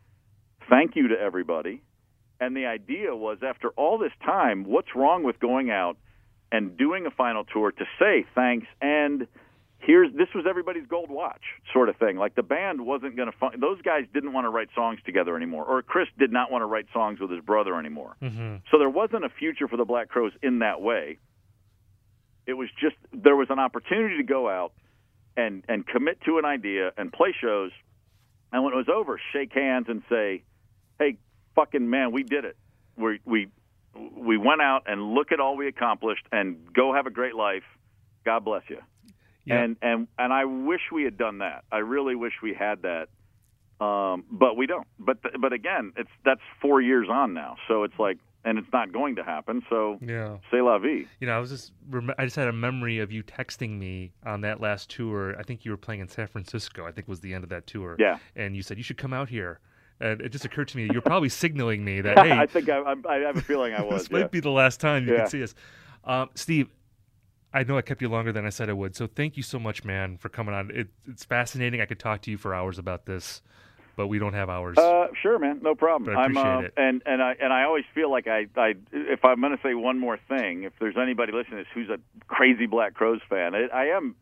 [0.68, 1.82] thank you to everybody,
[2.40, 5.97] and the idea was after all this time, what's wrong with going out
[6.52, 9.28] and doing a final tour to say thanks and
[9.81, 11.43] here's this was everybody's gold watch
[11.73, 12.16] sort of thing.
[12.16, 15.36] Like the band wasn't going to fun- those guys didn't want to write songs together
[15.36, 18.16] anymore, or Chris did not want to write songs with his brother anymore.
[18.20, 21.19] hmm So there wasn't a future for the Black Crowes in that way.
[22.47, 24.73] It was just there was an opportunity to go out
[25.36, 27.70] and and commit to an idea and play shows,
[28.52, 30.43] and when it was over, shake hands and say,
[30.98, 31.16] "Hey,
[31.55, 32.57] fucking man, we did it.
[32.97, 33.48] We we
[34.16, 37.65] we went out and look at all we accomplished, and go have a great life.
[38.24, 38.78] God bless you."
[39.51, 39.62] Yeah.
[39.62, 41.64] And and and I wish we had done that.
[41.70, 43.09] I really wish we had that.
[43.85, 44.86] Um, but we don't.
[44.98, 48.68] But th- but again, it's that's four years on now, so it's like, and it's
[48.74, 49.62] not going to happen.
[49.70, 50.36] So Yeah.
[50.51, 51.06] say la vie.
[51.18, 54.12] You know, I was just rem- I just had a memory of you texting me
[54.27, 55.35] on that last tour.
[55.39, 56.86] I think you were playing in San Francisco.
[56.86, 57.97] I think was the end of that tour.
[57.98, 58.18] Yeah.
[58.36, 59.60] And you said you should come out here.
[59.98, 62.81] And it just occurred to me you're probably signaling me that hey, I think I,
[63.09, 64.02] I, have a feeling I was.
[64.02, 65.20] this might be the last time you Yeah.
[65.20, 65.55] can see us.
[66.05, 66.68] Um, Steve,
[67.52, 69.59] I know I kept you longer than I said I would, so thank you so
[69.59, 70.70] much, man, for coming on.
[70.70, 71.81] It, it's fascinating.
[71.81, 73.43] I could talk to you for hours about this,
[73.97, 74.78] but we don't have hours.
[74.78, 76.05] Uh, sure, man, no problem.
[76.05, 76.74] But I I'm, uh, appreciate it.
[76.77, 79.74] and and I and I always feel like I, I if I'm going to say
[79.74, 81.98] one more thing, if there's anybody listening who's a
[82.28, 84.14] crazy Black Crowes fan, I, I am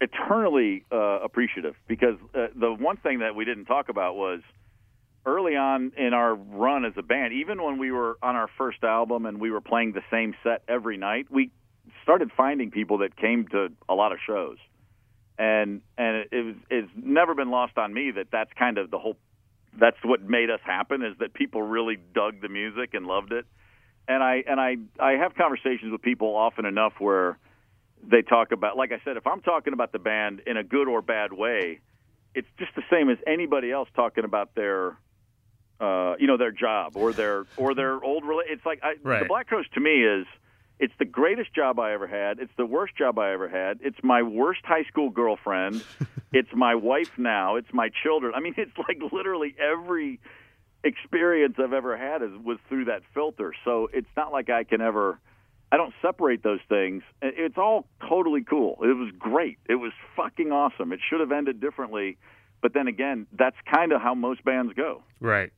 [0.00, 4.40] eternally uh, appreciative because uh, the one thing that we didn't talk about was
[5.26, 8.82] early on in our run as a band, even when we were on our first
[8.82, 11.50] album and we were playing the same set every night, we
[12.08, 14.56] started finding people that came to a lot of shows.
[15.38, 18.90] And and it, it was it's never been lost on me that that's kind of
[18.90, 19.18] the whole
[19.78, 23.44] that's what made us happen is that people really dug the music and loved it.
[24.08, 27.38] And I and I I have conversations with people often enough where
[28.02, 30.88] they talk about like I said if I'm talking about the band in a good
[30.88, 31.80] or bad way,
[32.34, 34.96] it's just the same as anybody else talking about their
[35.78, 39.20] uh, you know their job or their or their old rela- it's like I, Right.
[39.22, 40.26] the Black Crowes to me is
[40.78, 42.38] it's the greatest job I ever had.
[42.38, 43.80] It's the worst job I ever had.
[43.82, 45.82] It's my worst high school girlfriend.
[46.32, 47.56] it's my wife now.
[47.56, 48.32] It's my children.
[48.34, 50.20] I mean, it's like literally every
[50.84, 53.52] experience I've ever had is was through that filter.
[53.64, 55.18] So it's not like I can ever.
[55.70, 57.02] I don't separate those things.
[57.20, 58.78] It's all totally cool.
[58.82, 59.58] It was great.
[59.68, 60.92] It was fucking awesome.
[60.92, 62.16] It should have ended differently,
[62.62, 65.02] but then again, that's kind of how most bands go.
[65.20, 65.52] right.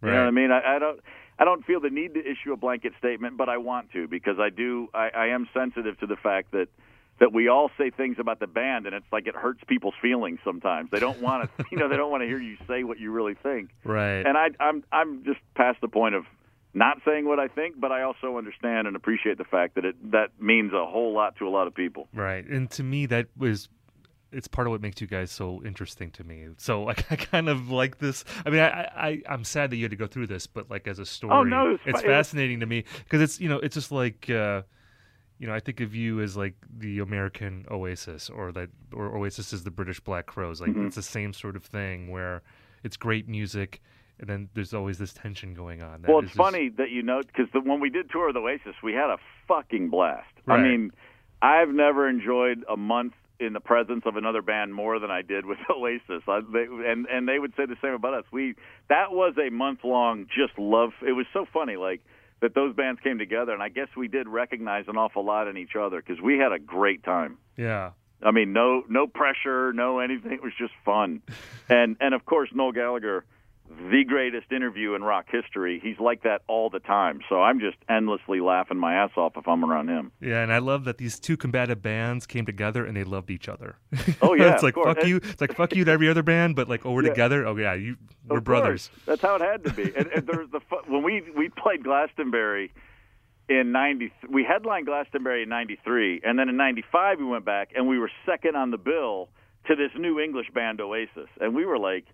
[0.00, 0.10] right.
[0.10, 0.50] You know what I mean?
[0.52, 1.00] I, I don't.
[1.38, 4.38] I don't feel the need to issue a blanket statement, but I want to because
[4.38, 4.88] I do.
[4.94, 6.68] I, I am sensitive to the fact that
[7.18, 10.38] that we all say things about the band, and it's like it hurts people's feelings
[10.44, 10.90] sometimes.
[10.90, 13.10] They don't want to, you know, they don't want to hear you say what you
[13.10, 13.70] really think.
[13.84, 14.26] Right.
[14.26, 16.24] And I, I'm I'm just past the point of
[16.74, 20.12] not saying what I think, but I also understand and appreciate the fact that it
[20.12, 22.08] that means a whole lot to a lot of people.
[22.12, 22.46] Right.
[22.46, 23.68] And to me, that was
[24.36, 26.46] it's part of what makes you guys so interesting to me.
[26.58, 28.24] So like I kind of like this.
[28.44, 30.86] I mean, I, I I'm sad that you had to go through this, but like
[30.86, 33.74] as a story, Oh, no, it's it's fascinating to me because it's you know it's
[33.74, 34.62] just like uh,
[35.38, 39.52] you know I think of you as like the American Oasis or that or Oasis
[39.52, 40.60] is the British Black Crows.
[40.60, 40.86] Like Mhm.
[40.86, 42.42] it's the same sort of thing where
[42.84, 43.80] it's great music.
[44.18, 46.00] And then there's always this tension going on.
[46.00, 48.40] that well, it's just- funny that you know because when we did tour of the
[48.40, 50.32] Oasis, we had a fucking blast.
[50.48, 50.90] I mean,
[51.42, 55.46] I've never enjoyed a month in the presence of another band more than I did
[55.46, 56.22] with Oasis.
[56.28, 58.24] I, they, and and they would say the same about us.
[58.32, 58.54] We
[58.88, 60.90] that was a month long just love.
[61.06, 61.76] It was so funny.
[61.76, 62.00] Like
[62.40, 65.56] that those bands came together, and I guess we did recognize an awful lot in
[65.56, 67.38] each other because we had a great time.
[67.56, 67.90] Yeah.
[68.22, 70.32] I mean, no no pressure, no anything.
[70.32, 71.22] It was just fun,
[71.68, 73.24] and and of course Noel Gallagher
[73.68, 75.80] the greatest interview in rock history.
[75.82, 77.20] He's like that all the time.
[77.28, 80.12] So I'm just endlessly laughing my ass off if I'm around him.
[80.20, 83.48] Yeah, and I love that these two combative bands came together and they loved each
[83.48, 83.76] other.
[84.22, 85.16] Oh yeah, it's like fuck you.
[85.16, 87.10] It's like fuck you to every other band, but like oh we're yeah.
[87.10, 87.46] together.
[87.46, 88.90] Oh yeah, you we're brothers.
[89.04, 89.94] That's how it had to be.
[89.96, 92.72] and, and there's the when we we played Glastonbury
[93.48, 97.86] in 90 we headlined Glastonbury in 93 and then in 95 we went back and
[97.86, 99.28] we were second on the bill
[99.66, 101.28] to this new English band Oasis.
[101.40, 102.06] And we were like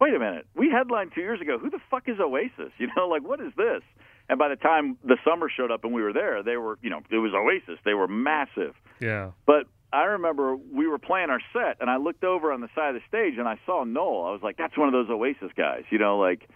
[0.00, 1.58] wait a minute, we headlined two years ago.
[1.58, 2.72] Who the fuck is Oasis?
[2.78, 3.82] You know, like what is this?
[4.28, 6.90] And by the time the summer showed up and we were there, they were, you
[6.90, 7.80] know, it was Oasis.
[7.84, 8.74] They were massive.
[9.00, 9.30] Yeah.
[9.46, 12.94] But I remember we were playing our set, and I looked over on the side
[12.94, 14.26] of the stage and I saw Noel.
[14.26, 15.84] I was like, that's one of those Oasis guys.
[15.90, 16.48] You know, like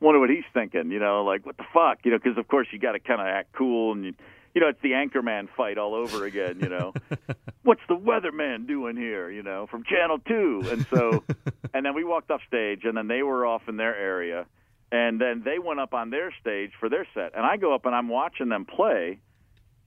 [0.00, 0.90] wonder what he's thinking.
[0.90, 1.98] You know, like what the fuck.
[2.04, 4.14] You know, because of course you got to kind of act cool and you
[4.54, 6.58] you know, it's the Anchorman fight all over again.
[6.60, 6.92] You know,
[7.62, 9.30] what's the weatherman doing here?
[9.30, 11.24] You know, from Channel Two, and so,
[11.74, 14.46] and then we walked off stage, and then they were off in their area,
[14.90, 17.86] and then they went up on their stage for their set, and I go up
[17.86, 19.20] and I'm watching them play,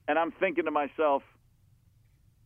[0.08, 1.22] and I'm thinking to myself.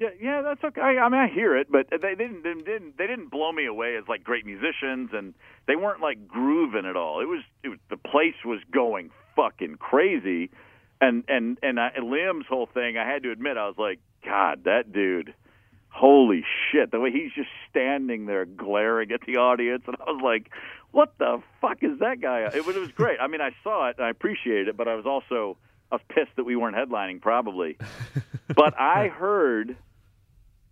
[0.01, 0.81] Yeah, yeah, that's okay.
[0.81, 3.97] I mean, I hear it, but they didn't, they didn't, they didn't blow me away
[3.97, 5.35] as like great musicians, and
[5.67, 7.21] they weren't like grooving at all.
[7.21, 10.51] It was, it was the place was going fucking crazy,
[11.01, 14.01] and and and, I, and Liam's whole thing, I had to admit, I was like,
[14.25, 15.35] God, that dude,
[15.89, 16.91] holy shit!
[16.91, 20.51] The way he's just standing there glaring at the audience, and I was like,
[20.91, 22.51] what the fuck is that guy?
[22.55, 23.19] It was it was great.
[23.21, 25.57] I mean, I saw it and I appreciated it, but I was also
[25.91, 27.79] I was pissed that we weren't headlining, probably.
[28.55, 29.77] but I heard,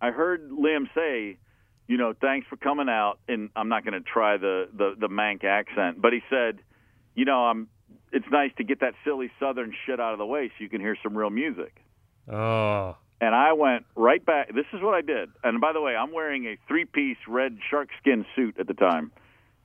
[0.01, 1.37] I heard Liam say.
[1.89, 5.07] You know, thanks for coming out, and I'm not going to try the, the the
[5.07, 6.59] Manc accent, but he said,
[7.15, 7.69] you know, I'm
[8.11, 10.81] it's nice to get that silly southern shit out of the way so you can
[10.81, 11.83] hear some real music.
[12.31, 12.95] Oh.
[13.19, 14.53] And I went right back.
[14.53, 15.29] This is what I did.
[15.43, 19.11] And by the way, I'm wearing a three-piece red sharkskin suit at the time,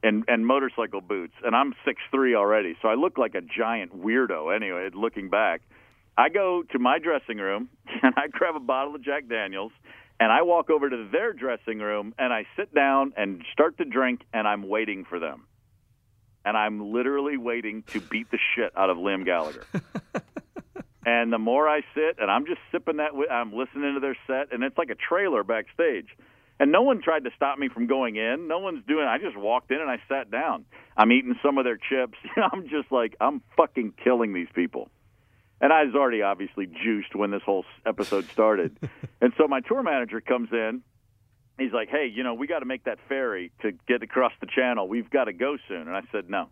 [0.02, 1.34] and and motorcycle boots.
[1.44, 4.54] And I'm six three already, so I look like a giant weirdo.
[4.54, 5.60] Anyway, looking back,
[6.16, 7.68] I go to my dressing room
[8.02, 9.72] and I grab a bottle of Jack Daniels,
[10.18, 13.84] and I walk over to their dressing room and I sit down and start to
[13.84, 15.44] drink, and I'm waiting for them
[16.44, 19.64] and I'm literally waiting to beat the shit out of Liam Gallagher.
[21.06, 24.52] and the more I sit, and I'm just sipping that, I'm listening to their set,
[24.52, 26.08] and it's like a trailer backstage.
[26.60, 28.46] And no one tried to stop me from going in.
[28.46, 29.04] No one's doing.
[29.04, 30.64] I just walked in and I sat down.
[30.96, 32.16] I'm eating some of their chips.
[32.36, 34.88] I'm just like I'm fucking killing these people.
[35.60, 38.76] And I was already obviously juiced when this whole episode started.
[39.20, 40.82] and so my tour manager comes in
[41.62, 44.46] he's like, "Hey, you know, we got to make that ferry to get across the
[44.46, 44.88] channel.
[44.88, 46.48] We've got to go soon." And I said, "No,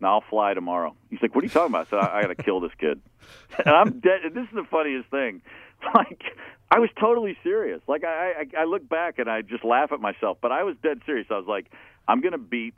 [0.00, 2.22] no, I'll fly tomorrow." He's like, "What are you talking about?" I said, "I, I
[2.22, 3.00] got to kill this kid."
[3.64, 4.20] and I'm dead.
[4.24, 5.42] And this is the funniest thing.
[5.94, 6.22] Like,
[6.70, 7.82] I was totally serious.
[7.86, 10.74] Like, I, I I look back and I just laugh at myself, but I was
[10.82, 11.26] dead serious.
[11.30, 11.66] I was like,
[12.08, 12.74] "I'm going to beat."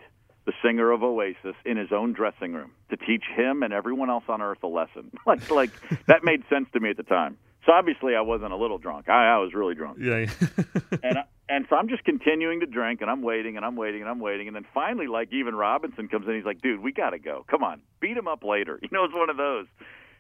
[0.47, 4.25] The singer of Oasis in his own dressing room to teach him and everyone else
[4.29, 5.11] on earth a lesson.
[5.27, 5.71] like, like
[6.07, 7.37] that made sense to me at the time.
[7.69, 9.11] So obviously, I wasn't a little drunk.
[9.11, 9.99] I, I was really drunk.
[10.01, 10.25] Yeah.
[11.03, 14.01] and I, and so I'm just continuing to drink, and I'm waiting, and I'm waiting,
[14.01, 16.93] and I'm waiting, and then finally, like even Robinson comes in, he's like, "Dude, we
[16.93, 17.45] got to go.
[17.51, 19.67] Come on, beat him up later." You know, it's one of those.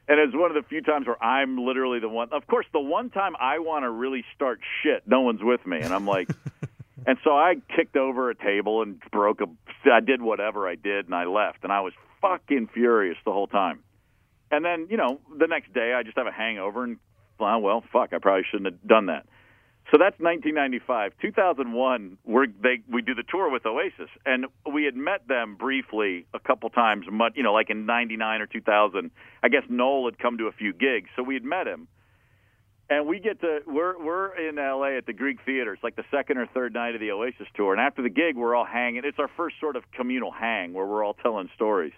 [0.08, 2.28] And it's one of the few times where I'm literally the one.
[2.32, 5.80] Of course, the one time I want to really start shit, no one's with me,
[5.80, 6.28] and I'm like.
[7.06, 9.46] And so I kicked over a table and broke a.
[9.90, 13.46] I did whatever I did, and I left, and I was fucking furious the whole
[13.46, 13.78] time.
[14.50, 16.98] And then, you know, the next day I just have a hangover and
[17.38, 19.26] well, well, fuck, I probably shouldn't have done that.
[19.90, 21.12] So that's 1995.
[21.22, 26.26] 2001, we're, they we do the tour with Oasis, and we had met them briefly
[26.34, 27.06] a couple times.
[27.10, 29.10] much, You know, like in '99 or 2000.
[29.42, 31.88] I guess Noel had come to a few gigs, so we had met him.
[32.90, 35.72] And we get to we're we're in LA at the Greek Theater.
[35.72, 38.36] It's like the second or third night of the Oasis tour, and after the gig,
[38.36, 39.02] we're all hanging.
[39.04, 41.92] It's our first sort of communal hang where we're all telling stories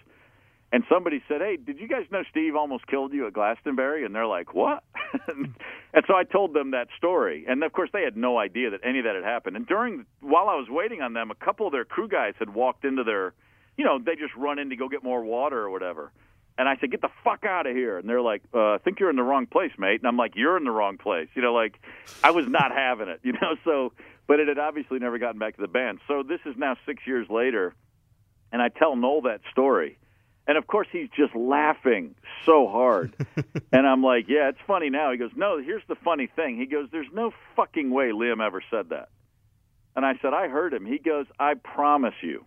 [0.71, 4.15] and somebody said, "Hey, did you guys know Steve almost killed you at Glastonbury?" And
[4.15, 4.83] they're like, "What?"
[5.27, 5.53] and
[6.07, 8.99] so I told them that story, and of course they had no idea that any
[8.99, 9.57] of that had happened.
[9.57, 12.53] And during while I was waiting on them, a couple of their crew guys had
[12.53, 13.33] walked into their,
[13.77, 16.11] you know, they just run in to go get more water or whatever.
[16.57, 18.99] And I said, "Get the fuck out of here!" And they're like, uh, "I think
[18.99, 21.41] you're in the wrong place, mate." And I'm like, "You're in the wrong place." You
[21.41, 21.79] know, like
[22.23, 23.19] I was not having it.
[23.23, 23.91] You know, so
[24.27, 25.99] but it had obviously never gotten back to the band.
[26.07, 27.73] So this is now six years later,
[28.53, 29.97] and I tell Noel that story
[30.51, 32.13] and of course, he's just laughing
[32.45, 33.13] so hard.
[33.71, 35.13] and I'm like, yeah, it's funny now.
[35.13, 36.57] He goes, no, here's the funny thing.
[36.57, 39.07] He goes, there's no fucking way Liam ever said that.
[39.95, 40.85] And I said, I heard him.
[40.85, 42.43] He goes, I promise you,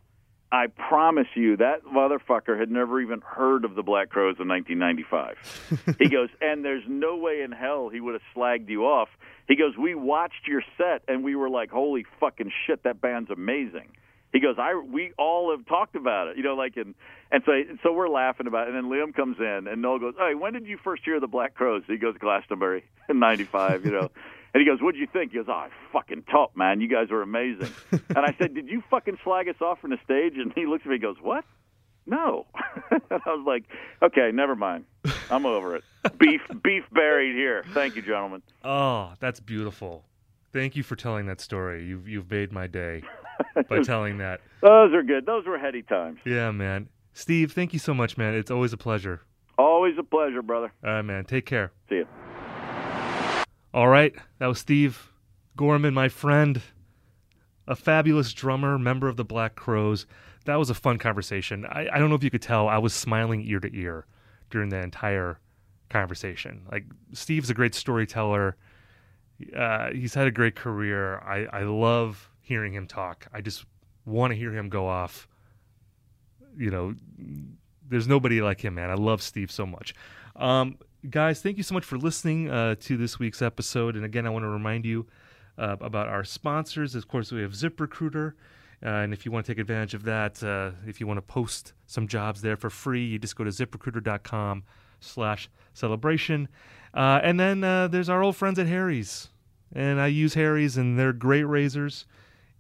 [0.53, 5.97] I promise you that motherfucker had never even heard of the Black Crowes in 1995.
[5.99, 9.09] he goes, and there's no way in hell he would have slagged you off.
[9.49, 13.31] He goes, we watched your set and we were like, holy fucking shit, that band's
[13.31, 13.97] amazing.
[14.35, 16.95] He goes, I we all have talked about it, you know, like and
[17.31, 17.53] and so
[17.85, 18.75] so we're laughing about it.
[18.75, 21.29] And then Liam comes in and Noel goes, Hey, when did you first hear the
[21.29, 21.83] Black Crowes?
[21.87, 24.11] He goes, Glastonbury in '95, you know.
[24.55, 26.81] And he goes, "What'd you think?" He goes, "Oh, fucking top, man.
[26.81, 29.99] You guys were amazing." and I said, "Did you fucking slag us off from the
[30.05, 31.45] stage?" And he looks at me and goes, "What?"
[32.07, 32.47] No.
[32.93, 33.65] and I was like,
[34.01, 34.85] "Okay, never mind.
[35.29, 35.83] I'm over it.
[36.19, 37.65] beef, beef buried here.
[37.73, 40.05] Thank you, gentlemen." Oh, that's beautiful.
[40.55, 41.85] Thank you for telling that story.
[41.85, 43.03] You've you've made my day
[43.69, 44.41] by telling that.
[44.63, 45.27] Those are good.
[45.27, 46.21] Those were heady times.
[46.25, 46.89] Yeah, man.
[47.13, 48.35] Steve, thank you so much, man.
[48.35, 49.21] It's always a pleasure.
[49.59, 50.73] Always a pleasure, brother.
[50.85, 51.25] All right, man.
[51.25, 51.73] Take care.
[51.89, 52.07] See you.
[53.75, 55.11] All right, that was Steve
[55.57, 56.63] Gorman, my friend,
[57.67, 60.07] a fabulous drummer, member of the Black Crowes.
[60.45, 61.67] That was a fun conversation.
[61.67, 64.07] I, I don't know if you could tell, I was smiling ear to ear
[64.51, 65.41] during the entire
[65.91, 66.69] conversation.
[66.71, 68.57] Like, Steve's a great storyteller.
[69.57, 71.19] Uh, he's had a great career.
[71.19, 73.27] I, I love hearing him talk.
[73.33, 73.65] I just
[74.05, 75.27] want to hear him go off.
[76.57, 76.95] You know,
[77.89, 78.91] there's nobody like him, man.
[78.91, 79.95] I love Steve so much.
[80.37, 80.79] Um,
[81.09, 83.97] guys, thank you so much for listening uh, to this week's episode.
[83.97, 85.07] And again, I want to remind you
[85.59, 86.95] uh, about our sponsors.
[86.95, 88.35] Of course, we have ZipRecruiter.
[88.85, 91.23] Uh, and if you want to take advantage of that, uh, if you want to
[91.23, 94.63] post some jobs there for free, you just go to ziprecruiter.com
[95.01, 96.49] slash celebration.
[96.95, 99.29] Uh, and then uh, there's our old friends at Harry's.
[99.75, 102.07] And I use Harry's, and they're great razors.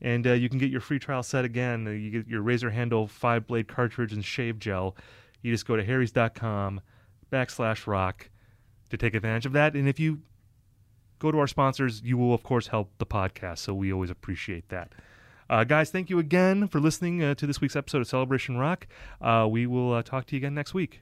[0.02, 1.86] And you can get your free trial set again.
[1.86, 4.96] You get your razor handle, five blade cartridge, and shave gel.
[5.40, 6.80] You just go to harrys.com
[7.32, 8.28] backslash rock
[8.90, 9.74] to take advantage of that.
[9.74, 10.20] And if you
[11.18, 13.58] go to our sponsors, you will, of course, help the podcast.
[13.58, 14.92] So we always appreciate that.
[15.48, 18.86] Uh, guys, thank you again for listening uh, to this week's episode of Celebration Rock.
[19.20, 20.92] Uh, we will uh, talk to you again next week.